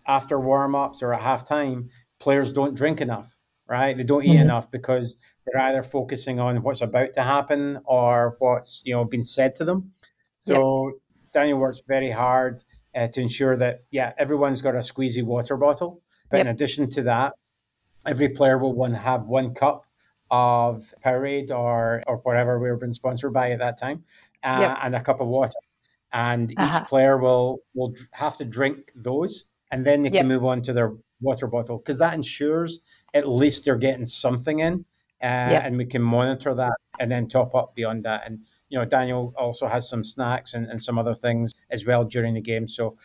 after 0.08 0.39
warm 0.39 0.76
ups 0.76 1.02
or 1.04 1.13
at 1.13 1.22
halftime, 1.22 1.89
players 2.20 2.54
don't 2.54 2.76
drink 2.76 3.02
enough, 3.02 3.38
right? 3.68 3.96
They 3.98 4.04
don't 4.04 4.24
eat 4.26 4.38
Mhm. 4.38 4.39
enough 4.39 4.70
because 4.72 5.18
they're 5.46 5.62
either 5.62 5.84
focusing 5.84 6.39
on 6.39 6.63
what's 6.63 6.82
about 6.82 7.13
to 7.13 7.24
happen 7.24 7.80
or 7.86 8.36
what's 8.39 8.84
you 8.86 8.94
know 8.94 9.06
been 9.06 9.24
said 9.26 9.56
to 9.56 9.66
them. 9.66 9.92
So 10.42 10.94
Daniel 11.34 11.60
works 11.60 11.82
very 11.88 12.12
hard 12.12 12.63
uh, 12.96 13.08
to 13.10 13.22
ensure 13.22 13.56
that 13.58 13.86
yeah 13.92 14.13
everyone's 14.18 14.62
got 14.62 14.76
a 14.76 14.80
squeezy 14.80 15.24
water 15.24 15.58
bottle. 15.58 16.04
But 16.32 16.42
in 16.42 16.48
addition 16.48 16.89
to 16.92 17.04
that, 17.04 17.34
every 18.06 18.30
player 18.30 18.58
will 18.58 18.74
one 18.74 18.94
have 18.94 19.26
one 19.28 19.54
cup 19.54 19.86
of 20.32 20.94
Powerade 21.04 21.52
or 21.52 22.04
or 22.08 22.18
whatever 22.18 22.60
we 22.60 22.70
were 22.70 22.78
being 22.78 22.94
sponsored 22.94 23.34
by 23.34 23.52
at 23.52 23.60
that 23.60 23.78
time, 23.78 24.04
uh, 24.44 24.48
Yep. 24.56 24.80
and 24.84 24.96
a 24.96 25.02
cup 25.02 25.20
of 25.22 25.28
water. 25.28 25.54
And 26.13 26.52
each 26.54 26.76
Uh-huh. 26.76 26.88
player 26.88 27.18
will 27.18 27.60
will 27.76 27.96
have 28.13 28.38
to 28.38 28.46
drink 28.46 28.92
those, 28.96 29.46
and 29.74 29.86
then 29.86 30.04
they 30.04 30.10
Yep. 30.10 30.20
can 30.20 30.28
move 30.28 30.46
on 30.46 30.62
to 30.62 30.72
their 30.72 30.94
water 31.20 31.48
bottle 31.48 31.80
because 31.80 31.98
that 31.98 32.14
ensures 32.14 32.82
at 33.14 33.28
least 33.28 33.66
they're 33.66 33.76
getting 33.76 34.06
something 34.06 34.60
in 34.60 34.86
uh, 35.24 35.50
yep. 35.52 35.64
and 35.66 35.78
we 35.78 35.86
can 35.86 36.02
monitor 36.02 36.54
that 36.54 36.74
and 37.00 37.12
then 37.12 37.28
top 37.28 37.56
up 37.56 37.74
beyond 37.74 38.06
that. 38.06 38.22
And 38.26 38.46
you 38.70 38.78
know, 38.78 38.86
Daniel 38.86 39.34
also 39.36 39.68
has 39.68 39.90
some 39.90 40.04
snacks 40.04 40.54
and, 40.54 40.68
and 40.68 40.80
some 40.82 41.00
other 41.00 41.16
things 41.16 41.54
as 41.72 41.86
well 41.86 42.04
during 42.04 42.36
the 42.36 42.42
game. 42.42 42.68
So, 42.68 42.98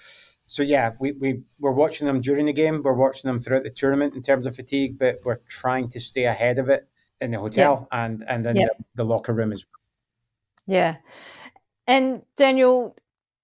so 0.45 0.63
yeah, 0.63 0.93
we 1.01 1.13
we 1.13 1.43
we're 1.59 1.73
watching 1.73 2.07
them 2.07 2.21
during 2.21 2.47
the 2.47 2.53
game. 2.53 2.83
We're 2.83 2.93
watching 2.93 3.29
them 3.29 3.39
throughout 3.39 3.63
the 3.63 3.71
tournament 3.71 4.15
in 4.15 4.23
terms 4.23 4.47
of 4.47 4.55
fatigue, 4.55 4.99
but 4.99 5.21
we're 5.25 5.41
trying 5.49 5.89
to 5.91 6.01
stay 6.01 6.25
ahead 6.25 6.59
of 6.59 6.69
it 6.69 6.87
in 7.21 7.31
the 7.31 7.39
hotel 7.39 7.81
yep. 7.81 7.89
and 7.93 8.25
and 8.29 8.47
in 8.47 8.57
yep. 8.57 8.77
the, 8.77 8.85
the 8.97 9.05
locker 9.05 9.33
room 9.33 9.53
as 9.53 9.65
well. 9.65 10.77
Yeah, 10.77 10.97
and 11.87 12.23
Daniel, 12.37 12.97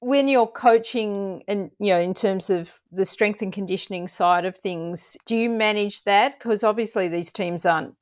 when 0.05 0.29
you're 0.29 0.47
coaching 0.47 1.43
and 1.49 1.71
you 1.79 1.93
know 1.93 2.01
in 2.01 2.13
terms 2.13 2.51
of 2.51 2.81
the 2.93 3.07
strength 3.07 3.41
and 3.41 3.53
conditioning 3.53 4.07
side 4.07 4.45
of 4.45 4.57
things 4.59 5.17
do 5.25 5.37
you 5.37 5.49
manage 5.49 6.05
that? 6.05 6.39
Because 6.39 6.63
obviously 6.63 7.09
these 7.09 7.33
teams 7.33 7.65
aren't 7.65 7.95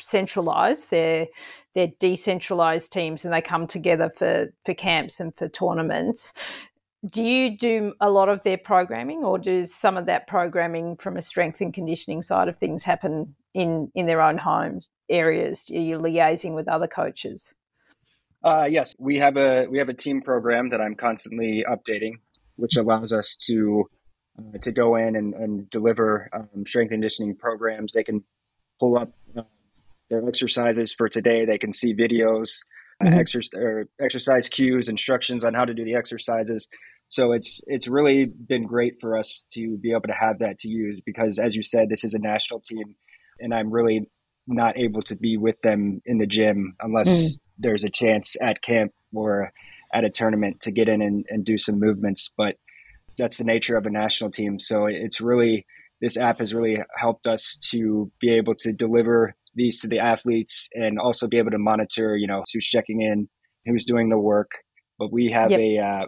centralized. 0.00 0.90
They're 0.90 1.26
they're 1.74 1.92
decentralized 1.98 2.92
teams 2.92 3.24
and 3.24 3.34
they 3.34 3.42
come 3.42 3.66
together 3.66 4.10
for 4.16 4.52
for 4.64 4.74
camps 4.74 5.18
and 5.18 5.34
for 5.34 5.48
tournaments. 5.48 6.32
Do 7.04 7.24
you 7.24 7.56
do 7.56 7.94
a 8.00 8.10
lot 8.10 8.28
of 8.28 8.42
their 8.42 8.58
programming 8.58 9.24
or 9.24 9.38
does 9.38 9.74
some 9.74 9.96
of 9.96 10.06
that 10.06 10.26
programming 10.26 10.96
from 10.96 11.16
a 11.16 11.22
strength 11.22 11.60
and 11.60 11.72
conditioning 11.72 12.22
side 12.22 12.48
of 12.48 12.58
things 12.58 12.84
happen 12.84 13.34
in 13.54 13.90
in 13.94 14.06
their 14.06 14.20
own 14.20 14.38
home 14.38 14.80
areas? 15.08 15.68
Are 15.70 15.78
you 15.78 15.98
liaising 15.98 16.54
with 16.54 16.68
other 16.68 16.86
coaches 16.86 17.54
uh, 18.42 18.66
yes, 18.70 18.94
we 18.98 19.18
have 19.18 19.36
a 19.36 19.66
we 19.70 19.78
have 19.78 19.88
a 19.88 19.94
team 19.94 20.22
program 20.22 20.70
that 20.70 20.80
I'm 20.80 20.94
constantly 20.94 21.64
updating, 21.68 22.14
which 22.56 22.76
allows 22.76 23.12
us 23.12 23.36
to 23.46 23.84
uh, 24.38 24.58
to 24.62 24.72
go 24.72 24.96
in 24.96 25.16
and, 25.16 25.34
and 25.34 25.70
deliver 25.70 26.30
um, 26.32 26.64
strength 26.66 26.90
conditioning 26.90 27.36
programs. 27.36 27.92
They 27.92 28.04
can 28.04 28.24
pull 28.78 28.96
up 28.96 29.12
uh, 29.36 29.42
their 30.08 30.26
exercises 30.26 30.94
for 30.94 31.08
today. 31.08 31.44
They 31.44 31.58
can 31.58 31.72
see 31.72 31.94
videos, 31.94 32.60
uh, 33.00 33.06
mm-hmm. 33.06 33.18
exercise 33.18 33.86
exercise 34.00 34.48
cues, 34.48 34.88
instructions 34.88 35.44
on 35.44 35.52
how 35.52 35.66
to 35.66 35.74
do 35.74 35.84
the 35.84 35.94
exercises. 35.94 36.66
So 37.10 37.32
it's 37.32 37.60
it's 37.66 37.88
really 37.88 38.24
been 38.24 38.66
great 38.66 38.94
for 39.00 39.18
us 39.18 39.44
to 39.52 39.76
be 39.76 39.90
able 39.90 40.02
to 40.02 40.14
have 40.18 40.38
that 40.38 40.60
to 40.60 40.68
use 40.68 41.00
because, 41.04 41.38
as 41.38 41.56
you 41.56 41.62
said, 41.62 41.88
this 41.90 42.04
is 42.04 42.14
a 42.14 42.18
national 42.18 42.60
team, 42.60 42.94
and 43.38 43.52
I'm 43.52 43.70
really 43.70 44.08
not 44.46 44.78
able 44.78 45.02
to 45.02 45.16
be 45.16 45.36
with 45.36 45.60
them 45.62 46.00
in 46.06 46.18
the 46.18 46.26
gym 46.26 46.74
unless 46.80 47.08
mm. 47.08 47.30
There's 47.60 47.84
a 47.84 47.90
chance 47.90 48.36
at 48.40 48.62
camp 48.62 48.92
or 49.14 49.52
at 49.92 50.04
a 50.04 50.10
tournament 50.10 50.60
to 50.62 50.70
get 50.70 50.88
in 50.88 51.02
and, 51.02 51.26
and 51.28 51.44
do 51.44 51.58
some 51.58 51.78
movements. 51.78 52.30
But 52.36 52.56
that's 53.18 53.38
the 53.38 53.44
nature 53.44 53.76
of 53.76 53.86
a 53.86 53.90
national 53.90 54.30
team. 54.30 54.58
So 54.58 54.86
it's 54.86 55.20
really, 55.20 55.66
this 56.00 56.16
app 56.16 56.38
has 56.38 56.54
really 56.54 56.78
helped 56.96 57.26
us 57.26 57.58
to 57.70 58.10
be 58.20 58.34
able 58.34 58.54
to 58.56 58.72
deliver 58.72 59.34
these 59.54 59.80
to 59.80 59.88
the 59.88 59.98
athletes 59.98 60.68
and 60.74 60.98
also 60.98 61.26
be 61.26 61.38
able 61.38 61.50
to 61.50 61.58
monitor, 61.58 62.16
you 62.16 62.26
know, 62.26 62.44
who's 62.52 62.66
checking 62.66 63.02
in, 63.02 63.28
who's 63.66 63.84
doing 63.84 64.08
the 64.08 64.18
work. 64.18 64.50
But 64.98 65.12
we 65.12 65.30
have 65.32 65.50
yep. 65.50 65.60
a, 65.60 65.78
uh, 65.78 66.06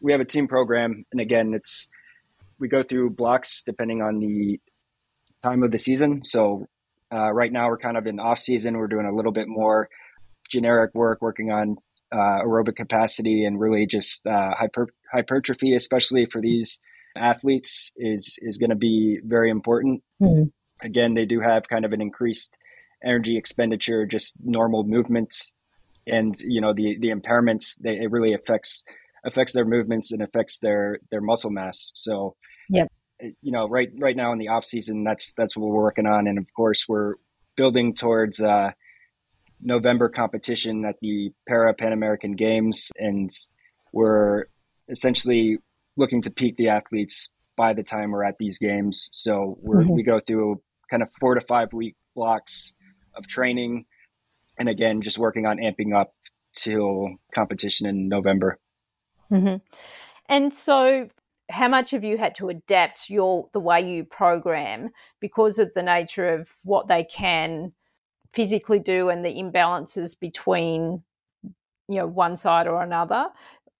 we 0.00 0.12
have 0.12 0.20
a 0.20 0.24
team 0.24 0.48
program. 0.48 1.04
And 1.12 1.20
again, 1.20 1.52
it's, 1.54 1.88
we 2.58 2.68
go 2.68 2.82
through 2.82 3.10
blocks 3.10 3.62
depending 3.66 4.00
on 4.00 4.20
the 4.20 4.60
time 5.42 5.62
of 5.62 5.72
the 5.72 5.78
season. 5.78 6.22
So 6.24 6.66
uh, 7.12 7.32
right 7.32 7.52
now, 7.52 7.68
we're 7.68 7.78
kind 7.78 7.96
of 7.96 8.06
in 8.06 8.18
off 8.18 8.38
season. 8.38 8.76
We're 8.76 8.86
doing 8.86 9.06
a 9.06 9.14
little 9.14 9.32
bit 9.32 9.48
more 9.48 9.88
generic 10.50 10.94
work, 10.94 11.20
working 11.20 11.50
on 11.50 11.76
uh, 12.12 12.42
aerobic 12.44 12.76
capacity 12.76 13.44
and 13.44 13.58
really 13.58 13.86
just 13.86 14.26
uh, 14.26 14.54
hyper, 14.56 14.88
hypertrophy, 15.12 15.74
especially 15.74 16.26
for 16.26 16.40
these 16.40 16.78
athletes, 17.16 17.92
is 17.96 18.38
is 18.42 18.58
going 18.58 18.70
to 18.70 18.76
be 18.76 19.20
very 19.24 19.50
important. 19.50 20.02
Mm-hmm. 20.20 20.48
Again, 20.84 21.14
they 21.14 21.26
do 21.26 21.40
have 21.40 21.68
kind 21.68 21.84
of 21.84 21.92
an 21.92 22.00
increased 22.00 22.56
energy 23.04 23.36
expenditure, 23.36 24.06
just 24.06 24.44
normal 24.44 24.84
movements, 24.84 25.52
and 26.06 26.34
you 26.40 26.60
know 26.60 26.72
the 26.72 26.98
the 27.00 27.08
impairments. 27.08 27.76
They, 27.80 27.96
it 27.96 28.10
really 28.10 28.34
affects 28.34 28.84
affects 29.24 29.54
their 29.54 29.64
movements 29.64 30.12
and 30.12 30.22
affects 30.22 30.58
their 30.58 30.98
their 31.10 31.20
muscle 31.20 31.50
mass. 31.50 31.92
So, 31.94 32.36
yep 32.68 32.88
you 33.40 33.52
know, 33.52 33.68
right 33.68 33.90
right 33.98 34.16
now 34.16 34.32
in 34.32 34.38
the 34.38 34.48
off 34.48 34.64
season, 34.64 35.04
that's 35.04 35.32
that's 35.32 35.56
what 35.56 35.68
we're 35.68 35.82
working 35.82 36.06
on, 36.06 36.26
and 36.26 36.38
of 36.38 36.46
course 36.54 36.84
we're 36.88 37.14
building 37.56 37.94
towards 37.94 38.40
uh, 38.40 38.70
November 39.64 40.08
competition 40.08 40.84
at 40.84 40.96
the 41.00 41.32
Para 41.48 41.74
Pan 41.74 41.92
American 41.92 42.36
Games, 42.36 42.92
and 42.96 43.30
we're 43.92 44.44
essentially 44.88 45.58
looking 45.96 46.22
to 46.22 46.30
peak 46.30 46.56
the 46.56 46.68
athletes 46.68 47.30
by 47.56 47.72
the 47.72 47.82
time 47.82 48.10
we're 48.10 48.24
at 48.24 48.36
these 48.38 48.58
games. 48.58 49.08
So 49.12 49.58
we 49.62 49.76
mm-hmm. 49.76 49.92
we 49.92 50.02
go 50.02 50.20
through 50.24 50.60
kind 50.90 51.02
of 51.02 51.08
four 51.18 51.34
to 51.34 51.40
five 51.40 51.72
week 51.72 51.96
blocks 52.14 52.74
of 53.16 53.26
training, 53.26 53.86
and 54.58 54.68
again, 54.68 55.00
just 55.02 55.18
working 55.18 55.46
on 55.46 55.58
amping 55.58 55.98
up 55.98 56.12
till 56.54 57.08
competition 57.34 57.86
in 57.86 58.08
November. 58.08 58.58
Mm-hmm. 59.32 59.56
And 60.28 60.54
so, 60.54 61.08
how 61.50 61.68
much 61.68 61.90
have 61.92 62.04
you 62.04 62.18
had 62.18 62.34
to 62.36 62.48
adapt 62.48 63.08
your 63.08 63.48
the 63.52 63.60
way 63.60 63.80
you 63.80 64.04
program 64.04 64.90
because 65.20 65.58
of 65.58 65.72
the 65.74 65.82
nature 65.82 66.28
of 66.28 66.50
what 66.64 66.88
they 66.88 67.04
can 67.04 67.72
physically 68.34 68.78
do 68.78 69.08
and 69.08 69.24
the 69.24 69.34
imbalances 69.34 70.18
between 70.18 71.02
you 71.88 71.98
know 71.98 72.06
one 72.06 72.36
side 72.36 72.66
or 72.66 72.82
another 72.82 73.28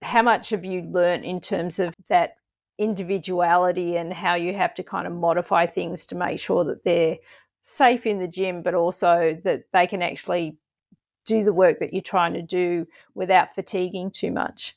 how 0.02 0.22
much 0.22 0.50
have 0.50 0.64
you 0.64 0.82
learned 0.82 1.24
in 1.24 1.40
terms 1.40 1.78
of 1.78 1.94
that 2.08 2.36
individuality 2.78 3.96
and 3.96 4.12
how 4.12 4.34
you 4.34 4.52
have 4.52 4.74
to 4.74 4.82
kind 4.82 5.06
of 5.06 5.12
modify 5.12 5.66
things 5.66 6.04
to 6.04 6.14
make 6.14 6.38
sure 6.38 6.64
that 6.64 6.84
they're 6.84 7.16
safe 7.62 8.04
in 8.04 8.18
the 8.18 8.28
gym 8.28 8.62
but 8.62 8.74
also 8.74 9.36
that 9.44 9.64
they 9.72 9.86
can 9.86 10.02
actually 10.02 10.56
do 11.24 11.42
the 11.42 11.52
work 11.52 11.78
that 11.78 11.92
you're 11.94 12.02
trying 12.02 12.34
to 12.34 12.42
do 12.42 12.86
without 13.14 13.54
fatiguing 13.54 14.10
too 14.10 14.30
much 14.30 14.74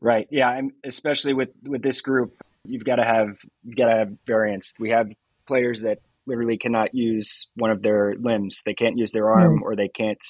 Right. 0.00 0.28
Yeah. 0.30 0.48
I'm, 0.48 0.72
especially 0.84 1.34
with 1.34 1.50
with 1.64 1.82
this 1.82 2.00
group, 2.00 2.34
you've 2.64 2.84
got 2.84 2.96
to 2.96 3.04
have 3.04 3.38
you've 3.64 3.76
got 3.76 3.86
to 3.86 3.96
have 3.96 4.12
variance. 4.26 4.74
We 4.78 4.90
have 4.90 5.10
players 5.46 5.82
that 5.82 5.98
literally 6.28 6.58
cannot 6.58 6.94
use 6.94 7.48
one 7.56 7.70
of 7.70 7.82
their 7.82 8.14
limbs. 8.20 8.62
They 8.64 8.74
can't 8.74 8.98
use 8.98 9.12
their 9.12 9.30
arm, 9.30 9.60
mm. 9.60 9.62
or 9.62 9.74
they 9.74 9.88
can't 9.88 10.24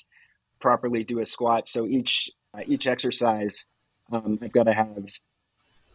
properly 0.60 1.04
do 1.04 1.20
a 1.20 1.26
squat. 1.26 1.68
So 1.68 1.86
each 1.86 2.30
uh, 2.54 2.62
each 2.66 2.86
exercise, 2.86 3.66
um, 4.10 4.38
I've 4.40 4.52
got 4.52 4.64
to 4.64 4.72
have 4.72 5.06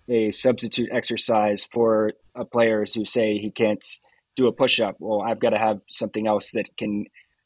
a 0.07 0.31
substitute 0.31 0.89
exercise 0.91 1.65
for 1.73 2.13
a 2.35 2.45
player 2.45 2.85
who 2.93 3.05
say 3.05 3.37
he 3.37 3.49
can't 3.49 3.83
do 4.35 4.47
a 4.47 4.51
push 4.51 4.79
up. 4.79 4.97
Well, 4.99 5.21
I've 5.21 5.39
got 5.39 5.51
to 5.51 5.57
have 5.57 5.79
something 5.89 6.27
else 6.27 6.51
that 6.51 6.75
can 6.77 7.05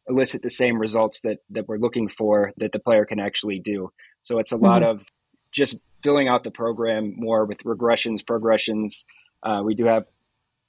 elicit 0.09 0.41
the 0.41 0.49
same 0.49 0.79
results 0.79 1.21
that 1.21 1.39
that 1.51 1.67
we're 1.67 1.77
looking 1.77 2.09
for 2.09 2.53
that 2.57 2.71
the 2.71 2.79
player 2.79 3.05
can 3.05 3.19
actually 3.19 3.59
do. 3.59 3.91
So 4.23 4.39
it's 4.39 4.51
a 4.51 4.55
mm-hmm. 4.55 4.65
lot 4.65 4.83
of 4.83 5.05
just 5.51 5.79
filling 6.03 6.27
out 6.27 6.43
the 6.43 6.51
program 6.51 7.13
more 7.15 7.45
with 7.45 7.59
regressions, 7.59 8.25
progressions. 8.25 9.05
Uh, 9.43 9.61
we 9.63 9.75
do 9.75 9.85
have 9.85 10.05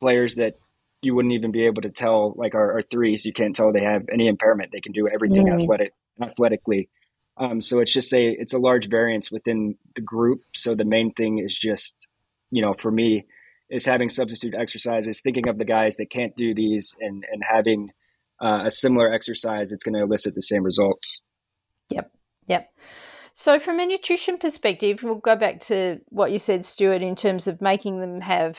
players 0.01 0.37
that 0.37 0.55
you 1.03 1.15
wouldn't 1.15 1.35
even 1.35 1.53
be 1.53 1.67
able 1.67 1.83
to 1.83 1.91
tell, 1.91 2.35
like 2.37 2.55
our, 2.55 2.73
our 2.75 2.83
threes, 2.83 3.25
you 3.25 3.33
can't 3.33 3.55
tell 3.55 3.73
they 3.73 3.83
have 3.83 4.09
any 4.13 4.27
impairment. 4.27 4.73
They 4.73 4.81
can 4.81 4.93
do 4.93 5.09
everything 5.09 5.47
mm. 5.47 5.61
athletic, 5.61 5.93
athletically. 6.21 6.89
Um, 7.37 7.63
so 7.63 7.79
it's 7.79 7.93
just 7.93 8.13
a 8.13 8.31
it's 8.31 8.53
a 8.53 8.59
large 8.59 8.89
variance 8.89 9.31
within 9.31 9.77
the 9.95 10.01
group. 10.01 10.43
So 10.55 10.75
the 10.75 10.85
main 10.85 11.13
thing 11.13 11.39
is 11.39 11.57
just, 11.57 12.09
you 12.51 12.63
know, 12.63 12.75
for 12.75 12.91
me, 12.91 13.27
is 13.71 13.85
having 13.85 14.11
substitute 14.11 14.55
exercises, 14.55 15.21
thinking 15.21 15.49
of 15.49 15.59
the 15.59 15.65
guys 15.65 15.97
that 15.99 16.11
can't 16.11 16.35
do 16.37 16.53
these, 16.53 16.97
and 17.01 17.25
and 17.31 17.43
having 17.45 17.91
uh, 18.43 18.65
a 18.67 18.71
similar 18.71 19.13
exercise 19.13 19.71
that's 19.71 19.85
going 19.85 19.95
to 19.95 20.03
elicit 20.03 20.35
the 20.35 20.43
same 20.43 20.65
results. 20.65 21.23
Yep. 21.91 22.11
Yep. 22.49 22.71
So, 23.35 23.61
from 23.61 23.79
a 23.79 23.87
nutrition 23.87 24.37
perspective, 24.37 25.05
we'll 25.05 25.17
go 25.17 25.37
back 25.37 25.61
to 25.61 26.01
what 26.09 26.33
you 26.33 26.41
said, 26.41 26.65
Stuart, 26.65 27.03
in 27.03 27.15
terms 27.15 27.47
of 27.47 27.63
making 27.63 28.01
them 28.01 28.21
have 28.21 28.59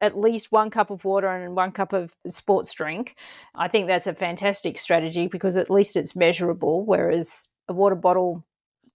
at 0.00 0.18
least 0.18 0.50
one 0.50 0.70
cup 0.70 0.90
of 0.90 1.04
water 1.04 1.28
and 1.28 1.54
one 1.54 1.72
cup 1.72 1.92
of 1.92 2.14
sports 2.28 2.72
drink. 2.72 3.16
I 3.54 3.68
think 3.68 3.86
that's 3.86 4.06
a 4.06 4.14
fantastic 4.14 4.78
strategy 4.78 5.26
because 5.26 5.56
at 5.56 5.70
least 5.70 5.96
it's 5.96 6.16
measurable, 6.16 6.84
whereas 6.84 7.48
a 7.68 7.72
water 7.72 7.94
bottle 7.94 8.44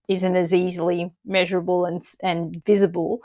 isn't 0.08 0.36
as 0.36 0.54
easily 0.54 1.12
measurable 1.26 1.86
and, 1.86 2.02
and 2.22 2.64
visible. 2.66 3.24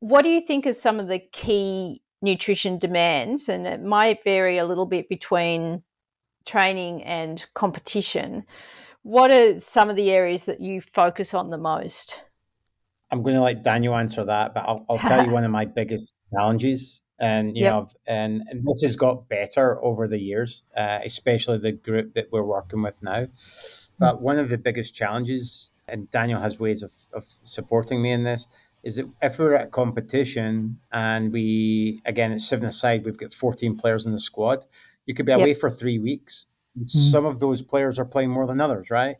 What 0.00 0.22
do 0.22 0.28
you 0.28 0.40
think 0.40 0.66
are 0.66 0.72
some 0.72 1.00
of 1.00 1.08
the 1.08 1.20
key 1.32 2.02
nutrition 2.22 2.78
demands? 2.78 3.48
And 3.48 3.66
it 3.66 3.82
might 3.82 4.24
vary 4.24 4.58
a 4.58 4.66
little 4.66 4.86
bit 4.86 5.08
between 5.08 5.82
training 6.46 7.02
and 7.02 7.44
competition. 7.54 8.44
What 9.02 9.30
are 9.30 9.60
some 9.60 9.90
of 9.90 9.96
the 9.96 10.10
areas 10.10 10.44
that 10.44 10.60
you 10.60 10.80
focus 10.80 11.34
on 11.34 11.50
the 11.50 11.58
most? 11.58 12.24
I'm 13.10 13.22
going 13.22 13.36
to 13.36 13.42
let 13.42 13.62
Daniel 13.62 13.94
answer 13.94 14.24
that, 14.24 14.54
but 14.54 14.64
I'll, 14.66 14.84
I'll 14.88 14.98
tell 14.98 15.24
you 15.24 15.30
one 15.32 15.44
of 15.44 15.50
my 15.50 15.64
biggest 15.64 16.12
challenges. 16.34 17.00
And 17.20 17.56
you 17.56 17.64
yep. 17.64 17.72
know, 17.72 17.88
and, 18.08 18.42
and, 18.48 18.64
this 18.64 18.82
has 18.82 18.96
got 18.96 19.28
better 19.28 19.82
over 19.84 20.08
the 20.08 20.18
years, 20.18 20.64
uh, 20.76 20.98
especially 21.04 21.58
the 21.58 21.70
group 21.70 22.14
that 22.14 22.32
we're 22.32 22.42
working 22.42 22.82
with 22.82 23.00
now. 23.02 23.28
But 24.00 24.20
one 24.20 24.38
of 24.38 24.48
the 24.48 24.58
biggest 24.58 24.96
challenges, 24.96 25.70
and 25.86 26.10
Daniel 26.10 26.40
has 26.40 26.58
ways 26.58 26.82
of, 26.82 26.90
of 27.12 27.24
supporting 27.44 28.02
me 28.02 28.10
in 28.10 28.24
this, 28.24 28.48
is 28.82 28.96
that 28.96 29.08
if 29.22 29.38
we're 29.38 29.54
at 29.54 29.70
competition 29.70 30.80
and 30.90 31.32
we 31.32 32.00
again 32.04 32.32
it's 32.32 32.48
seven 32.48 32.66
aside, 32.66 33.04
we've 33.04 33.16
got 33.16 33.32
14 33.32 33.76
players 33.76 34.06
in 34.06 34.12
the 34.12 34.20
squad, 34.20 34.66
you 35.06 35.14
could 35.14 35.24
be 35.24 35.32
away 35.32 35.48
yep. 35.48 35.58
for 35.58 35.70
three 35.70 36.00
weeks 36.00 36.46
Mm-hmm. 36.78 36.98
Some 37.10 37.24
of 37.24 37.38
those 37.38 37.62
players 37.62 37.98
are 37.98 38.04
playing 38.04 38.30
more 38.30 38.46
than 38.46 38.60
others, 38.60 38.90
right? 38.90 39.16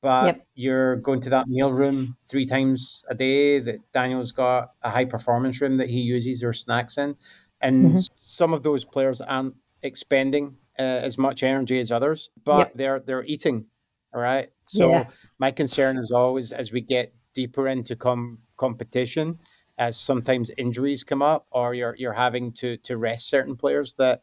But 0.00 0.26
yep. 0.26 0.46
you're 0.54 0.96
going 0.96 1.20
to 1.22 1.30
that 1.30 1.48
meal 1.48 1.72
room 1.72 2.16
three 2.28 2.46
times 2.46 3.04
a 3.08 3.14
day. 3.14 3.58
That 3.58 3.80
Daniel's 3.92 4.32
got 4.32 4.70
a 4.82 4.90
high 4.90 5.04
performance 5.04 5.60
room 5.60 5.76
that 5.78 5.90
he 5.90 6.00
uses 6.00 6.40
their 6.40 6.52
snacks 6.52 6.98
in, 6.98 7.16
and 7.60 7.86
mm-hmm. 7.86 7.98
some 8.14 8.54
of 8.54 8.62
those 8.62 8.84
players 8.84 9.20
aren't 9.20 9.54
expending 9.82 10.56
uh, 10.78 10.82
as 10.82 11.18
much 11.18 11.42
energy 11.42 11.80
as 11.80 11.90
others, 11.90 12.30
but 12.44 12.58
yep. 12.58 12.72
they're 12.74 13.00
they're 13.00 13.24
eating. 13.24 13.66
All 14.14 14.20
right. 14.20 14.48
So 14.62 14.90
yeah. 14.90 15.08
my 15.38 15.50
concern 15.50 15.98
is 15.98 16.10
always 16.10 16.52
as 16.52 16.72
we 16.72 16.80
get 16.80 17.12
deeper 17.34 17.68
into 17.68 17.96
com- 17.96 18.38
competition, 18.56 19.38
as 19.76 19.96
sometimes 19.96 20.50
injuries 20.56 21.04
come 21.04 21.22
up, 21.22 21.46
or 21.50 21.74
you're 21.74 21.96
you're 21.96 22.12
having 22.12 22.52
to 22.52 22.76
to 22.78 22.96
rest 22.96 23.28
certain 23.28 23.56
players 23.56 23.94
that 23.94 24.22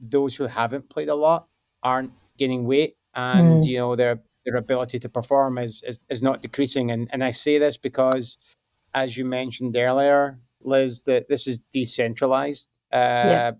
those 0.00 0.36
who 0.36 0.46
haven't 0.46 0.88
played 0.90 1.08
a 1.08 1.14
lot 1.14 1.46
aren't 1.82 2.12
gaining 2.36 2.64
weight, 2.66 2.96
and 3.14 3.62
mm. 3.62 3.66
you 3.66 3.78
know 3.78 3.96
their 3.96 4.20
their 4.44 4.56
ability 4.56 4.98
to 5.00 5.08
perform 5.08 5.58
is, 5.58 5.82
is 5.86 6.00
is 6.08 6.22
not 6.22 6.42
decreasing. 6.42 6.90
And 6.90 7.08
and 7.12 7.24
I 7.24 7.32
say 7.32 7.58
this 7.58 7.76
because, 7.76 8.38
as 8.92 9.16
you 9.16 9.24
mentioned 9.24 9.76
earlier, 9.76 10.38
Liz, 10.60 11.02
that 11.02 11.28
this 11.28 11.46
is 11.46 11.60
decentralized. 11.72 12.70
Uh, 12.92 12.96
yeah. 12.96 13.52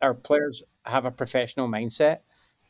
Our 0.00 0.14
players 0.14 0.62
have 0.84 1.04
a 1.04 1.10
professional 1.10 1.68
mindset, 1.68 2.18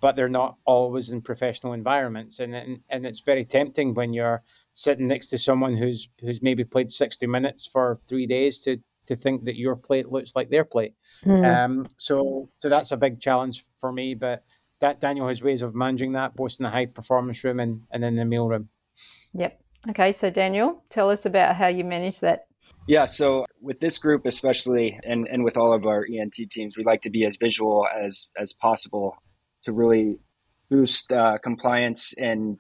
but 0.01 0.17
they're 0.17 0.29
not 0.29 0.57
always 0.65 1.11
in 1.11 1.23
professional 1.23 1.73
environments, 1.73 2.41
and 2.41 2.55
and, 2.55 2.81
and 2.91 3.07
it's 3.07 3.21
very 3.21 3.45
tempting 3.45 3.95
when 3.95 4.13
you're 4.13 4.43
sitting 4.73 5.07
next 5.07 5.29
to 5.29 5.39
someone 5.39 5.77
who's 5.77 6.09
who's 6.21 6.43
maybe 6.43 6.65
played 6.65 6.91
sixty 6.91 7.27
minutes 7.27 7.67
for 7.67 7.95
three 7.95 8.27
days 8.27 8.61
to 8.61 8.79
to 9.07 9.17
think 9.17 9.45
that 9.45 9.57
your 9.57 9.77
plate 9.77 10.11
looks 10.11 10.37
like 10.37 10.49
their 10.51 10.65
plate. 10.65 10.95
Mm. 11.25 11.45
Um, 11.45 11.87
so 11.97 12.49
so 12.57 12.69
that's 12.69 12.93
a 12.93 12.97
big 12.97 13.21
challenge 13.21 13.65
for 13.77 13.93
me, 13.93 14.15
but 14.15 14.45
that 14.83 15.01
Daniel 15.01 15.29
has 15.29 15.43
ways 15.43 15.63
of 15.63 15.75
managing 15.75 16.13
that, 16.13 16.35
both 16.35 16.57
in 16.59 16.65
the 16.65 16.71
high 16.71 16.87
performance 16.87 17.43
room 17.45 17.61
and, 17.61 17.83
and 17.93 18.05
in 18.05 18.17
the 18.17 18.25
meal 18.25 18.49
room. 18.49 18.69
Yep. 19.33 19.59
Okay, 19.91 20.13
so 20.13 20.29
Daniel, 20.29 20.85
tell 20.91 21.09
us 21.09 21.25
about 21.25 21.57
how 21.57 21.69
you 21.69 21.85
manage 21.85 22.21
that. 22.21 22.47
Yeah, 22.89 23.07
so 23.07 23.47
with 23.61 23.79
this 23.79 23.99
group 23.99 24.27
especially, 24.27 24.99
and, 25.05 25.29
and 25.29 25.45
with 25.45 25.57
all 25.57 25.73
of 25.73 25.87
our 25.87 26.05
ENT 26.05 26.35
teams, 26.51 26.77
we 26.77 26.85
like 26.85 27.03
to 27.03 27.11
be 27.11 27.25
as 27.25 27.37
visual 27.37 27.87
as 28.05 28.27
as 28.37 28.53
possible 28.53 29.17
to 29.63 29.73
really 29.73 30.19
boost 30.69 31.13
uh, 31.13 31.39
compliance. 31.43 32.13
And 32.19 32.59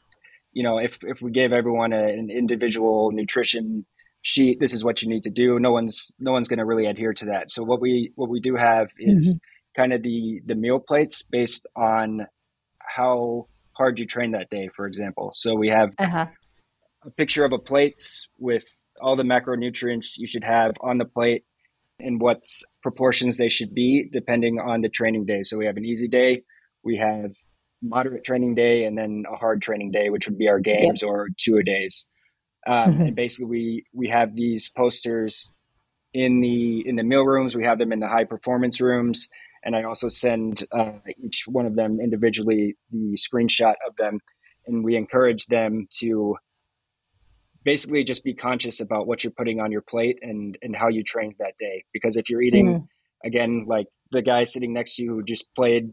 you 0.52 0.62
know, 0.62 0.78
if 0.78 0.98
if 1.02 1.20
we 1.20 1.32
gave 1.32 1.52
everyone 1.52 1.92
a, 1.92 2.04
an 2.04 2.30
individual 2.30 3.10
nutrition 3.12 3.84
sheet, 4.22 4.60
this 4.60 4.72
is 4.72 4.84
what 4.84 5.02
you 5.02 5.08
need 5.08 5.24
to 5.24 5.30
do. 5.30 5.58
No 5.58 5.72
one's 5.72 6.12
no 6.20 6.30
one's 6.30 6.46
going 6.46 6.60
to 6.60 6.64
really 6.64 6.86
adhere 6.86 7.14
to 7.14 7.26
that. 7.26 7.50
So 7.50 7.64
what 7.64 7.80
we 7.80 8.12
what 8.14 8.30
we 8.30 8.40
do 8.40 8.54
have 8.54 8.88
is 8.98 9.26
mm-hmm. 9.28 9.51
Kind 9.76 9.92
of 9.92 10.02
the 10.02 10.40
the 10.46 10.54
meal 10.54 10.78
plates 10.78 11.22
based 11.22 11.66
on 11.76 12.26
how 12.78 13.46
hard 13.72 13.98
you 13.98 14.06
train 14.06 14.32
that 14.32 14.50
day. 14.50 14.68
For 14.74 14.86
example, 14.86 15.32
so 15.34 15.54
we 15.54 15.68
have 15.68 15.94
uh-huh. 15.98 16.26
a 17.04 17.10
picture 17.10 17.44
of 17.44 17.52
a 17.52 17.58
plate 17.58 18.02
with 18.38 18.64
all 19.00 19.16
the 19.16 19.22
macronutrients 19.22 20.16
you 20.16 20.26
should 20.26 20.44
have 20.44 20.72
on 20.80 20.98
the 20.98 21.04
plate 21.04 21.44
and 21.98 22.20
what 22.20 22.42
proportions 22.82 23.36
they 23.36 23.48
should 23.48 23.74
be 23.74 24.08
depending 24.12 24.58
on 24.58 24.80
the 24.80 24.88
training 24.88 25.24
day. 25.24 25.42
So 25.42 25.56
we 25.56 25.66
have 25.66 25.76
an 25.76 25.84
easy 25.84 26.08
day, 26.08 26.42
we 26.82 26.96
have 26.98 27.32
moderate 27.82 28.24
training 28.24 28.54
day, 28.54 28.84
and 28.84 28.96
then 28.96 29.24
a 29.30 29.36
hard 29.36 29.60
training 29.60 29.90
day, 29.90 30.10
which 30.10 30.28
would 30.28 30.38
be 30.38 30.48
our 30.48 30.60
games 30.60 31.02
yep. 31.02 31.10
or 31.10 31.28
two 31.38 31.56
a 31.56 31.62
days. 31.62 32.06
Um, 32.66 32.74
mm-hmm. 32.74 33.02
And 33.02 33.16
basically, 33.16 33.46
we 33.46 33.86
we 33.92 34.08
have 34.08 34.34
these 34.34 34.70
posters 34.70 35.50
in 36.14 36.40
the 36.40 36.86
in 36.86 36.96
the 36.96 37.02
meal 37.02 37.24
rooms. 37.24 37.54
We 37.54 37.64
have 37.64 37.78
them 37.78 37.92
in 37.92 38.00
the 38.00 38.08
high 38.08 38.24
performance 38.24 38.80
rooms, 38.80 39.28
and 39.64 39.76
I 39.76 39.84
also 39.84 40.08
send 40.08 40.64
uh, 40.72 40.92
each 41.22 41.44
one 41.46 41.66
of 41.66 41.76
them 41.76 42.00
individually 42.00 42.76
the 42.90 43.16
screenshot 43.16 43.74
of 43.86 43.96
them, 43.96 44.18
and 44.66 44.84
we 44.84 44.96
encourage 44.96 45.46
them 45.46 45.86
to 46.00 46.36
basically 47.64 48.04
just 48.04 48.24
be 48.24 48.34
conscious 48.34 48.80
about 48.80 49.06
what 49.06 49.22
you're 49.22 49.32
putting 49.32 49.60
on 49.60 49.70
your 49.70 49.82
plate 49.82 50.18
and 50.22 50.58
and 50.62 50.74
how 50.74 50.88
you 50.88 51.02
trained 51.02 51.34
that 51.38 51.54
day 51.58 51.84
because 51.92 52.16
if 52.16 52.28
you're 52.28 52.42
eating 52.42 52.66
mm. 52.66 52.86
again 53.24 53.64
like 53.68 53.86
the 54.10 54.22
guy 54.22 54.44
sitting 54.44 54.72
next 54.72 54.96
to 54.96 55.02
you 55.02 55.10
who 55.14 55.22
just 55.22 55.44
played 55.54 55.92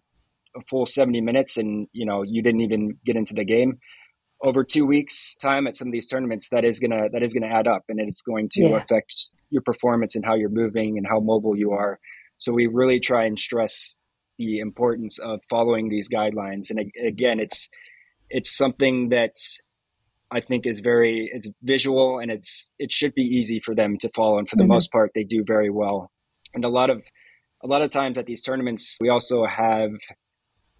a 0.55 0.61
full 0.69 0.85
70 0.85 1.21
minutes 1.21 1.57
and 1.57 1.87
you 1.91 2.05
know 2.05 2.23
you 2.23 2.41
didn't 2.41 2.61
even 2.61 2.97
get 3.05 3.15
into 3.15 3.33
the 3.33 3.43
game 3.43 3.77
over 4.41 4.63
two 4.63 4.85
weeks 4.85 5.35
time 5.35 5.67
at 5.67 5.75
some 5.75 5.87
of 5.87 5.91
these 5.91 6.07
tournaments 6.07 6.49
that 6.49 6.65
is 6.65 6.79
gonna 6.79 7.09
that 7.11 7.21
is 7.21 7.33
gonna 7.33 7.47
add 7.47 7.67
up 7.67 7.83
and 7.89 7.99
it's 7.99 8.21
going 8.21 8.49
to 8.49 8.61
yeah. 8.61 8.77
affect 8.77 9.13
your 9.49 9.61
performance 9.61 10.15
and 10.15 10.25
how 10.25 10.35
you're 10.35 10.49
moving 10.49 10.97
and 10.97 11.05
how 11.07 11.19
mobile 11.19 11.55
you 11.55 11.71
are 11.71 11.99
so 12.39 12.51
we 12.51 12.65
really 12.65 12.99
try 12.99 13.25
and 13.25 13.37
stress 13.37 13.97
the 14.39 14.59
importance 14.59 15.19
of 15.19 15.39
following 15.49 15.89
these 15.89 16.09
guidelines 16.09 16.71
and 16.71 16.79
again 17.05 17.39
it's 17.39 17.69
it's 18.29 18.55
something 18.55 19.09
that's 19.09 19.61
I 20.31 20.41
think 20.41 20.67
is 20.67 20.79
very 20.79 21.29
it's 21.33 21.47
visual 21.63 22.19
and 22.19 22.31
it's 22.31 22.71
it 22.77 22.91
should 22.91 23.13
be 23.15 23.23
easy 23.23 23.61
for 23.63 23.73
them 23.73 23.97
to 23.99 24.09
follow 24.15 24.37
and 24.37 24.47
for 24.47 24.55
the 24.55 24.63
mm-hmm. 24.63 24.73
most 24.73 24.91
part 24.91 25.11
they 25.15 25.23
do 25.23 25.43
very 25.45 25.69
well. 25.69 26.11
And 26.53 26.63
a 26.63 26.69
lot 26.69 26.89
of 26.89 27.01
a 27.63 27.67
lot 27.67 27.81
of 27.81 27.91
times 27.91 28.17
at 28.17 28.25
these 28.25 28.41
tournaments 28.41 28.97
we 29.01 29.09
also 29.09 29.45
have 29.45 29.91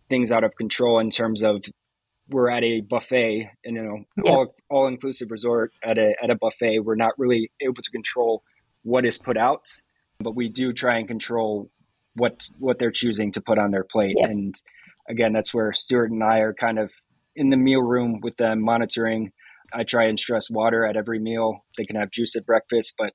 things 0.08 0.32
out 0.32 0.44
of 0.44 0.56
control 0.56 1.00
in 1.00 1.10
terms 1.10 1.44
of 1.44 1.64
we're 2.30 2.50
at 2.50 2.64
a 2.64 2.82
buffet 2.82 3.50
and 3.66 3.76
you 3.76 3.82
know 3.82 4.04
yeah. 4.24 4.32
all 4.32 4.56
all 4.70 4.88
inclusive 4.88 5.32
resort 5.32 5.72
at 5.84 5.98
a 5.98 6.14
at 6.22 6.30
a 6.30 6.36
buffet 6.36 6.80
we're 6.80 6.96
not 6.96 7.14
really 7.18 7.52
able 7.62 7.82
to 7.82 7.92
control 7.92 8.44
what 8.84 9.04
is 9.06 9.18
put 9.18 9.38
out 9.38 9.68
but 10.20 10.36
we 10.36 10.50
do 10.50 10.74
try 10.74 10.98
and 10.98 11.08
control 11.08 11.70
what 12.16 12.48
what 12.60 12.80
they're 12.80 12.92
choosing 12.92 13.32
to 13.32 13.42
put 13.42 13.58
on 13.58 13.72
their 13.72 13.84
plate 13.84 14.16
yeah. 14.18 14.26
and 14.26 14.56
again 15.10 15.34
that's 15.34 15.54
where 15.54 15.72
Stuart 15.72 16.12
and 16.12 16.24
I 16.24 16.40
are 16.40 16.54
kind 16.54 16.80
of 16.80 16.94
in 17.36 17.50
the 17.50 17.58
meal 17.58 17.82
room 17.82 18.20
with 18.22 18.36
them 18.38 18.62
monitoring 18.62 19.32
I 19.74 19.84
try 19.84 20.06
and 20.06 20.20
stress 20.20 20.50
water 20.50 20.86
at 20.86 20.98
every 20.98 21.20
meal. 21.20 21.66
They 21.78 21.86
can 21.86 21.96
have 21.96 22.12
juice 22.12 22.36
at 22.36 22.46
breakfast, 22.46 22.96
but 22.98 23.14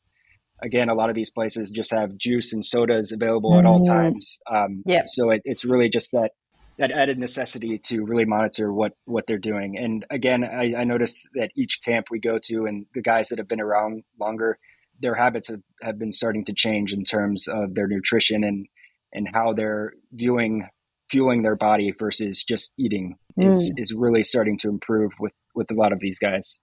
again, 0.62 0.88
a 0.88 0.94
lot 0.94 1.08
of 1.08 1.14
these 1.14 1.30
places 1.30 1.70
just 1.70 1.90
have 1.90 2.16
juice 2.16 2.52
and 2.52 2.64
sodas 2.64 3.12
available 3.12 3.50
mm-hmm. 3.50 3.60
at 3.60 3.66
all 3.66 3.80
mm-hmm. 3.80 3.92
times. 3.92 4.38
Um, 4.50 4.82
yeah. 4.86 5.02
So 5.06 5.30
it, 5.30 5.42
it's 5.44 5.64
really 5.64 5.88
just 5.88 6.10
that 6.12 6.30
that 6.76 6.90
added 6.90 7.18
necessity 7.18 7.78
to 7.78 8.04
really 8.04 8.24
monitor 8.24 8.72
what 8.72 8.92
what 9.04 9.24
they're 9.26 9.38
doing. 9.38 9.78
And 9.78 10.04
again, 10.10 10.44
I, 10.44 10.74
I 10.80 10.84
noticed 10.84 11.28
that 11.34 11.50
each 11.56 11.80
camp 11.84 12.06
we 12.10 12.18
go 12.18 12.38
to, 12.44 12.66
and 12.66 12.86
the 12.94 13.02
guys 13.02 13.28
that 13.28 13.38
have 13.38 13.48
been 13.48 13.60
around 13.60 14.02
longer, 14.18 14.58
their 15.04 15.14
habits 15.14 15.48
have, 15.48 15.60
have 15.82 15.98
been 15.98 16.12
starting 16.12 16.44
to 16.46 16.54
change 16.54 16.92
in 16.92 17.04
terms 17.04 17.46
of 17.46 17.74
their 17.74 17.86
nutrition 17.86 18.42
and 18.42 18.66
and 19.12 19.28
how 19.32 19.52
they're 19.52 19.92
viewing 20.12 20.66
fueling 21.10 21.42
their 21.42 21.54
body 21.54 21.92
versus 21.98 22.42
just 22.42 22.72
eating 22.78 23.16
mm. 23.38 23.52
is 23.52 23.72
is 23.76 23.92
really 23.92 24.24
starting 24.24 24.58
to 24.58 24.68
improve 24.68 25.12
with 25.20 25.34
with 25.54 25.70
a 25.70 25.74
lot 25.74 25.92
of 25.92 26.00
these 26.00 26.18
guys. 26.18 26.58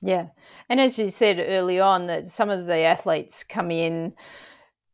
Yeah. 0.00 0.26
And 0.68 0.80
as 0.80 0.98
you 0.98 1.08
said 1.10 1.36
early 1.38 1.78
on, 1.78 2.06
that 2.06 2.28
some 2.28 2.50
of 2.50 2.66
the 2.66 2.78
athletes 2.78 3.44
come 3.44 3.70
in 3.70 4.14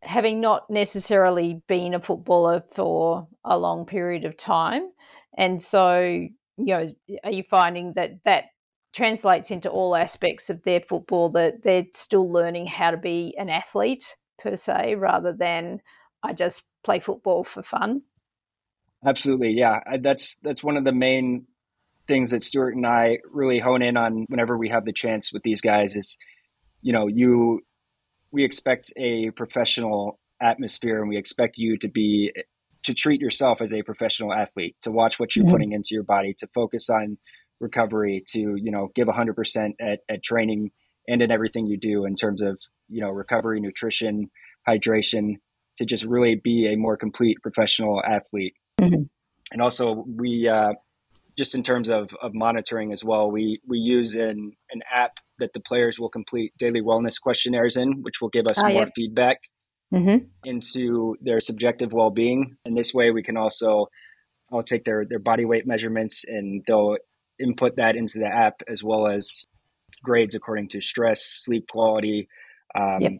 having 0.02 0.40
not 0.40 0.68
necessarily 0.70 1.62
been 1.66 1.94
a 1.94 2.00
footballer 2.00 2.62
for 2.74 3.28
a 3.44 3.58
long 3.58 3.84
period 3.84 4.24
of 4.24 4.36
time. 4.36 4.90
And 5.36 5.62
so, 5.62 6.00
you 6.00 6.28
know, 6.58 6.90
are 7.24 7.32
you 7.32 7.42
finding 7.42 7.94
that 7.94 8.22
that 8.24 8.44
translates 8.92 9.50
into 9.50 9.70
all 9.70 9.94
aspects 9.94 10.50
of 10.50 10.62
their 10.62 10.80
football 10.80 11.30
that 11.30 11.62
they're 11.62 11.86
still 11.94 12.30
learning 12.30 12.66
how 12.66 12.90
to 12.90 12.96
be 12.96 13.34
an 13.38 13.48
athlete 13.48 14.16
per 14.38 14.56
se 14.56 14.94
rather 14.96 15.32
than 15.32 15.80
I 16.22 16.32
just 16.32 16.62
play 16.84 17.00
football 17.00 17.44
for 17.44 17.62
fun? 17.62 18.02
Absolutely. 19.04 19.52
Yeah. 19.52 19.80
That's 20.00 20.36
that's 20.36 20.64
one 20.64 20.76
of 20.76 20.84
the 20.84 20.92
main 20.92 21.46
things 22.08 22.30
that 22.30 22.42
Stuart 22.42 22.74
and 22.74 22.86
I 22.86 23.18
really 23.30 23.58
hone 23.60 23.82
in 23.82 23.96
on 23.96 24.24
whenever 24.28 24.56
we 24.56 24.70
have 24.70 24.84
the 24.84 24.92
chance 24.92 25.32
with 25.32 25.42
these 25.42 25.60
guys 25.60 25.94
is, 25.94 26.16
you 26.80 26.92
know, 26.92 27.06
you 27.06 27.60
we 28.32 28.44
expect 28.44 28.92
a 28.96 29.30
professional 29.30 30.18
atmosphere 30.40 31.00
and 31.00 31.08
we 31.08 31.16
expect 31.16 31.58
you 31.58 31.78
to 31.78 31.88
be 31.88 32.32
to 32.84 32.94
treat 32.94 33.20
yourself 33.20 33.60
as 33.60 33.72
a 33.72 33.82
professional 33.82 34.32
athlete, 34.32 34.76
to 34.82 34.90
watch 34.90 35.18
what 35.18 35.34
you're 35.34 35.44
mm-hmm. 35.44 35.52
putting 35.52 35.72
into 35.72 35.90
your 35.90 36.04
body, 36.04 36.34
to 36.38 36.48
focus 36.54 36.88
on 36.88 37.18
recovery, 37.60 38.24
to, 38.28 38.38
you 38.38 38.70
know, 38.70 38.88
give 38.94 39.08
100% 39.08 39.70
at, 39.80 40.00
at 40.08 40.22
training 40.22 40.70
and 41.06 41.22
in 41.22 41.30
everything 41.30 41.66
you 41.66 41.78
do 41.78 42.04
in 42.04 42.14
terms 42.14 42.42
of, 42.42 42.58
you 42.88 43.00
know, 43.00 43.10
recovery, 43.10 43.60
nutrition, 43.60 44.30
hydration, 44.68 45.34
to 45.78 45.84
just 45.84 46.04
really 46.04 46.34
be 46.34 46.72
a 46.72 46.76
more 46.76 46.96
complete 46.96 47.38
professional 47.42 48.02
athlete. 48.04 48.54
Mm-hmm. 48.80 49.02
And 49.52 49.62
also, 49.62 50.04
we 50.06 50.48
uh, 50.48 50.74
just 51.38 51.54
in 51.54 51.62
terms 51.62 51.88
of, 51.88 52.10
of 52.20 52.34
monitoring 52.34 52.92
as 52.92 53.04
well, 53.04 53.30
we, 53.30 53.60
we 53.66 53.78
use 53.78 54.14
an, 54.14 54.52
an 54.70 54.82
app 54.92 55.12
that 55.38 55.52
the 55.52 55.60
players 55.60 55.98
will 55.98 56.10
complete 56.10 56.52
daily 56.58 56.82
wellness 56.82 57.20
questionnaires 57.20 57.76
in, 57.76 58.02
which 58.02 58.20
will 58.20 58.28
give 58.28 58.46
us 58.46 58.58
oh, 58.58 58.64
more 58.64 58.72
yeah. 58.72 58.88
feedback 58.94 59.38
mm-hmm. 59.94 60.26
into 60.44 61.16
their 61.20 61.40
subjective 61.40 61.92
well 61.92 62.10
being. 62.10 62.56
And 62.64 62.76
this 62.76 62.92
way, 62.92 63.12
we 63.12 63.22
can 63.22 63.36
also 63.36 63.86
I'll 64.52 64.62
take 64.62 64.84
their, 64.84 65.04
their 65.08 65.18
body 65.18 65.44
weight 65.44 65.66
measurements 65.66 66.24
and 66.26 66.62
they'll 66.66 66.96
input 67.40 67.76
that 67.76 67.96
into 67.96 68.18
the 68.18 68.26
app 68.26 68.62
as 68.68 68.82
well 68.82 69.06
as 69.06 69.46
grades 70.02 70.34
according 70.34 70.68
to 70.68 70.80
stress, 70.80 71.22
sleep 71.22 71.68
quality, 71.68 72.28
um, 72.74 73.00
yep. 73.00 73.12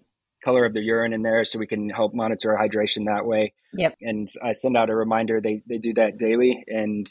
color 0.44 0.64
of 0.64 0.72
the 0.72 0.80
urine 0.80 1.12
in 1.12 1.22
there, 1.22 1.44
so 1.44 1.58
we 1.58 1.66
can 1.66 1.88
help 1.88 2.14
monitor 2.14 2.56
hydration 2.60 3.06
that 3.06 3.26
way. 3.26 3.52
Yep. 3.74 3.96
And 4.00 4.28
I 4.42 4.52
send 4.52 4.76
out 4.76 4.90
a 4.90 4.94
reminder. 4.94 5.40
They 5.40 5.62
they 5.68 5.78
do 5.78 5.94
that 5.94 6.18
daily, 6.18 6.64
and 6.66 7.06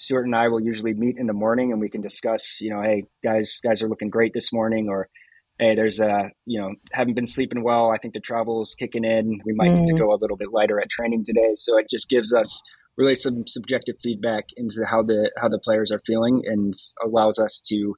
Stuart 0.00 0.24
and 0.24 0.34
I 0.34 0.48
will 0.48 0.62
usually 0.62 0.94
meet 0.94 1.18
in 1.18 1.26
the 1.26 1.34
morning 1.34 1.72
and 1.72 1.80
we 1.80 1.90
can 1.90 2.00
discuss, 2.00 2.60
you 2.62 2.70
know, 2.72 2.80
hey 2.80 3.04
guys, 3.22 3.60
guys 3.62 3.82
are 3.82 3.88
looking 3.88 4.08
great 4.08 4.32
this 4.32 4.50
morning, 4.50 4.88
or 4.88 5.10
hey, 5.58 5.74
there's 5.74 6.00
a, 6.00 6.30
you 6.46 6.58
know, 6.58 6.74
haven't 6.90 7.14
been 7.14 7.26
sleeping 7.26 7.62
well. 7.62 7.90
I 7.90 7.98
think 7.98 8.14
the 8.14 8.20
travel's 8.20 8.74
kicking 8.74 9.04
in. 9.04 9.42
We 9.44 9.52
might 9.52 9.68
mm. 9.68 9.80
need 9.80 9.86
to 9.88 9.92
mm. 9.92 9.98
go 9.98 10.14
a 10.14 10.16
little 10.16 10.38
bit 10.38 10.52
lighter 10.52 10.80
at 10.80 10.88
training 10.88 11.24
today. 11.24 11.52
So 11.54 11.76
it 11.76 11.86
just 11.90 12.08
gives 12.08 12.32
us 12.32 12.62
really 13.00 13.16
some 13.16 13.46
subjective 13.46 13.96
feedback 14.02 14.44
into 14.56 14.84
how 14.84 15.02
the 15.02 15.30
how 15.40 15.48
the 15.48 15.58
players 15.58 15.90
are 15.90 16.00
feeling 16.06 16.42
and 16.46 16.74
allows 17.02 17.38
us 17.38 17.60
to 17.68 17.96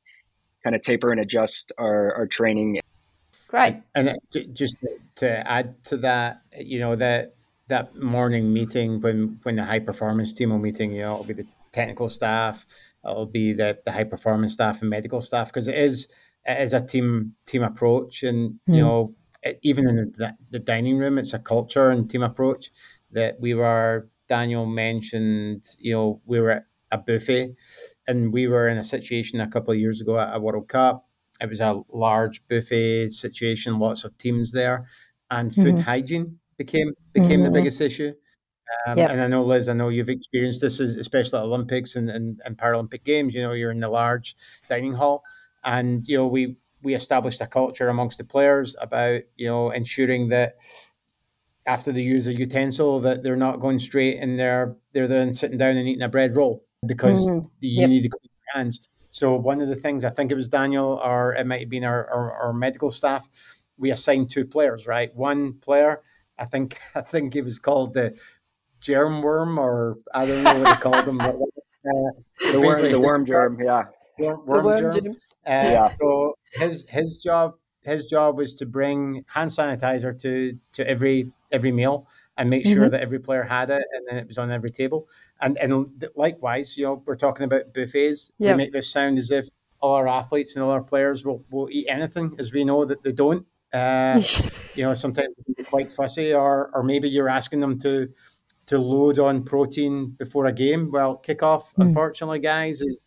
kind 0.63 0.77
of 0.77 0.83
taper 0.83 1.11
and 1.11 1.21
adjust 1.21 1.73
our, 1.77 2.15
our 2.15 2.27
training. 2.27 2.79
Great. 3.49 3.83
And, 3.95 4.09
and 4.09 4.55
just 4.55 4.77
to 5.17 5.51
add 5.51 5.83
to 5.85 5.97
that, 5.99 6.43
you 6.57 6.79
know 6.79 6.95
that 6.97 7.35
that 7.69 7.97
morning 7.97 8.53
meeting 8.53 9.01
when 9.01 9.41
when 9.43 9.57
the 9.57 9.65
high 9.65 9.81
performance 9.81 10.33
team 10.33 10.51
will 10.51 10.59
meeting, 10.59 10.93
you 10.93 11.03
know, 11.03 11.15
it'll 11.15 11.25
be 11.25 11.35
the 11.35 11.47
technical 11.73 12.09
staff, 12.09 12.65
it'll 13.05 13.27
be 13.27 13.53
the 13.53 13.79
the 13.85 13.93
high 13.93 14.05
performance 14.05 14.55
staff 14.55 14.81
and 14.81 14.89
medical 14.89 15.21
staff 15.21 15.49
because 15.49 15.67
it 15.67 15.77
is 15.77 16.09
it 16.47 16.61
is 16.61 16.73
a 16.73 16.81
team 16.81 17.35
team 17.47 17.63
approach, 17.63 18.23
and 18.23 18.53
mm. 18.53 18.59
you 18.67 18.75
hmm. 18.75 18.81
know 18.81 19.15
even 19.63 19.89
in 19.89 19.97
the, 20.17 20.37
the 20.51 20.59
dining 20.61 20.99
room, 20.99 21.19
it's 21.19 21.35
a 21.35 21.39
culture 21.39 21.91
and 21.91 22.09
team 22.09 22.23
approach 22.23 22.71
that 23.11 23.41
we 23.41 23.55
were. 23.55 24.09
Daniel 24.29 24.67
mentioned, 24.67 25.65
you 25.79 25.93
know, 25.93 26.21
we 26.25 26.41
were 26.41 26.51
at 26.51 26.65
a 26.91 26.99
buffet, 26.99 27.55
and 28.07 28.33
we 28.33 28.47
were 28.47 28.69
in 28.69 28.79
a 28.79 28.85
situation 28.85 29.41
a 29.41 29.49
couple 29.49 29.73
of 29.73 29.81
years 29.81 30.01
ago 30.01 30.19
at 30.19 30.35
a 30.35 30.41
World 30.41 30.69
Cup. 30.69 31.09
It 31.41 31.49
was 31.49 31.61
a 31.61 31.83
large 31.93 32.47
buffet 32.49 33.09
situation, 33.09 33.79
lots 33.79 34.05
of 34.05 34.17
teams 34.19 34.53
there, 34.53 34.87
and 35.31 35.55
food 35.55 35.75
mm-hmm. 35.75 35.83
hygiene 35.83 36.39
became 36.57 36.93
became 37.13 37.41
mm-hmm. 37.41 37.45
the 37.45 37.51
biggest 37.51 37.81
issue. 37.81 38.13
Um, 38.87 38.99
yep. 38.99 39.11
And 39.11 39.21
I 39.21 39.27
know, 39.27 39.43
Liz, 39.43 39.69
I 39.69 39.75
know 39.75 39.89
you've 39.89 40.09
experienced 40.09 40.61
this, 40.61 40.81
especially 40.81 41.39
at 41.39 41.45
Olympics 41.45 41.97
and, 41.97 42.09
and, 42.09 42.41
and 42.45 42.57
Paralympic 42.57 43.05
Games. 43.05 43.35
You 43.35 43.43
know, 43.43 43.53
you're 43.53 43.71
in 43.71 43.81
the 43.81 43.89
large 43.89 44.37
dining 44.69 44.95
hall, 44.95 45.23
and 45.65 46.07
you 46.07 46.17
know 46.17 46.27
we 46.27 46.57
we 46.83 46.95
established 46.95 47.41
a 47.41 47.47
culture 47.47 47.89
amongst 47.89 48.19
the 48.19 48.25
players 48.25 48.75
about 48.81 49.23
you 49.37 49.49
know 49.49 49.71
ensuring 49.71 50.29
that 50.29 50.55
after 51.67 51.93
they 51.93 52.03
use 52.03 52.27
a 52.27 52.35
utensil 52.35 53.01
that 53.01 53.23
they're 53.23 53.37
not 53.37 53.61
going 53.61 53.79
straight 53.79 54.19
and 54.19 54.39
they're 54.39 54.77
they're 54.93 55.09
then 55.09 55.33
sitting 55.33 55.59
down 55.59 55.77
and 55.77 55.89
eating 55.89 56.03
a 56.03 56.09
bread 56.09 56.35
roll 56.35 56.65
because 56.87 57.31
mm-hmm. 57.31 57.49
you 57.61 57.81
yep. 57.81 57.91
need 57.91 58.03
to 58.03 58.09
clean 58.09 58.31
your 58.31 58.63
hands. 58.63 58.93
So 59.11 59.37
one 59.37 59.61
of 59.61 59.69
the 59.69 59.77
things 59.77 60.05
I 60.05 60.11
think 60.11 60.33
it 60.33 60.35
was 60.35 60.49
Daniel 60.49 61.01
or 61.05 61.35
it 61.35 61.47
might 61.47 61.61
have 61.61 61.69
been 61.69 61.85
our, 61.85 62.09
our, 62.11 62.33
our 62.33 62.53
medical 62.53 62.91
staff, 62.91 63.29
we 63.77 63.91
assigned 63.91 64.31
two 64.31 64.47
players, 64.47 64.87
right? 64.87 65.15
One 65.15 65.55
player, 65.55 66.03
I 66.39 66.47
think 66.47 66.77
I 66.95 67.03
think 67.03 67.37
it 67.37 67.45
was 67.45 67.59
called 67.59 67.95
the 67.95 68.19
germ 68.81 69.23
worm 69.23 69.59
or 69.59 69.99
I 70.15 70.27
don't 70.27 70.43
know 70.43 70.59
what 70.59 70.75
they 70.75 70.81
called 70.81 71.05
them. 71.05 71.19
But, 71.19 71.37
uh, 71.37 72.51
the, 72.53 72.61
worm, 72.61 72.91
the 72.91 73.01
worm 73.01 73.27
germ, 73.27 73.59
yeah. 73.63 73.85
Worm, 74.19 74.47
worm, 74.47 74.65
worm 74.65 74.79
germ. 74.79 75.05
germ. 75.05 75.17
Uh, 75.45 75.51
yeah. 75.51 75.89
So 76.01 76.35
his 76.53 76.87
his 76.89 77.19
job 77.19 77.55
his 77.85 78.07
job 78.07 78.37
was 78.37 78.57
to 78.57 78.67
bring 78.67 79.25
hand 79.27 79.51
sanitizer 79.51 80.19
to 80.21 80.59
to 80.73 80.89
every 80.89 81.31
every 81.51 81.73
meal 81.73 82.07
and 82.39 82.49
make 82.49 82.67
sure 82.67 82.83
mm-hmm. 82.85 82.91
that 82.91 83.03
every 83.03 83.19
player 83.19 83.43
had 83.43 83.71
it 83.71 83.85
and 83.93 84.07
then 84.09 84.17
it 84.17 84.27
was 84.27 84.39
on 84.39 84.51
every 84.51 84.71
table. 84.71 85.09
And 85.41 85.59
and 85.59 86.11
likewise, 86.17 86.77
you 86.77 86.85
know, 86.85 87.03
we're 87.05 87.17
talking 87.17 87.45
about 87.45 87.75
buffets. 87.75 88.33
Yep. 88.39 88.57
We 88.57 88.65
make 88.65 88.73
this 88.73 88.91
sound 88.91 89.19
as 89.19 89.31
if 89.31 89.49
all 89.81 89.95
our 89.95 90.09
athletes 90.09 90.55
and 90.55 90.65
all 90.65 90.71
our 90.71 90.83
players 90.83 91.25
will, 91.25 91.45
will 91.51 91.69
eat 91.71 91.87
anything, 91.89 92.35
as 92.39 92.53
we 92.53 92.65
know 92.65 92.85
that 92.85 93.03
they 93.03 93.13
don't. 93.13 93.47
Uh, 93.73 94.21
you 94.75 94.85
know, 94.85 94.95
sometimes 94.95 95.35
quite 95.65 95.91
fussy, 95.91 96.33
or 96.33 96.71
or 96.73 96.83
maybe 96.83 97.09
you're 97.09 97.29
asking 97.29 97.61
them 97.61 97.79
to 97.81 98.09
to 98.67 98.79
load 98.79 99.19
on 99.19 99.43
protein 99.43 100.11
before 100.11 100.47
a 100.47 100.53
game. 100.53 100.91
Well, 100.93 101.21
kickoff, 101.27 101.75
mm. 101.75 101.87
unfortunately, 101.87 102.39
guys, 102.39 102.81
is 102.81 103.01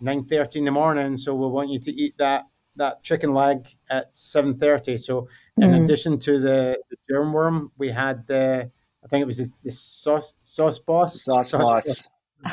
nine 0.00 0.24
thirty 0.24 0.60
in 0.60 0.64
the 0.64 0.70
morning, 0.70 1.16
so 1.16 1.34
we 1.34 1.48
want 1.48 1.70
you 1.70 1.80
to 1.80 1.92
eat 1.92 2.16
that 2.18 2.44
that 2.76 3.02
chicken 3.02 3.34
leg 3.34 3.66
at 3.90 4.16
seven 4.16 4.56
thirty. 4.56 4.96
So, 4.96 5.28
in 5.56 5.70
mm. 5.70 5.82
addition 5.82 6.18
to 6.20 6.38
the, 6.38 6.78
the 6.90 6.96
germ 7.08 7.32
worm, 7.32 7.72
we 7.78 7.90
had 7.90 8.26
the 8.26 8.70
I 9.04 9.08
think 9.08 9.22
it 9.22 9.26
was 9.26 9.38
the, 9.38 9.48
the 9.62 9.70
sauce 9.70 10.34
sauce 10.42 10.78
boss, 10.78 11.22
sauce 11.22 11.52
boss, 11.52 12.08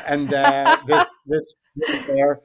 and 0.05 0.33
uh, 0.33 0.77
this 0.87 1.05
this 1.25 1.55
there 2.07 2.41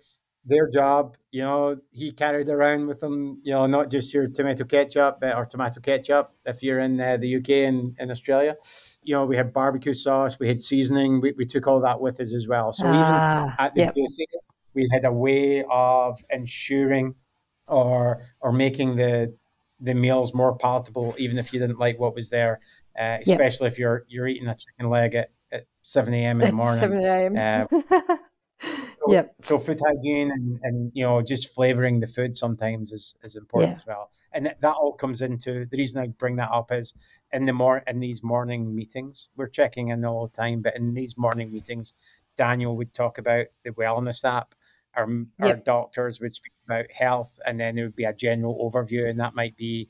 their 0.46 0.68
job, 0.68 1.16
you 1.32 1.42
know, 1.42 1.76
he 1.90 2.12
carried 2.12 2.48
around 2.48 2.86
with 2.86 3.02
him, 3.02 3.40
you 3.42 3.52
know, 3.52 3.66
not 3.66 3.90
just 3.90 4.14
your 4.14 4.28
tomato 4.28 4.64
ketchup 4.64 5.18
or 5.22 5.44
tomato 5.44 5.80
ketchup 5.80 6.32
if 6.44 6.62
you're 6.62 6.78
in 6.78 7.00
uh, 7.00 7.16
the 7.16 7.36
UK 7.36 7.50
and 7.68 7.96
in 7.98 8.12
Australia. 8.12 8.56
You 9.02 9.16
know, 9.16 9.26
we 9.26 9.36
had 9.36 9.52
barbecue 9.52 9.92
sauce, 9.92 10.38
we 10.38 10.46
had 10.46 10.60
seasoning, 10.60 11.20
we, 11.20 11.32
we 11.32 11.44
took 11.44 11.66
all 11.66 11.80
that 11.80 12.00
with 12.00 12.20
us 12.20 12.32
as 12.32 12.46
well. 12.46 12.70
So 12.72 12.86
even 12.86 13.00
ah, 13.02 13.56
at 13.58 13.74
the 13.74 13.82
yep. 13.82 13.94
buffet, 13.94 14.26
we 14.72 14.88
had 14.92 15.04
a 15.04 15.12
way 15.12 15.64
of 15.68 16.22
ensuring 16.30 17.16
or 17.68 18.22
or 18.40 18.52
making 18.52 18.96
the 18.96 19.34
the 19.80 19.94
meals 19.94 20.34
more 20.34 20.56
palatable, 20.56 21.14
even 21.18 21.38
if 21.38 21.52
you 21.52 21.60
didn't 21.60 21.78
like 21.78 21.98
what 21.98 22.14
was 22.14 22.30
there. 22.30 22.60
Uh, 22.98 23.18
especially 23.26 23.68
if 23.68 23.78
you're 23.78 24.04
you're 24.08 24.26
eating 24.26 24.48
a 24.48 24.56
chicken 24.56 24.88
leg 24.88 25.14
at, 25.14 25.30
at 25.52 25.66
seven 25.82 26.14
a.m. 26.14 26.40
in 26.40 26.48
the 26.48 26.54
morning. 26.54 26.80
Seven 26.80 26.98
a.m. 27.00 27.36
Uh, 27.36 27.66
so, 28.62 29.12
yep. 29.12 29.34
So 29.42 29.58
food 29.58 29.80
hygiene 29.86 30.30
and, 30.30 30.58
and 30.62 30.92
you 30.94 31.04
know 31.04 31.20
just 31.20 31.54
flavoring 31.54 32.00
the 32.00 32.06
food 32.06 32.34
sometimes 32.34 32.92
is, 32.92 33.16
is 33.22 33.36
important 33.36 33.72
yeah. 33.72 33.76
as 33.76 33.86
well. 33.86 34.10
And 34.32 34.46
that, 34.46 34.60
that 34.62 34.74
all 34.74 34.94
comes 34.94 35.20
into 35.20 35.66
the 35.66 35.76
reason 35.76 36.02
I 36.02 36.06
bring 36.06 36.36
that 36.36 36.50
up 36.50 36.72
is 36.72 36.94
in 37.32 37.44
the 37.44 37.52
more 37.52 37.82
in 37.86 38.00
these 38.00 38.22
morning 38.22 38.74
meetings 38.74 39.28
we're 39.36 39.48
checking 39.48 39.88
in 39.88 40.04
all 40.04 40.26
the 40.26 40.36
time, 40.36 40.62
but 40.62 40.76
in 40.76 40.94
these 40.94 41.18
morning 41.18 41.52
meetings, 41.52 41.92
Daniel 42.36 42.76
would 42.76 42.94
talk 42.94 43.18
about 43.18 43.46
the 43.64 43.70
wellness 43.70 44.24
app 44.24 44.54
our, 44.96 45.08
yep. 45.08 45.28
our 45.40 45.56
doctors 45.56 46.20
would 46.20 46.34
speak 46.34 46.52
about 46.66 46.90
health, 46.90 47.38
and 47.46 47.60
then 47.60 47.76
there 47.76 47.84
would 47.84 47.96
be 47.96 48.04
a 48.04 48.14
general 48.14 48.70
overview, 48.70 49.08
and 49.08 49.20
that 49.20 49.34
might 49.34 49.56
be 49.56 49.88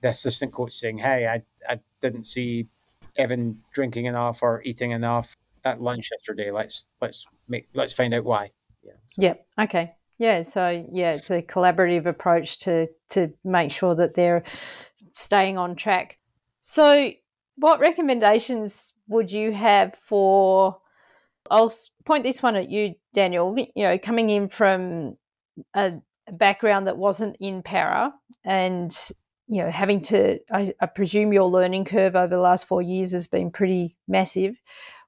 the 0.00 0.08
assistant 0.08 0.52
coach 0.52 0.72
saying, 0.72 0.98
"Hey, 0.98 1.26
I 1.26 1.42
I 1.72 1.80
didn't 2.00 2.24
see 2.24 2.68
Evan 3.16 3.62
drinking 3.72 4.06
enough 4.06 4.42
or 4.42 4.62
eating 4.64 4.90
enough 4.90 5.36
at 5.64 5.80
lunch 5.80 6.10
yesterday. 6.12 6.50
Let's 6.50 6.86
let's 7.00 7.26
make 7.48 7.68
let's 7.74 7.92
find 7.92 8.14
out 8.14 8.24
why." 8.24 8.50
Yeah. 8.82 8.92
So. 9.06 9.22
Yep. 9.22 9.46
Okay. 9.60 9.94
Yeah. 10.18 10.42
So 10.42 10.86
yeah, 10.92 11.12
it's 11.12 11.30
a 11.30 11.42
collaborative 11.42 12.06
approach 12.06 12.58
to 12.60 12.88
to 13.10 13.32
make 13.44 13.72
sure 13.72 13.94
that 13.94 14.14
they're 14.14 14.44
staying 15.12 15.58
on 15.58 15.76
track. 15.76 16.18
So, 16.62 17.12
what 17.56 17.80
recommendations 17.80 18.94
would 19.08 19.30
you 19.30 19.52
have 19.52 19.94
for 19.94 20.78
I'll 21.50 21.72
point 22.04 22.24
this 22.24 22.42
one 22.42 22.56
at 22.56 22.68
you, 22.68 22.94
Daniel. 23.14 23.56
You 23.58 23.84
know, 23.84 23.98
coming 23.98 24.30
in 24.30 24.48
from 24.48 25.16
a 25.74 25.94
background 26.32 26.86
that 26.86 26.96
wasn't 26.96 27.36
in 27.40 27.62
para 27.62 28.12
and 28.44 28.96
you 29.48 29.62
know 29.62 29.70
having 29.70 30.00
to 30.00 30.38
I, 30.52 30.74
I, 30.80 30.86
presume 30.86 31.32
your 31.32 31.44
learning 31.44 31.84
curve 31.84 32.16
over 32.16 32.34
the 32.34 32.40
last 32.40 32.66
four 32.66 32.82
years 32.82 33.12
has 33.12 33.28
been 33.28 33.50
pretty 33.50 33.96
massive 34.08 34.56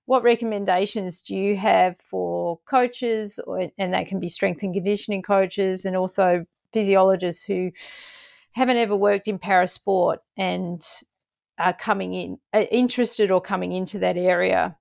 what 0.06 0.22
recommendations 0.22 1.20
do 1.20 1.34
you 1.34 1.56
have 1.56 1.96
for 2.00 2.60
coaches 2.66 3.38
or, 3.46 3.68
and 3.76 3.92
that 3.92 4.06
can 4.06 4.20
be 4.20 4.28
strength 4.28 4.62
and 4.62 4.72
conditioning 4.72 5.22
coaches 5.22 5.84
and 5.84 5.96
also 5.96 6.46
physiologists 6.72 7.44
who 7.44 7.70
haven't 8.52 8.76
ever 8.76 8.96
worked 8.96 9.28
in 9.28 9.38
para 9.38 9.66
sport 9.66 10.20
and 10.36 10.82
are 11.58 11.74
coming 11.74 12.14
in 12.14 12.38
interested 12.70 13.30
or 13.30 13.40
coming 13.40 13.72
into 13.72 13.98
that 13.98 14.16
area 14.16 14.76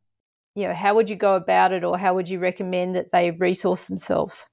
you 0.58 0.68
know, 0.68 0.74
how 0.74 0.95
would 0.95 1.08
you 1.08 1.16
go 1.16 1.36
about 1.36 1.72
it 1.72 1.84
or 1.84 1.99
how 1.99 2.16
would 2.16 2.28
you 2.28 2.39
recommend 2.39 2.95
that 2.95 3.12
they 3.12 3.30
resource 3.30 3.86
themselves? 3.86 4.47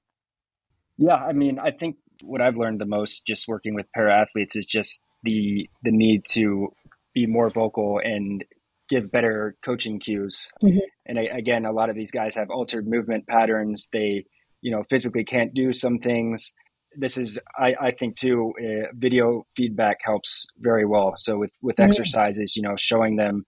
Yeah, 0.97 1.15
I 1.15 1.33
mean, 1.33 1.57
I 1.57 1.71
think 1.71 1.95
what 2.21 2.41
I've 2.41 2.57
learned 2.57 2.79
the 2.79 2.85
most 2.85 3.25
just 3.25 3.47
working 3.47 3.73
with 3.73 3.87
para 3.91 4.21
athletes 4.21 4.55
is 4.55 4.67
just 4.67 5.03
the 5.23 5.67
the 5.81 5.91
need 5.91 6.21
to 6.33 6.69
be 7.15 7.25
more 7.25 7.49
vocal 7.49 7.99
and 8.03 8.45
give 8.87 9.11
better 9.11 9.55
coaching 9.65 9.99
cues. 9.99 10.47
Mm-hmm. 10.63 10.77
And 11.07 11.17
I, 11.17 11.23
again, 11.23 11.65
a 11.65 11.71
lot 11.71 11.89
of 11.89 11.95
these 11.95 12.11
guys 12.11 12.35
have 12.35 12.51
altered 12.51 12.85
movement 12.87 13.25
patterns. 13.27 13.89
They, 13.91 14.25
you 14.61 14.71
know, 14.71 14.83
physically 14.87 15.23
can't 15.23 15.55
do 15.55 15.73
some 15.73 15.97
things. 15.97 16.53
This 16.95 17.17
is, 17.17 17.39
I, 17.57 17.73
I 17.81 17.91
think, 17.91 18.15
too. 18.15 18.53
Uh, 18.61 18.89
video 18.93 19.47
feedback 19.57 19.97
helps 20.03 20.45
very 20.59 20.85
well. 20.85 21.15
So 21.17 21.39
with 21.39 21.51
with 21.63 21.77
mm-hmm. 21.77 21.89
exercises, 21.89 22.55
you 22.55 22.61
know, 22.61 22.75
showing 22.77 23.15
them 23.15 23.43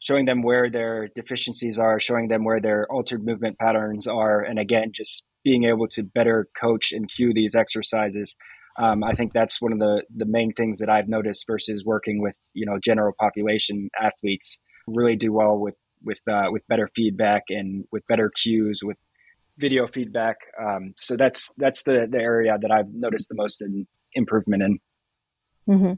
showing 0.00 0.24
them 0.24 0.42
where 0.42 0.70
their 0.70 1.08
deficiencies 1.14 1.78
are, 1.78 2.00
showing 2.00 2.28
them 2.28 2.44
where 2.44 2.60
their 2.60 2.86
altered 2.90 3.24
movement 3.24 3.58
patterns 3.58 4.06
are, 4.06 4.40
and 4.40 4.58
again, 4.58 4.92
just 4.94 5.26
being 5.44 5.64
able 5.64 5.88
to 5.88 6.02
better 6.02 6.48
coach 6.58 6.92
and 6.92 7.10
cue 7.10 7.32
these 7.32 7.54
exercises. 7.54 8.36
Um, 8.78 9.04
I 9.04 9.12
think 9.14 9.32
that's 9.32 9.60
one 9.60 9.72
of 9.72 9.78
the 9.78 10.02
the 10.14 10.26
main 10.26 10.52
things 10.52 10.78
that 10.78 10.88
I've 10.88 11.08
noticed 11.08 11.44
versus 11.46 11.84
working 11.84 12.20
with 12.20 12.34
you 12.54 12.66
know 12.66 12.78
general 12.82 13.12
population 13.18 13.90
athletes 14.00 14.58
really 14.86 15.16
do 15.16 15.32
well 15.32 15.58
with 15.58 15.74
with 16.02 16.20
uh, 16.30 16.46
with 16.50 16.66
better 16.66 16.88
feedback 16.94 17.44
and 17.50 17.84
with 17.92 18.06
better 18.06 18.30
cues 18.42 18.80
with 18.82 18.96
video 19.58 19.86
feedback. 19.86 20.36
Um, 20.60 20.94
so 20.96 21.16
that's 21.16 21.52
that's 21.58 21.82
the 21.82 22.08
the 22.10 22.18
area 22.18 22.56
that 22.60 22.70
I've 22.70 22.92
noticed 22.92 23.28
the 23.28 23.34
most 23.34 23.60
in, 23.60 23.86
improvement 24.14 24.62
in. 24.62 24.78
Mm-hmm. 25.68 25.92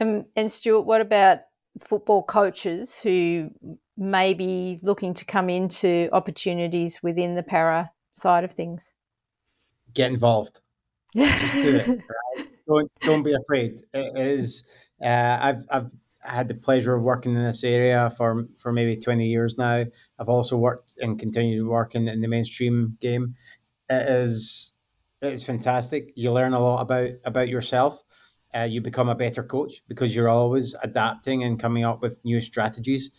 Um, 0.00 0.26
and 0.36 0.50
Stuart, 0.50 0.82
what 0.82 1.00
about 1.00 1.38
football 1.80 2.22
coaches 2.22 2.98
who 3.02 3.50
may 3.96 4.34
be 4.34 4.78
looking 4.82 5.14
to 5.14 5.24
come 5.24 5.50
into 5.50 6.08
opportunities 6.12 7.02
within 7.02 7.34
the 7.34 7.42
para 7.42 7.90
side 8.12 8.44
of 8.44 8.52
things? 8.52 8.94
Get 9.94 10.10
involved. 10.10 10.60
Just 11.14 11.54
do 11.54 11.76
it. 11.76 11.88
Right? 12.38 12.46
Don't 12.66 12.92
don't 13.02 13.22
be 13.22 13.34
afraid. 13.34 13.80
It 13.92 14.16
is. 14.16 14.64
Uh, 15.02 15.38
I've 15.40 15.64
I've 15.70 15.90
had 16.22 16.48
the 16.48 16.54
pleasure 16.54 16.94
of 16.94 17.02
working 17.02 17.34
in 17.34 17.42
this 17.42 17.64
area 17.64 18.10
for 18.16 18.46
for 18.56 18.72
maybe 18.72 18.96
twenty 18.96 19.26
years 19.26 19.58
now. 19.58 19.84
I've 20.18 20.28
also 20.28 20.56
worked 20.56 20.94
and 21.00 21.18
continued 21.18 21.66
working 21.66 22.08
in 22.08 22.20
the 22.20 22.28
mainstream 22.28 22.96
game. 23.00 23.34
It 23.90 24.08
is 24.08 24.72
it's 25.20 25.44
fantastic. 25.44 26.12
You 26.16 26.32
learn 26.32 26.52
a 26.52 26.60
lot 26.60 26.80
about 26.80 27.10
about 27.24 27.48
yourself. 27.48 28.02
Uh, 28.54 28.62
you 28.62 28.80
become 28.80 29.08
a 29.08 29.14
better 29.14 29.42
coach 29.42 29.82
because 29.88 30.14
you're 30.14 30.28
always 30.28 30.74
adapting 30.82 31.42
and 31.42 31.58
coming 31.58 31.84
up 31.84 32.02
with 32.02 32.22
new 32.24 32.40
strategies. 32.40 33.10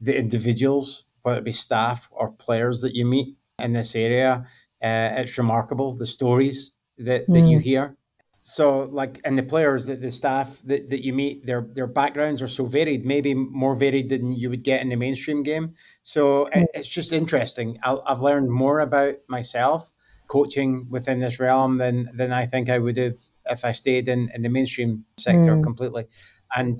The 0.00 0.18
individuals, 0.18 1.04
whether 1.22 1.38
it 1.38 1.44
be 1.44 1.52
staff 1.52 2.08
or 2.10 2.32
players 2.32 2.80
that 2.80 2.94
you 2.94 3.04
meet 3.04 3.36
in 3.58 3.74
this 3.74 3.94
area, 3.94 4.46
uh, 4.82 5.10
it's 5.18 5.36
remarkable 5.36 5.94
the 5.94 6.06
stories 6.06 6.72
that, 6.96 7.26
that 7.26 7.32
mm. 7.32 7.50
you 7.50 7.58
hear. 7.58 7.96
So, 8.42 8.88
like, 8.90 9.20
and 9.24 9.36
the 9.38 9.42
players 9.42 9.84
that 9.86 10.00
the 10.00 10.10
staff 10.10 10.60
that, 10.64 10.88
that 10.88 11.04
you 11.04 11.12
meet, 11.12 11.44
their 11.44 11.66
their 11.72 11.86
backgrounds 11.86 12.40
are 12.40 12.48
so 12.48 12.64
varied, 12.64 13.04
maybe 13.04 13.34
more 13.34 13.74
varied 13.74 14.08
than 14.08 14.32
you 14.32 14.48
would 14.48 14.62
get 14.62 14.80
in 14.80 14.88
the 14.88 14.96
mainstream 14.96 15.42
game. 15.42 15.74
So 16.02 16.46
mm. 16.46 16.62
it, 16.62 16.70
it's 16.72 16.88
just 16.88 17.12
interesting. 17.12 17.78
i 17.84 17.98
I've 18.06 18.22
learned 18.22 18.50
more 18.50 18.80
about 18.80 19.16
myself 19.28 19.92
coaching 20.26 20.86
within 20.88 21.18
this 21.18 21.38
realm 21.38 21.76
than 21.76 22.08
than 22.14 22.32
I 22.32 22.46
think 22.46 22.70
I 22.70 22.78
would 22.78 22.96
have 22.96 23.18
if 23.46 23.64
I 23.64 23.72
stayed 23.72 24.08
in, 24.08 24.30
in 24.34 24.42
the 24.42 24.48
mainstream 24.48 25.04
sector 25.18 25.56
mm. 25.56 25.62
completely. 25.62 26.06
And 26.54 26.78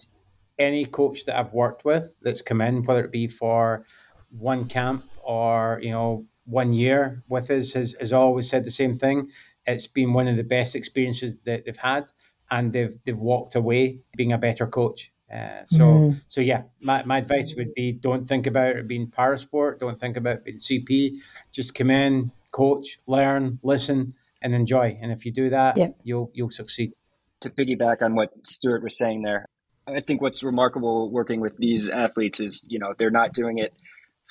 any 0.59 0.85
coach 0.85 1.25
that 1.25 1.39
I've 1.39 1.53
worked 1.53 1.85
with 1.85 2.15
that's 2.23 2.43
come 2.43 2.61
in, 2.61 2.85
whether 2.85 3.05
it 3.05 3.13
be 3.13 3.27
for 3.27 3.85
one 4.31 4.67
camp 4.67 5.05
or, 5.23 5.81
you 5.83 5.91
know, 5.91 6.27
one 6.45 6.73
year 6.73 7.23
with 7.29 7.51
us 7.51 7.73
has, 7.73 7.95
has 8.01 8.13
always 8.13 8.49
said 8.49 8.65
the 8.65 8.71
same 8.71 8.95
thing. 8.95 9.31
It's 9.67 9.87
been 9.87 10.13
one 10.13 10.29
of 10.29 10.37
the 10.37 10.45
best 10.45 10.75
experiences 10.75 11.41
that 11.41 11.65
they've 11.65 11.77
had 11.77 12.07
and 12.51 12.73
they've 12.73 12.99
they've 13.05 13.19
walked 13.19 13.55
away 13.55 14.01
being 14.17 14.33
a 14.33 14.39
better 14.39 14.67
coach. 14.67 15.13
Uh, 15.33 15.65
so 15.67 15.85
mm. 15.85 16.21
so 16.27 16.41
yeah, 16.41 16.63
my, 16.81 17.05
my 17.05 17.19
advice 17.19 17.55
would 17.57 17.73
be 17.75 17.93
don't 17.93 18.27
think 18.27 18.47
about 18.47 18.77
it 18.77 18.89
being 18.89 19.07
parasport, 19.07 19.79
don't 19.79 19.99
think 19.99 20.17
about 20.17 20.45
being 20.45 20.59
CP. 20.59 21.19
Just 21.53 21.75
come 21.75 21.91
in, 21.91 22.33
coach, 22.51 22.99
learn, 23.07 23.59
listen, 23.63 24.15
and 24.43 24.55
enjoy. 24.55 24.99
And 25.01 25.12
if 25.12 25.24
you 25.24 25.32
do 25.32 25.51
that, 25.51 25.76
yep. 25.76 25.97
you'll 26.03 26.30
you'll 26.34 26.51
succeed. 26.51 26.93
To 27.41 27.51
piggyback 27.51 28.03
on 28.03 28.14
what 28.14 28.30
Stuart 28.45 28.82
was 28.82 28.99
saying 28.99 29.22
there, 29.22 29.47
I 29.86 30.01
think 30.01 30.20
what's 30.20 30.43
remarkable 30.43 31.11
working 31.11 31.41
with 31.41 31.57
these 31.57 31.88
athletes 31.88 32.41
is, 32.41 32.66
you 32.68 32.78
know, 32.78 32.93
they're 32.99 33.11
not 33.11 33.32
doing 33.32 33.59
it 33.59 33.72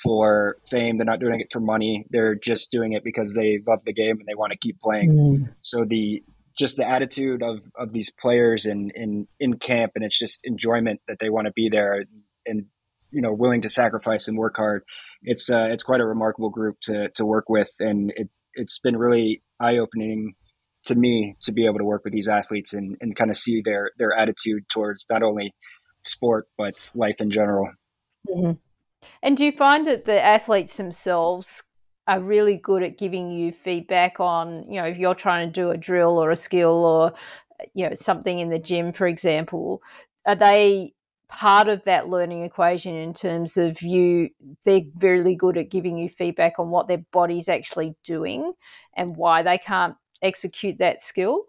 for 0.02 0.56
fame, 0.70 0.96
they're 0.96 1.04
not 1.04 1.20
doing 1.20 1.40
it 1.40 1.48
for 1.52 1.60
money. 1.60 2.06
They're 2.10 2.34
just 2.34 2.70
doing 2.70 2.92
it 2.92 3.04
because 3.04 3.34
they 3.34 3.58
love 3.66 3.80
the 3.84 3.92
game 3.92 4.18
and 4.18 4.26
they 4.26 4.34
want 4.34 4.52
to 4.52 4.58
keep 4.58 4.80
playing. 4.80 5.12
Mm. 5.12 5.54
So 5.60 5.84
the 5.84 6.22
just 6.58 6.76
the 6.76 6.88
attitude 6.88 7.42
of, 7.42 7.60
of 7.74 7.92
these 7.92 8.10
players 8.10 8.66
in, 8.66 8.90
in 8.94 9.26
in 9.38 9.58
camp 9.58 9.92
and 9.94 10.04
it's 10.04 10.18
just 10.18 10.40
enjoyment 10.44 11.00
that 11.08 11.18
they 11.20 11.30
want 11.30 11.46
to 11.46 11.52
be 11.52 11.68
there 11.70 12.04
and 12.46 12.66
you 13.10 13.20
know 13.20 13.32
willing 13.32 13.62
to 13.62 13.68
sacrifice 13.68 14.28
and 14.28 14.38
work 14.38 14.56
hard. 14.56 14.82
It's 15.22 15.50
uh, 15.50 15.68
it's 15.70 15.82
quite 15.82 16.00
a 16.00 16.06
remarkable 16.06 16.50
group 16.50 16.80
to 16.82 17.08
to 17.10 17.24
work 17.24 17.48
with 17.48 17.70
and 17.80 18.12
it 18.16 18.28
it's 18.54 18.78
been 18.78 18.96
really 18.96 19.42
eye 19.60 19.78
opening 19.78 20.34
to 20.84 20.94
me 20.94 21.36
to 21.42 21.52
be 21.52 21.66
able 21.66 21.78
to 21.78 21.84
work 21.84 22.04
with 22.04 22.12
these 22.12 22.28
athletes 22.28 22.72
and, 22.72 22.96
and 23.00 23.14
kind 23.14 23.30
of 23.30 23.36
see 23.36 23.62
their 23.64 23.90
their 23.98 24.16
attitude 24.16 24.64
towards 24.68 25.06
not 25.10 25.22
only 25.22 25.54
sport 26.02 26.48
but 26.56 26.90
life 26.94 27.16
in 27.18 27.30
general. 27.30 27.70
Mm-hmm. 28.28 28.52
And 29.22 29.36
do 29.36 29.44
you 29.44 29.52
find 29.52 29.86
that 29.86 30.04
the 30.04 30.22
athletes 30.22 30.76
themselves 30.76 31.62
are 32.06 32.20
really 32.20 32.56
good 32.56 32.82
at 32.82 32.98
giving 32.98 33.30
you 33.30 33.52
feedback 33.52 34.18
on, 34.20 34.64
you 34.68 34.80
know, 34.80 34.86
if 34.86 34.98
you're 34.98 35.14
trying 35.14 35.46
to 35.46 35.52
do 35.52 35.70
a 35.70 35.76
drill 35.76 36.18
or 36.18 36.30
a 36.30 36.36
skill 36.36 36.84
or, 36.84 37.12
you 37.74 37.88
know, 37.88 37.94
something 37.94 38.38
in 38.38 38.50
the 38.50 38.58
gym, 38.58 38.92
for 38.92 39.06
example, 39.06 39.82
are 40.26 40.34
they 40.34 40.92
part 41.30 41.68
of 41.68 41.84
that 41.84 42.08
learning 42.08 42.42
equation 42.42 42.94
in 42.94 43.14
terms 43.14 43.56
of 43.56 43.82
you 43.82 44.30
they're 44.64 44.82
very 44.96 45.36
good 45.36 45.56
at 45.56 45.70
giving 45.70 45.96
you 45.96 46.08
feedback 46.08 46.58
on 46.58 46.70
what 46.70 46.88
their 46.88 47.04
body's 47.12 47.48
actually 47.48 47.94
doing 48.04 48.52
and 48.96 49.16
why 49.16 49.42
they 49.42 49.58
can't 49.58 49.94
execute 50.22 50.78
that 50.78 51.00
skill. 51.00 51.44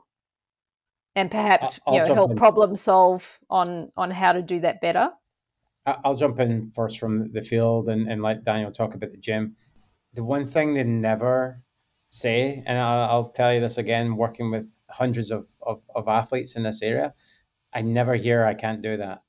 And 1.15 1.29
perhaps 1.29 1.79
I'll, 1.85 1.95
you 1.95 2.03
know 2.03 2.13
help 2.13 2.31
in. 2.31 2.37
problem 2.37 2.75
solve 2.75 3.39
on 3.49 3.91
on 3.97 4.11
how 4.11 4.31
to 4.31 4.41
do 4.41 4.61
that 4.61 4.79
better. 4.81 5.09
I'll 5.85 6.15
jump 6.15 6.39
in 6.39 6.69
first 6.69 6.99
from 6.99 7.31
the 7.31 7.41
field 7.41 7.89
and, 7.89 8.07
and 8.07 8.21
let 8.21 8.43
daniel 8.43 8.71
talk 8.71 8.93
about 8.93 9.11
the 9.11 9.17
gym. 9.17 9.55
The 10.13 10.23
one 10.23 10.45
thing 10.45 10.73
they 10.73 10.83
never 10.83 11.63
say 12.11 12.61
and 12.65 12.77
i'll, 12.77 13.09
I'll 13.09 13.29
tell 13.29 13.53
you 13.53 13.61
this 13.61 13.77
again 13.77 14.17
working 14.17 14.51
with 14.51 14.77
hundreds 14.89 15.31
of, 15.31 15.47
of, 15.61 15.81
of 15.95 16.09
athletes 16.09 16.57
in 16.57 16.63
this 16.63 16.81
area 16.81 17.13
i 17.73 17.81
never 17.81 18.15
hear 18.15 18.43
i 18.43 18.53
can't 18.53 18.81
do 18.81 18.97
that 18.97 19.21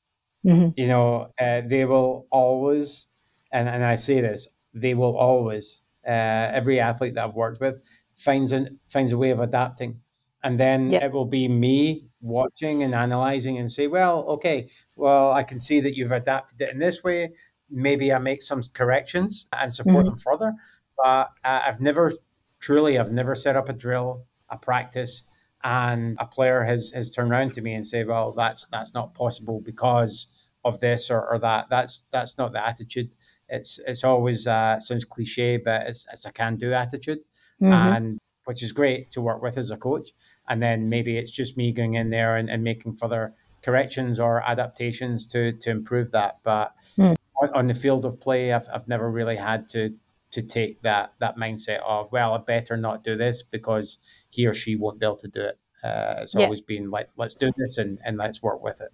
Mm-hmm. 0.44 0.70
You 0.80 0.88
know, 0.88 1.28
uh, 1.40 1.62
they 1.66 1.84
will 1.84 2.26
always, 2.30 3.08
and, 3.52 3.68
and 3.68 3.84
I 3.84 3.94
say 3.94 4.20
this, 4.20 4.48
they 4.74 4.94
will 4.94 5.16
always, 5.16 5.84
uh, 6.06 6.10
every 6.10 6.80
athlete 6.80 7.14
that 7.14 7.24
I've 7.24 7.34
worked 7.34 7.60
with 7.60 7.82
finds, 8.14 8.52
an, 8.52 8.68
finds 8.88 9.12
a 9.12 9.18
way 9.18 9.30
of 9.30 9.40
adapting. 9.40 10.00
And 10.42 10.58
then 10.58 10.90
yep. 10.90 11.04
it 11.04 11.12
will 11.12 11.26
be 11.26 11.46
me 11.46 12.08
watching 12.20 12.82
and 12.82 12.94
analyzing 12.94 13.58
and 13.58 13.70
say, 13.70 13.86
well, 13.86 14.24
okay, 14.26 14.68
well, 14.96 15.32
I 15.32 15.44
can 15.44 15.60
see 15.60 15.80
that 15.80 15.96
you've 15.96 16.10
adapted 16.10 16.60
it 16.60 16.70
in 16.70 16.80
this 16.80 17.04
way. 17.04 17.30
Maybe 17.70 18.12
I 18.12 18.18
make 18.18 18.42
some 18.42 18.62
corrections 18.74 19.46
and 19.52 19.72
support 19.72 20.06
mm-hmm. 20.06 20.06
them 20.06 20.18
further. 20.18 20.52
But 20.96 21.30
uh, 21.44 21.60
I've 21.64 21.80
never, 21.80 22.12
truly, 22.58 22.98
I've 22.98 23.12
never 23.12 23.36
set 23.36 23.54
up 23.54 23.68
a 23.68 23.72
drill, 23.72 24.26
a 24.50 24.56
practice, 24.56 25.24
and 25.64 26.16
a 26.20 26.26
player 26.26 26.62
has 26.64 26.90
has 26.92 27.10
turned 27.10 27.30
around 27.30 27.54
to 27.54 27.62
me 27.62 27.74
and 27.74 27.86
say, 27.86 28.04
"Well, 28.04 28.32
that's 28.32 28.66
that's 28.68 28.94
not 28.94 29.14
possible 29.14 29.60
because 29.60 30.28
of 30.64 30.80
this 30.80 31.10
or, 31.10 31.28
or 31.28 31.38
that." 31.40 31.66
That's 31.70 32.02
that's 32.12 32.38
not 32.38 32.52
the 32.52 32.66
attitude. 32.66 33.10
It's 33.48 33.78
it's 33.86 34.04
always 34.04 34.46
uh, 34.46 34.78
sounds 34.80 35.04
cliche, 35.04 35.58
but 35.58 35.86
it's, 35.86 36.06
it's 36.12 36.24
a 36.24 36.32
can 36.32 36.56
do 36.56 36.72
attitude, 36.72 37.20
mm-hmm. 37.60 37.72
and 37.72 38.18
which 38.44 38.62
is 38.62 38.72
great 38.72 39.10
to 39.12 39.20
work 39.20 39.42
with 39.42 39.58
as 39.58 39.70
a 39.70 39.76
coach. 39.76 40.10
And 40.48 40.62
then 40.62 40.88
maybe 40.88 41.16
it's 41.16 41.30
just 41.30 41.56
me 41.56 41.72
going 41.72 41.94
in 41.94 42.10
there 42.10 42.36
and, 42.36 42.50
and 42.50 42.64
making 42.64 42.96
further 42.96 43.34
corrections 43.62 44.18
or 44.18 44.42
adaptations 44.42 45.26
to 45.28 45.52
to 45.52 45.70
improve 45.70 46.10
that. 46.12 46.38
But 46.42 46.72
mm. 46.98 47.14
on, 47.40 47.50
on, 47.54 47.66
the 47.68 47.74
field 47.74 48.04
of 48.04 48.20
play, 48.20 48.52
I've 48.52 48.68
I've 48.72 48.88
never 48.88 49.10
really 49.10 49.36
had 49.36 49.68
to 49.70 49.94
to 50.32 50.42
take 50.42 50.82
that 50.82 51.14
that 51.20 51.36
mindset 51.36 51.80
of 51.86 52.10
well, 52.10 52.34
I 52.34 52.38
better 52.38 52.76
not 52.76 53.04
do 53.04 53.16
this 53.16 53.42
because 53.42 53.98
he 54.28 54.46
or 54.46 54.54
she 54.54 54.76
won't 54.76 54.98
be 54.98 55.06
able 55.06 55.16
to 55.16 55.28
do 55.28 55.42
it. 55.42 55.58
Uh, 55.84 56.20
it's 56.22 56.34
yeah. 56.34 56.44
always 56.44 56.60
been 56.60 56.90
let's 56.90 57.14
let's 57.16 57.34
do 57.34 57.52
this 57.56 57.78
and 57.78 57.98
and 58.04 58.16
let's 58.16 58.42
work 58.42 58.62
with 58.62 58.80
it. 58.80 58.92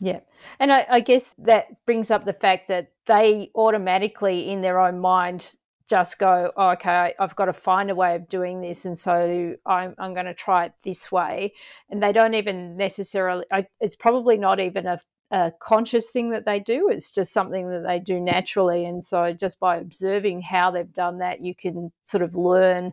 Yeah, 0.00 0.20
and 0.58 0.72
I, 0.72 0.86
I 0.90 1.00
guess 1.00 1.34
that 1.38 1.84
brings 1.86 2.10
up 2.10 2.26
the 2.26 2.34
fact 2.34 2.68
that 2.68 2.92
they 3.06 3.50
automatically, 3.54 4.50
in 4.50 4.60
their 4.60 4.78
own 4.78 4.98
mind, 4.98 5.54
just 5.88 6.18
go, 6.18 6.52
oh, 6.56 6.70
okay, 6.70 7.14
I've 7.18 7.36
got 7.36 7.46
to 7.46 7.52
find 7.54 7.90
a 7.90 7.94
way 7.94 8.14
of 8.14 8.28
doing 8.28 8.60
this, 8.60 8.84
and 8.84 8.98
so 8.98 9.54
I'm 9.64 9.94
I'm 9.98 10.14
going 10.14 10.26
to 10.26 10.34
try 10.34 10.66
it 10.66 10.72
this 10.82 11.10
way, 11.10 11.54
and 11.88 12.02
they 12.02 12.12
don't 12.12 12.34
even 12.34 12.76
necessarily. 12.76 13.44
I, 13.50 13.66
it's 13.80 13.96
probably 13.96 14.36
not 14.36 14.60
even 14.60 14.86
a 14.86 14.98
a 15.30 15.52
conscious 15.58 16.10
thing 16.10 16.30
that 16.30 16.46
they 16.46 16.60
do. 16.60 16.88
It's 16.88 17.10
just 17.10 17.32
something 17.32 17.68
that 17.68 17.84
they 17.84 17.98
do 17.98 18.20
naturally. 18.20 18.84
And 18.84 19.02
so, 19.02 19.32
just 19.32 19.58
by 19.58 19.76
observing 19.76 20.42
how 20.42 20.70
they've 20.70 20.92
done 20.92 21.18
that, 21.18 21.40
you 21.40 21.54
can 21.54 21.92
sort 22.04 22.22
of 22.22 22.34
learn 22.34 22.92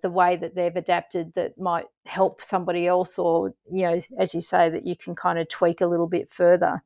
the 0.00 0.10
way 0.10 0.36
that 0.36 0.54
they've 0.54 0.74
adapted 0.74 1.34
that 1.34 1.58
might 1.58 1.86
help 2.06 2.42
somebody 2.42 2.86
else, 2.86 3.18
or, 3.18 3.54
you 3.70 3.82
know, 3.82 4.00
as 4.18 4.34
you 4.34 4.40
say, 4.40 4.70
that 4.70 4.86
you 4.86 4.96
can 4.96 5.14
kind 5.14 5.38
of 5.38 5.48
tweak 5.48 5.80
a 5.80 5.86
little 5.86 6.08
bit 6.08 6.30
further. 6.30 6.82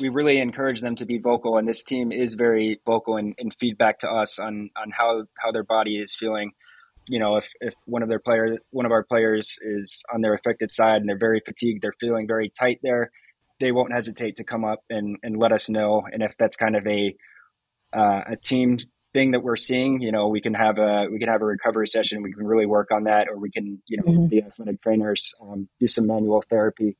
We 0.00 0.08
really 0.08 0.38
encourage 0.38 0.80
them 0.80 0.96
to 0.96 1.04
be 1.04 1.18
vocal, 1.18 1.58
and 1.58 1.68
this 1.68 1.82
team 1.82 2.12
is 2.12 2.34
very 2.34 2.80
vocal 2.86 3.18
in, 3.18 3.34
in 3.36 3.50
feedback 3.50 4.00
to 4.00 4.08
us 4.08 4.38
on, 4.38 4.70
on 4.74 4.90
how, 4.90 5.24
how 5.38 5.52
their 5.52 5.64
body 5.64 5.98
is 5.98 6.16
feeling 6.16 6.52
you 7.08 7.18
know, 7.18 7.36
if, 7.36 7.48
if 7.60 7.74
one 7.84 8.02
of 8.02 8.08
their 8.08 8.18
players, 8.18 8.58
one 8.70 8.84
of 8.86 8.92
our 8.92 9.04
players 9.04 9.58
is 9.62 10.02
on 10.12 10.22
their 10.22 10.34
affected 10.34 10.72
side 10.72 10.96
and 10.96 11.08
they're 11.08 11.18
very 11.18 11.40
fatigued, 11.44 11.82
they're 11.82 11.94
feeling 12.00 12.26
very 12.26 12.50
tight 12.50 12.80
there, 12.82 13.10
they 13.60 13.72
won't 13.72 13.92
hesitate 13.92 14.36
to 14.36 14.44
come 14.44 14.64
up 14.64 14.80
and, 14.90 15.16
and 15.22 15.36
let 15.36 15.52
us 15.52 15.68
know. 15.68 16.06
And 16.10 16.22
if 16.22 16.34
that's 16.38 16.56
kind 16.56 16.76
of 16.76 16.86
a 16.86 17.14
uh, 17.92 18.22
a 18.32 18.36
team 18.36 18.78
thing 19.12 19.30
that 19.30 19.42
we're 19.42 19.56
seeing, 19.56 20.02
you 20.02 20.12
know, 20.12 20.28
we 20.28 20.40
can 20.40 20.54
have 20.54 20.78
a 20.78 21.06
we 21.10 21.18
can 21.18 21.28
have 21.28 21.40
a 21.40 21.46
recovery 21.46 21.88
session. 21.88 22.22
We 22.22 22.32
can 22.32 22.46
really 22.46 22.66
work 22.66 22.88
on 22.92 23.04
that, 23.04 23.28
or 23.28 23.38
we 23.38 23.50
can, 23.50 23.82
you 23.86 23.96
know, 23.98 24.04
mm-hmm. 24.04 24.28
the 24.28 24.42
athletic 24.42 24.80
trainers 24.80 25.34
um, 25.40 25.68
do 25.80 25.88
some 25.88 26.06
manual 26.06 26.44
therapy. 26.50 26.96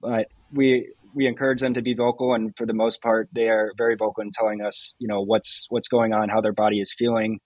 But 0.00 0.28
we 0.52 0.92
we 1.14 1.26
encourage 1.26 1.60
them 1.60 1.74
to 1.74 1.82
be 1.82 1.94
vocal, 1.94 2.34
and 2.34 2.56
for 2.56 2.66
the 2.66 2.72
most 2.72 3.02
part, 3.02 3.28
they 3.32 3.48
are 3.48 3.72
very 3.76 3.96
vocal 3.96 4.22
in 4.22 4.30
telling 4.32 4.62
us, 4.62 4.96
you 4.98 5.08
know, 5.08 5.22
what's 5.22 5.66
what's 5.68 5.88
going 5.88 6.12
on, 6.12 6.28
how 6.28 6.40
their 6.40 6.52
body 6.52 6.80
is 6.80 6.94
feeling. 6.96 7.40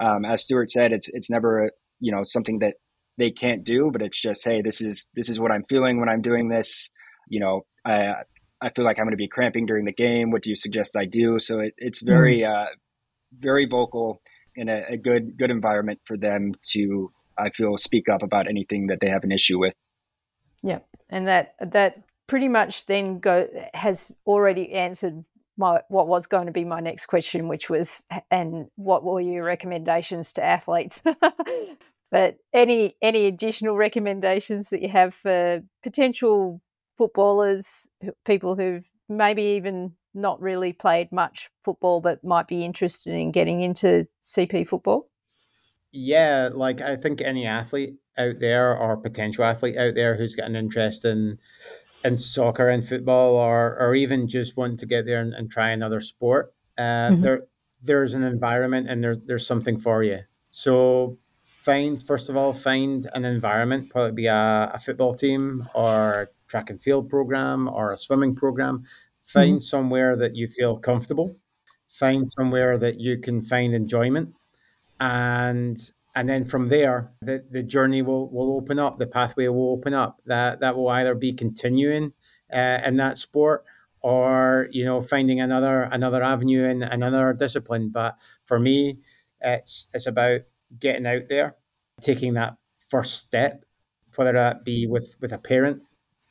Um, 0.00 0.24
as 0.24 0.42
Stuart 0.42 0.70
said, 0.70 0.92
it's 0.92 1.08
it's 1.12 1.30
never 1.30 1.70
you 2.00 2.12
know 2.12 2.22
something 2.24 2.58
that 2.60 2.74
they 3.16 3.30
can't 3.30 3.64
do, 3.64 3.90
but 3.92 4.02
it's 4.02 4.20
just 4.20 4.44
hey, 4.44 4.62
this 4.62 4.80
is 4.80 5.08
this 5.14 5.28
is 5.28 5.38
what 5.38 5.52
I'm 5.52 5.64
feeling 5.68 6.00
when 6.00 6.08
I'm 6.08 6.22
doing 6.22 6.48
this. 6.48 6.90
You 7.28 7.40
know, 7.40 7.66
I, 7.84 8.14
I 8.60 8.70
feel 8.70 8.84
like 8.84 8.98
I'm 8.98 9.04
going 9.04 9.12
to 9.12 9.16
be 9.16 9.28
cramping 9.28 9.66
during 9.66 9.84
the 9.84 9.92
game. 9.92 10.30
What 10.30 10.42
do 10.42 10.50
you 10.50 10.56
suggest 10.56 10.96
I 10.96 11.04
do? 11.04 11.38
So 11.38 11.60
it, 11.60 11.74
it's 11.78 12.02
very, 12.02 12.40
mm. 12.40 12.50
uh, 12.50 12.68
very 13.38 13.66
vocal 13.66 14.20
in 14.54 14.68
a, 14.68 14.82
a, 14.90 14.96
good, 14.96 15.38
good 15.38 15.50
environment 15.50 16.00
for 16.04 16.16
them 16.16 16.54
to, 16.72 17.12
I 17.38 17.50
feel, 17.50 17.78
speak 17.78 18.08
up 18.08 18.22
about 18.22 18.48
anything 18.48 18.88
that 18.88 18.98
they 19.00 19.08
have 19.08 19.24
an 19.24 19.32
issue 19.32 19.58
with. 19.58 19.74
Yeah, 20.62 20.80
and 21.08 21.28
that 21.28 21.54
that 21.60 22.02
pretty 22.26 22.48
much 22.48 22.86
then 22.86 23.20
go 23.20 23.46
has 23.74 24.14
already 24.26 24.72
answered 24.72 25.24
my 25.56 25.80
what 25.88 26.08
was 26.08 26.26
going 26.26 26.46
to 26.46 26.52
be 26.52 26.64
my 26.64 26.80
next 26.80 27.06
question, 27.06 27.48
which 27.48 27.68
was, 27.68 28.04
and 28.30 28.66
what 28.76 29.04
were 29.04 29.20
your 29.20 29.44
recommendations 29.44 30.32
to 30.32 30.44
athletes? 30.44 31.02
but 32.10 32.36
any 32.52 32.96
any 33.02 33.26
additional 33.26 33.76
recommendations 33.76 34.68
that 34.70 34.82
you 34.82 34.88
have 34.88 35.14
for 35.14 35.62
potential 35.82 36.60
footballers, 36.98 37.88
people 38.26 38.56
who've 38.56 38.86
maybe 39.08 39.42
even 39.42 39.92
not 40.14 40.40
really 40.42 40.72
played 40.72 41.12
much 41.12 41.48
football 41.64 42.00
but 42.00 42.22
might 42.24 42.48
be 42.48 42.64
interested 42.64 43.14
in 43.14 43.30
getting 43.30 43.62
into 43.62 44.06
CP 44.22 44.66
football? 44.66 45.08
Yeah, 45.92 46.50
like 46.52 46.82
I 46.82 46.96
think 46.96 47.22
any 47.22 47.46
athlete 47.46 47.94
out 48.18 48.40
there 48.40 48.76
or 48.76 48.96
potential 48.96 49.44
athlete 49.44 49.76
out 49.76 49.94
there 49.94 50.16
who's 50.16 50.34
got 50.34 50.48
an 50.48 50.56
interest 50.56 51.04
in 51.04 51.38
in 52.04 52.16
soccer 52.16 52.68
and 52.68 52.86
football 52.86 53.34
or 53.36 53.76
or 53.80 53.94
even 53.94 54.28
just 54.28 54.56
want 54.56 54.78
to 54.80 54.86
get 54.86 55.06
there 55.06 55.20
and, 55.20 55.32
and 55.34 55.50
try 55.50 55.70
another 55.70 56.00
sport, 56.00 56.52
uh, 56.76 56.82
mm-hmm. 56.82 57.22
there 57.22 57.42
there's 57.84 58.14
an 58.14 58.22
environment 58.22 58.88
and 58.88 59.02
there's 59.02 59.20
there's 59.20 59.46
something 59.46 59.78
for 59.78 60.02
you. 60.02 60.18
So 60.50 61.18
find 61.42 62.02
first 62.02 62.28
of 62.28 62.36
all 62.36 62.52
find 62.52 63.08
an 63.14 63.24
environment, 63.24 63.90
probably 63.90 64.12
be 64.12 64.26
a, 64.26 64.70
a 64.74 64.78
football 64.78 65.14
team 65.14 65.68
or 65.74 66.30
track 66.48 66.70
and 66.70 66.80
field 66.80 67.08
program 67.08 67.68
or 67.68 67.92
a 67.92 67.96
swimming 67.96 68.34
program. 68.34 68.84
Find 69.22 69.56
mm-hmm. 69.56 69.60
somewhere 69.60 70.16
that 70.16 70.34
you 70.34 70.48
feel 70.48 70.78
comfortable. 70.78 71.36
Find 71.88 72.30
somewhere 72.32 72.78
that 72.78 72.98
you 73.00 73.18
can 73.18 73.42
find 73.42 73.74
enjoyment, 73.74 74.34
and 75.00 75.78
and 76.14 76.28
then 76.28 76.44
from 76.44 76.68
there, 76.68 77.12
the, 77.20 77.44
the 77.50 77.62
journey 77.62 78.02
will, 78.02 78.28
will 78.30 78.56
open 78.56 78.78
up. 78.78 78.98
The 78.98 79.06
pathway 79.06 79.46
will 79.48 79.70
open 79.70 79.94
up. 79.94 80.20
That 80.26 80.60
that 80.60 80.76
will 80.76 80.88
either 80.88 81.14
be 81.14 81.32
continuing 81.32 82.12
uh, 82.52 82.80
in 82.84 82.96
that 82.96 83.18
sport 83.18 83.64
or 84.00 84.68
you 84.70 84.84
know 84.84 85.00
finding 85.00 85.40
another 85.40 85.82
another 85.82 86.22
avenue 86.22 86.64
in 86.64 86.82
another 86.82 87.32
discipline. 87.32 87.90
But 87.90 88.16
for 88.46 88.58
me, 88.58 88.98
it's 89.40 89.88
it's 89.94 90.06
about 90.06 90.40
getting 90.78 91.06
out 91.06 91.28
there, 91.28 91.56
taking 92.00 92.34
that 92.34 92.56
first 92.88 93.18
step, 93.18 93.64
whether 94.16 94.32
that 94.32 94.64
be 94.64 94.86
with 94.86 95.16
with 95.20 95.32
a 95.32 95.38
parent 95.38 95.82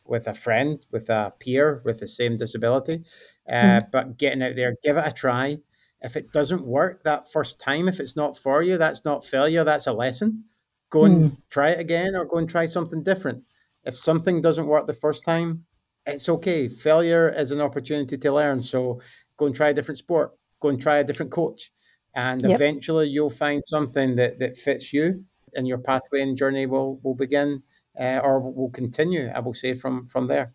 with 0.07 0.27
a 0.27 0.33
friend, 0.33 0.85
with 0.91 1.09
a 1.09 1.33
peer 1.39 1.81
with 1.85 1.99
the 1.99 2.07
same 2.07 2.37
disability. 2.37 3.03
Uh, 3.49 3.79
mm. 3.79 3.91
But 3.91 4.17
getting 4.17 4.41
out 4.41 4.55
there, 4.55 4.75
give 4.83 4.97
it 4.97 5.07
a 5.07 5.11
try. 5.11 5.57
If 6.01 6.15
it 6.15 6.31
doesn't 6.31 6.65
work 6.65 7.03
that 7.03 7.31
first 7.31 7.59
time, 7.59 7.87
if 7.87 7.99
it's 7.99 8.15
not 8.15 8.37
for 8.37 8.61
you, 8.61 8.77
that's 8.77 9.03
not 9.03 9.25
failure, 9.25 9.63
that's 9.63 9.87
a 9.87 9.93
lesson. 9.93 10.43
Go 10.89 11.05
and 11.05 11.31
mm. 11.31 11.37
try 11.49 11.71
it 11.71 11.79
again 11.79 12.15
or 12.15 12.25
go 12.25 12.37
and 12.37 12.49
try 12.49 12.65
something 12.65 13.03
different. 13.03 13.43
If 13.83 13.95
something 13.95 14.41
doesn't 14.41 14.67
work 14.67 14.85
the 14.85 14.93
first 14.93 15.25
time, 15.25 15.65
it's 16.05 16.29
okay. 16.29 16.69
Failure 16.69 17.29
is 17.29 17.51
an 17.51 17.61
opportunity 17.61 18.17
to 18.17 18.31
learn. 18.31 18.63
So 18.63 19.01
go 19.37 19.47
and 19.47 19.55
try 19.55 19.69
a 19.69 19.73
different 19.73 19.97
sport, 19.97 20.31
go 20.59 20.69
and 20.69 20.81
try 20.81 20.97
a 20.97 21.03
different 21.03 21.31
coach. 21.31 21.71
And 22.15 22.41
yep. 22.41 22.51
eventually 22.51 23.07
you'll 23.07 23.29
find 23.29 23.61
something 23.65 24.15
that, 24.15 24.39
that 24.39 24.57
fits 24.57 24.93
you 24.93 25.23
and 25.55 25.67
your 25.67 25.77
pathway 25.77 26.21
and 26.21 26.37
journey 26.37 26.65
will, 26.65 26.99
will 27.03 27.15
begin 27.15 27.63
uh, 27.99 28.19
or 28.23 28.39
will 28.39 28.69
continue. 28.69 29.29
I 29.33 29.39
will 29.39 29.53
say 29.53 29.73
from 29.73 30.07
from 30.07 30.27
there. 30.27 30.53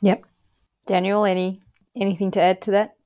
Yep, 0.00 0.24
Daniel, 0.86 1.24
any 1.24 1.62
anything 1.96 2.30
to 2.32 2.40
add 2.40 2.62
to 2.62 2.70
that? 2.72 2.96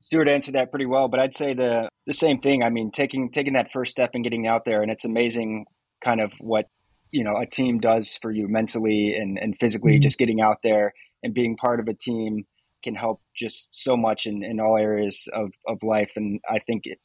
Stuart 0.00 0.28
answered 0.28 0.54
that 0.54 0.70
pretty 0.70 0.86
well, 0.86 1.08
but 1.08 1.20
I'd 1.20 1.34
say 1.34 1.54
the 1.54 1.88
the 2.06 2.14
same 2.14 2.38
thing. 2.38 2.62
I 2.62 2.70
mean, 2.70 2.90
taking 2.90 3.30
taking 3.30 3.54
that 3.54 3.72
first 3.72 3.90
step 3.90 4.10
and 4.14 4.24
getting 4.24 4.46
out 4.46 4.64
there, 4.64 4.82
and 4.82 4.90
it's 4.90 5.04
amazing, 5.04 5.66
kind 6.02 6.20
of 6.20 6.32
what 6.40 6.66
you 7.12 7.24
know 7.24 7.36
a 7.36 7.46
team 7.46 7.80
does 7.80 8.18
for 8.20 8.30
you 8.30 8.48
mentally 8.48 9.14
and 9.18 9.38
and 9.38 9.56
physically. 9.58 9.94
Mm-hmm. 9.94 10.02
Just 10.02 10.18
getting 10.18 10.40
out 10.40 10.58
there 10.62 10.92
and 11.22 11.34
being 11.34 11.56
part 11.56 11.80
of 11.80 11.88
a 11.88 11.94
team 11.94 12.44
can 12.86 12.94
help 12.94 13.20
just 13.34 13.70
so 13.72 13.96
much 13.96 14.26
in, 14.26 14.44
in 14.44 14.60
all 14.60 14.76
areas 14.76 15.28
of, 15.34 15.50
of 15.66 15.82
life. 15.82 16.12
And 16.14 16.40
I 16.48 16.60
think 16.60 16.82
it, 16.84 16.98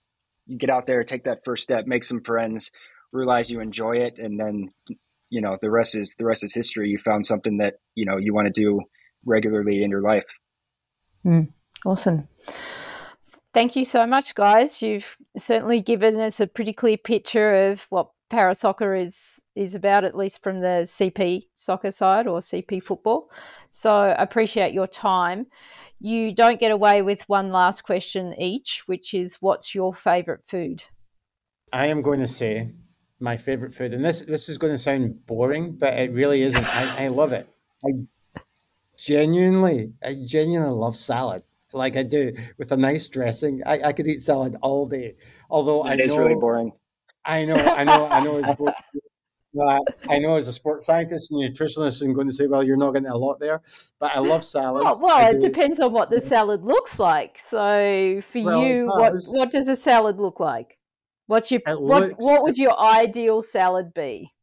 you 0.46 0.58
get 0.58 0.70
out 0.70 0.86
there, 0.86 1.04
take 1.04 1.24
that 1.24 1.40
first 1.44 1.64
step, 1.64 1.86
make 1.88 2.04
some 2.04 2.22
friends, 2.22 2.70
realize 3.12 3.50
you 3.50 3.62
enjoy 3.62 3.98
it, 3.98 4.20
and 4.20 4.40
then 4.40 4.70
you 5.32 5.42
know 5.42 5.58
the 5.60 5.72
rest 5.72 5.96
is 5.96 6.14
the 6.20 6.26
rest 6.26 6.44
is 6.44 6.54
history. 6.54 6.90
You 6.90 7.00
found 7.00 7.26
something 7.26 7.58
that 7.58 7.76
you 7.96 8.06
know 8.06 8.18
you 8.18 8.34
want 8.34 8.54
to 8.54 8.54
do 8.54 8.82
regularly 9.26 9.84
in 9.84 9.90
your 9.90 10.02
life. 10.02 10.26
Mm, 11.26 11.50
awesome. 11.86 12.28
Thank 13.54 13.76
you 13.76 13.86
so 13.86 14.06
much 14.06 14.36
guys. 14.36 14.82
You've 14.82 15.18
certainly 15.38 15.82
given 15.82 16.20
us 16.20 16.40
a 16.40 16.48
pretty 16.48 16.74
clear 16.74 16.98
picture 16.98 17.72
of 17.72 17.88
what 17.90 18.12
para 18.30 18.54
soccer 18.56 18.96
is 18.96 19.42
is 19.56 19.76
about 19.76 20.04
at 20.04 20.16
least 20.16 20.42
from 20.42 20.62
the 20.62 20.84
cp 20.86 21.44
soccer 21.58 21.92
side 21.92 22.28
or 22.28 22.40
cp 22.40 22.84
football. 22.84 23.30
So 23.72 24.16
appreciate 24.18 24.74
your 24.74 24.88
time. 24.88 25.48
You 26.00 26.34
don't 26.34 26.60
get 26.60 26.72
away 26.72 27.02
with 27.02 27.28
one 27.28 27.52
last 27.52 27.84
question 27.84 28.34
each 28.40 28.84
which 28.86 29.14
is 29.14 29.38
what's 29.40 29.74
your 29.74 29.94
favorite 29.94 30.42
food? 30.46 30.84
I 31.74 31.88
am 31.88 32.02
going 32.02 32.20
to 32.20 32.28
say 32.28 32.72
my 33.22 33.38
favorite 33.38 33.74
food, 33.74 33.94
and 33.94 34.04
this 34.04 34.22
this 34.22 34.50
is 34.50 34.58
going 34.58 34.74
to 34.74 34.80
sound 34.80 35.26
boring, 35.26 35.74
but 35.74 35.94
it 35.94 36.12
really 36.12 36.42
isn't. 36.42 36.66
I, 36.66 37.06
I 37.06 37.08
love 37.08 37.32
it. 37.32 37.48
I 37.86 37.90
genuinely, 38.98 39.94
I 40.04 40.18
genuinely 40.26 40.76
love 40.76 40.96
salad. 40.96 41.44
Like 41.74 41.96
I 41.96 42.04
do 42.04 42.34
with 42.58 42.72
a 42.72 42.78
nice 42.78 43.08
dressing. 43.08 43.62
I, 43.66 43.82
I 43.82 43.94
could 43.94 44.08
eat 44.08 44.22
salad 44.22 44.58
all 44.62 44.88
day. 44.88 45.16
Although 45.50 45.86
it 45.86 46.00
I 46.00 46.04
is 46.04 46.12
know, 46.12 46.20
really 46.20 46.36
boring. 46.36 46.74
I 47.24 47.46
know, 47.46 47.56
I 47.56 47.84
know, 47.84 48.08
I 48.08 48.20
know. 48.24 48.38
As 48.40 48.60
a, 48.60 48.64
uh, 49.62 49.80
I 50.10 50.20
know 50.20 50.36
as 50.36 50.48
a 50.48 50.54
sports 50.54 50.86
scientist 50.86 51.32
and 51.32 51.42
nutritionist, 51.42 52.02
I'm 52.02 52.14
going 52.14 52.28
to 52.28 52.34
say, 52.34 52.48
well, 52.48 52.64
you're 52.64 52.78
not 52.78 52.92
getting 52.92 53.10
a 53.10 53.18
lot 53.18 53.40
there, 53.40 53.62
but 54.00 54.12
I 54.14 54.20
love 54.20 54.44
salad. 54.44 54.84
Oh, 54.86 54.98
well, 54.98 55.32
it 55.32 55.40
depends 55.40 55.80
on 55.80 55.94
what 55.94 56.10
the 56.10 56.20
salad 56.20 56.64
looks 56.64 57.00
like. 57.00 57.40
So 57.40 58.22
for 58.32 58.44
well, 58.44 58.62
you, 58.62 58.88
what 58.88 59.14
what 59.28 59.52
does 59.52 59.68
a 59.68 59.76
salad 59.76 60.18
look 60.20 60.40
like? 60.40 60.78
What's 61.32 61.50
your 61.50 61.62
what? 61.66 62.10
Looks, 62.10 62.26
what 62.26 62.44
would 62.44 62.58
your 62.58 62.78
ideal 62.78 63.42
salad 63.42 63.94
be? 63.94 64.34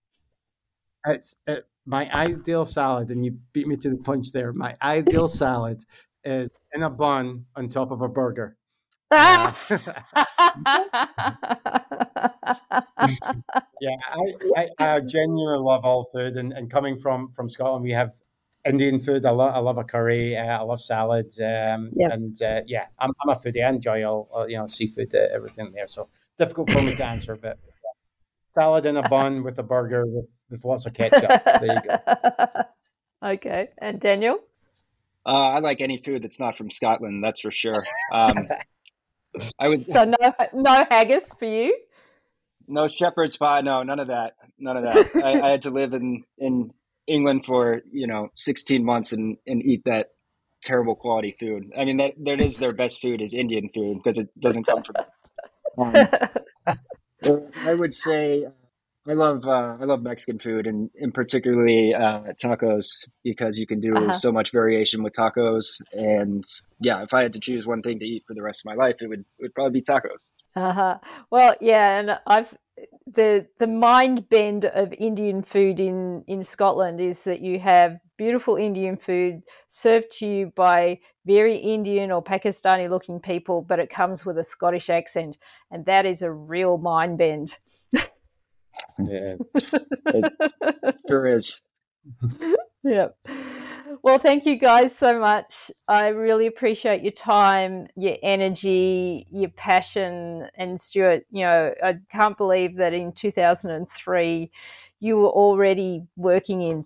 It's 1.07 1.36
it, 1.47 1.66
my 1.84 2.11
ideal 2.14 2.64
salad, 2.64 3.11
and 3.11 3.26
you 3.26 3.36
beat 3.53 3.68
me 3.68 3.76
to 3.76 3.91
the 3.91 3.99
punch 3.99 4.32
there. 4.32 4.55
My 4.55 4.74
ideal 4.80 5.28
salad 5.43 5.84
is 6.24 6.49
in 6.72 6.84
a 6.84 6.89
bun 6.89 7.45
on 7.57 7.68
top 7.68 7.91
of 7.91 8.01
a 8.01 8.09
burger. 8.09 8.57
Uh, 9.11 9.53
yeah, 13.80 13.97
I, 14.12 14.32
I, 14.57 14.68
I, 14.78 15.01
genuinely 15.01 15.59
love 15.59 15.84
all 15.84 16.05
food, 16.05 16.36
and, 16.36 16.53
and 16.53 16.70
coming 16.70 16.97
from 16.99 17.32
from 17.32 17.49
Scotland, 17.49 17.84
we 17.84 17.93
have 17.93 18.12
Indian 18.68 19.00
food. 19.00 19.24
I 19.24 19.30
love 19.30 19.54
I 19.54 19.58
love 19.58 19.78
a 19.78 19.84
curry. 19.84 20.36
Uh, 20.36 20.58
I 20.58 20.62
love 20.62 20.80
salads. 20.80 21.40
Um, 21.40 21.90
yep. 21.94 22.12
and 22.12 22.40
uh, 22.42 22.60
yeah, 22.66 22.86
I'm, 22.98 23.12
I'm 23.22 23.30
a 23.30 23.34
foodie. 23.34 23.64
I 23.64 23.68
enjoy 23.68 24.04
all, 24.04 24.28
all 24.32 24.48
you 24.48 24.56
know 24.56 24.66
seafood, 24.66 25.14
uh, 25.14 25.26
everything 25.32 25.72
there. 25.72 25.86
So 25.86 26.08
difficult 26.36 26.70
for 26.70 26.82
me 26.82 26.94
to 26.94 27.04
answer, 27.04 27.36
but 27.40 27.56
salad 28.52 28.86
in 28.86 28.96
a 28.96 29.08
bun 29.08 29.42
with 29.42 29.58
a 29.58 29.62
burger 29.62 30.04
with, 30.06 30.30
with 30.50 30.64
lots 30.64 30.86
of 30.86 30.94
ketchup. 30.94 31.42
There 31.60 31.74
you 31.74 31.80
go. 31.82 32.62
Okay. 33.22 33.70
And 33.78 34.00
Daniel? 34.00 34.38
Uh, 35.26 35.50
I 35.50 35.58
like 35.58 35.80
any 35.80 35.98
food 35.98 36.22
that's 36.22 36.40
not 36.40 36.56
from 36.56 36.70
Scotland, 36.70 37.22
that's 37.22 37.40
for 37.40 37.50
sure. 37.50 37.74
Um, 38.12 38.34
I 39.58 39.68
would. 39.68 39.84
So 39.84 40.04
no, 40.04 40.32
no 40.54 40.86
haggis 40.88 41.34
for 41.34 41.44
you. 41.44 41.76
No 42.66 42.88
shepherd's 42.88 43.36
pie. 43.36 43.60
No, 43.60 43.82
none 43.82 43.98
of 43.98 44.08
that. 44.08 44.34
None 44.58 44.76
of 44.76 44.84
that. 44.84 45.10
I, 45.24 45.40
I, 45.40 45.50
had 45.50 45.62
to 45.62 45.70
live 45.70 45.92
in 45.92 46.24
in 46.38 46.70
England 47.09 47.44
for 47.44 47.82
you 47.90 48.06
know 48.06 48.28
16 48.34 48.84
months 48.84 49.12
and 49.12 49.36
and 49.46 49.62
eat 49.62 49.82
that 49.84 50.09
terrible 50.62 50.94
quality 50.94 51.36
food. 51.38 51.72
I 51.76 51.84
mean 51.84 51.96
that 51.98 52.12
that 52.24 52.40
is 52.40 52.54
their 52.54 52.72
best 52.72 53.00
food 53.00 53.22
is 53.22 53.34
Indian 53.34 53.70
food 53.74 54.00
because 54.02 54.18
it 54.18 54.28
doesn't 54.38 54.64
come 54.64 54.82
from 54.82 54.96
um, 55.78 55.94
I 57.64 57.74
would 57.74 57.94
say 57.94 58.46
I 59.09 59.14
love 59.14 59.46
uh, 59.46 59.76
I 59.80 59.84
love 59.84 60.02
Mexican 60.02 60.38
food 60.38 60.66
and, 60.66 60.90
and 61.00 61.14
particularly 61.14 61.94
uh, 61.94 62.32
tacos 62.42 62.86
because 63.24 63.59
you 63.59 63.66
can 63.66 63.80
do 63.80 63.96
uh-huh. 63.96 64.14
so 64.14 64.30
much 64.30 64.52
variation 64.52 65.02
with 65.02 65.14
tacos. 65.14 65.80
And 65.92 66.44
yeah, 66.80 67.02
if 67.02 67.14
I 67.14 67.22
had 67.22 67.32
to 67.32 67.40
choose 67.40 67.66
one 67.66 67.80
thing 67.80 67.98
to 68.00 68.04
eat 68.04 68.24
for 68.26 68.34
the 68.34 68.42
rest 68.42 68.61
of 68.61 68.66
my 68.66 68.74
life, 68.74 68.96
it 69.00 69.06
would 69.06 69.20
it 69.20 69.42
would 69.42 69.54
probably 69.54 69.80
be 69.80 69.84
tacos. 69.84 70.18
Uh 70.54 70.72
huh. 70.72 70.98
Well, 71.30 71.54
yeah, 71.61 71.98
and 71.98 72.18
I've 72.26 72.54
the 73.07 73.47
the 73.59 73.66
mind 73.66 74.29
bend 74.29 74.64
of 74.66 74.93
Indian 74.93 75.43
food 75.43 75.81
in 75.81 76.24
in 76.26 76.43
Scotland 76.43 77.01
is 77.01 77.24
that 77.24 77.41
you 77.41 77.59
have 77.59 77.99
beautiful 78.16 78.57
Indian 78.57 78.97
food 78.97 79.43
served 79.68 80.11
to 80.11 80.26
you 80.26 80.53
by 80.55 80.99
very 81.24 81.57
Indian 81.57 82.11
or 82.11 82.22
Pakistani 82.22 82.91
looking 82.91 83.20
people, 83.20 83.62
but 83.62 83.79
it 83.79 83.91
comes 83.91 84.26
with 84.26 84.39
a 84.39 84.45
Scottish 84.45 84.91
accent, 84.91 85.39
and 85.70 85.85
that 85.87 86.05
is 86.05 86.22
a 86.22 86.31
real 86.31 86.79
mind 86.79 87.18
bend. 87.18 87.59
yeah, 88.99 89.37
it 89.55 90.97
sure 91.09 91.26
is. 91.26 91.61
yep. 92.85 93.16
Well, 94.03 94.18
thank 94.18 94.46
you 94.46 94.57
guys 94.57 94.96
so 94.96 95.18
much. 95.18 95.70
I 95.88 96.09
really 96.09 96.46
appreciate 96.46 97.03
your 97.03 97.12
time, 97.12 97.88
your 97.96 98.16
energy, 98.22 99.26
your 99.30 99.51
passion. 99.51 100.49
And 100.55 100.80
Stuart, 100.80 101.24
you 101.30 101.42
know, 101.42 101.74
I 101.82 101.99
can't 102.11 102.36
believe 102.36 102.76
that 102.76 102.92
in 102.94 103.12
2003 103.12 104.51
you 105.01 105.16
were 105.16 105.28
already 105.30 106.05
working 106.16 106.62
in 106.62 106.84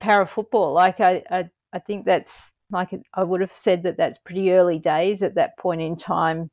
para 0.00 0.26
football. 0.26 0.72
Like, 0.72 1.00
I, 1.00 1.22
I, 1.30 1.50
I 1.72 1.78
think 1.80 2.04
that's 2.06 2.54
like, 2.70 2.90
I 3.14 3.24
would 3.24 3.40
have 3.40 3.52
said 3.52 3.82
that 3.84 3.96
that's 3.96 4.18
pretty 4.18 4.52
early 4.52 4.78
days 4.78 5.22
at 5.22 5.34
that 5.36 5.58
point 5.58 5.80
in 5.80 5.96
time 5.96 6.50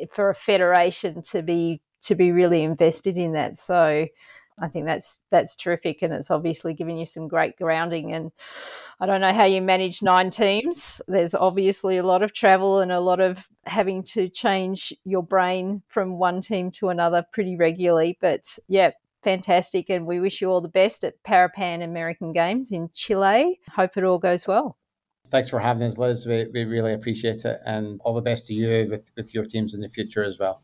eh, 0.00 0.06
for 0.10 0.30
a 0.30 0.34
federation 0.34 1.22
to 1.22 1.42
be 1.42 1.80
to 2.00 2.14
be 2.14 2.30
really 2.30 2.62
invested 2.62 3.16
in 3.18 3.32
that. 3.32 3.56
So 3.56 4.06
I 4.60 4.68
think 4.68 4.86
that's 4.86 5.20
that's 5.30 5.56
terrific, 5.56 6.02
and 6.02 6.12
it's 6.12 6.30
obviously 6.30 6.74
given 6.74 6.96
you 6.96 7.06
some 7.06 7.28
great 7.28 7.56
grounding. 7.56 8.12
And 8.12 8.32
I 9.00 9.06
don't 9.06 9.20
know 9.20 9.32
how 9.32 9.44
you 9.44 9.62
manage 9.62 10.02
nine 10.02 10.30
teams. 10.30 11.00
There's 11.08 11.34
obviously 11.34 11.98
a 11.98 12.06
lot 12.06 12.22
of 12.22 12.32
travel 12.32 12.80
and 12.80 12.90
a 12.92 13.00
lot 13.00 13.20
of 13.20 13.46
having 13.64 14.02
to 14.04 14.28
change 14.28 14.92
your 15.04 15.22
brain 15.22 15.82
from 15.88 16.18
one 16.18 16.40
team 16.40 16.70
to 16.72 16.88
another 16.88 17.24
pretty 17.32 17.56
regularly. 17.56 18.18
But 18.20 18.42
yeah, 18.68 18.90
fantastic, 19.22 19.90
and 19.90 20.06
we 20.06 20.20
wish 20.20 20.40
you 20.40 20.50
all 20.50 20.60
the 20.60 20.68
best 20.68 21.04
at 21.04 21.22
Parapan 21.22 21.82
American 21.82 22.32
Games 22.32 22.72
in 22.72 22.90
Chile. 22.94 23.60
Hope 23.70 23.96
it 23.96 24.04
all 24.04 24.18
goes 24.18 24.46
well. 24.46 24.76
Thanks 25.30 25.50
for 25.50 25.60
having 25.60 25.82
us, 25.82 25.98
Liz. 25.98 26.26
We, 26.26 26.46
we 26.52 26.64
really 26.64 26.94
appreciate 26.94 27.44
it, 27.44 27.60
and 27.66 28.00
all 28.02 28.14
the 28.14 28.22
best 28.22 28.46
to 28.46 28.54
you 28.54 28.88
with, 28.90 29.10
with 29.16 29.34
your 29.34 29.44
teams 29.44 29.74
in 29.74 29.80
the 29.80 29.88
future 29.88 30.24
as 30.24 30.38
well. 30.38 30.62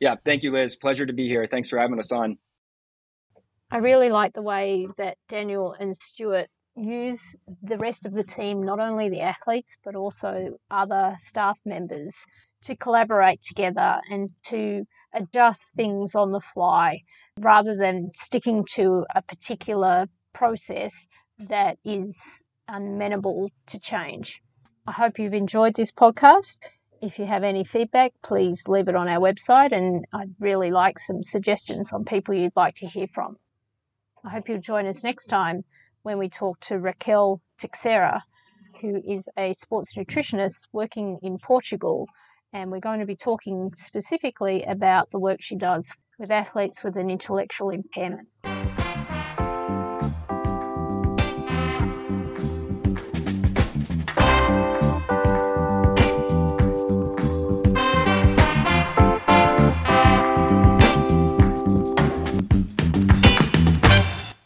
Yeah, 0.00 0.16
thank 0.24 0.42
you, 0.42 0.52
Liz. 0.52 0.76
Pleasure 0.76 1.06
to 1.06 1.12
be 1.12 1.28
here. 1.28 1.46
Thanks 1.46 1.68
for 1.68 1.78
having 1.78 1.98
us 1.98 2.12
on. 2.12 2.38
I 3.70 3.78
really 3.78 4.08
like 4.08 4.32
the 4.32 4.40
way 4.40 4.88
that 4.96 5.18
Daniel 5.28 5.74
and 5.78 5.94
Stuart 5.94 6.48
use 6.74 7.36
the 7.62 7.76
rest 7.76 8.06
of 8.06 8.14
the 8.14 8.24
team, 8.24 8.62
not 8.62 8.80
only 8.80 9.10
the 9.10 9.20
athletes, 9.20 9.76
but 9.84 9.94
also 9.94 10.56
other 10.70 11.16
staff 11.18 11.60
members, 11.66 12.24
to 12.62 12.74
collaborate 12.74 13.42
together 13.42 14.00
and 14.10 14.30
to 14.46 14.86
adjust 15.12 15.74
things 15.74 16.14
on 16.14 16.32
the 16.32 16.40
fly 16.40 17.00
rather 17.38 17.76
than 17.76 18.10
sticking 18.14 18.64
to 18.74 19.04
a 19.14 19.20
particular 19.20 20.06
process 20.32 21.06
that 21.38 21.76
is 21.84 22.46
unamenable 22.68 23.50
to 23.66 23.78
change. 23.78 24.40
I 24.86 24.92
hope 24.92 25.18
you've 25.18 25.34
enjoyed 25.34 25.74
this 25.74 25.92
podcast. 25.92 26.68
If 27.02 27.18
you 27.18 27.26
have 27.26 27.44
any 27.44 27.64
feedback, 27.64 28.12
please 28.22 28.66
leave 28.66 28.88
it 28.88 28.96
on 28.96 29.08
our 29.08 29.20
website, 29.20 29.72
and 29.72 30.06
I'd 30.14 30.34
really 30.40 30.70
like 30.70 30.98
some 30.98 31.22
suggestions 31.22 31.92
on 31.92 32.06
people 32.06 32.34
you'd 32.34 32.56
like 32.56 32.74
to 32.76 32.86
hear 32.86 33.06
from. 33.06 33.36
I 34.24 34.30
hope 34.30 34.48
you'll 34.48 34.60
join 34.60 34.86
us 34.86 35.04
next 35.04 35.26
time 35.26 35.64
when 36.02 36.18
we 36.18 36.28
talk 36.28 36.58
to 36.60 36.78
Raquel 36.78 37.40
Teixeira, 37.58 38.22
who 38.80 39.00
is 39.06 39.28
a 39.36 39.52
sports 39.52 39.96
nutritionist 39.96 40.66
working 40.72 41.18
in 41.22 41.36
Portugal. 41.38 42.06
And 42.52 42.70
we're 42.70 42.80
going 42.80 43.00
to 43.00 43.06
be 43.06 43.16
talking 43.16 43.70
specifically 43.74 44.62
about 44.64 45.10
the 45.10 45.20
work 45.20 45.40
she 45.40 45.56
does 45.56 45.92
with 46.18 46.30
athletes 46.30 46.82
with 46.82 46.96
an 46.96 47.10
intellectual 47.10 47.70
impairment. 47.70 48.28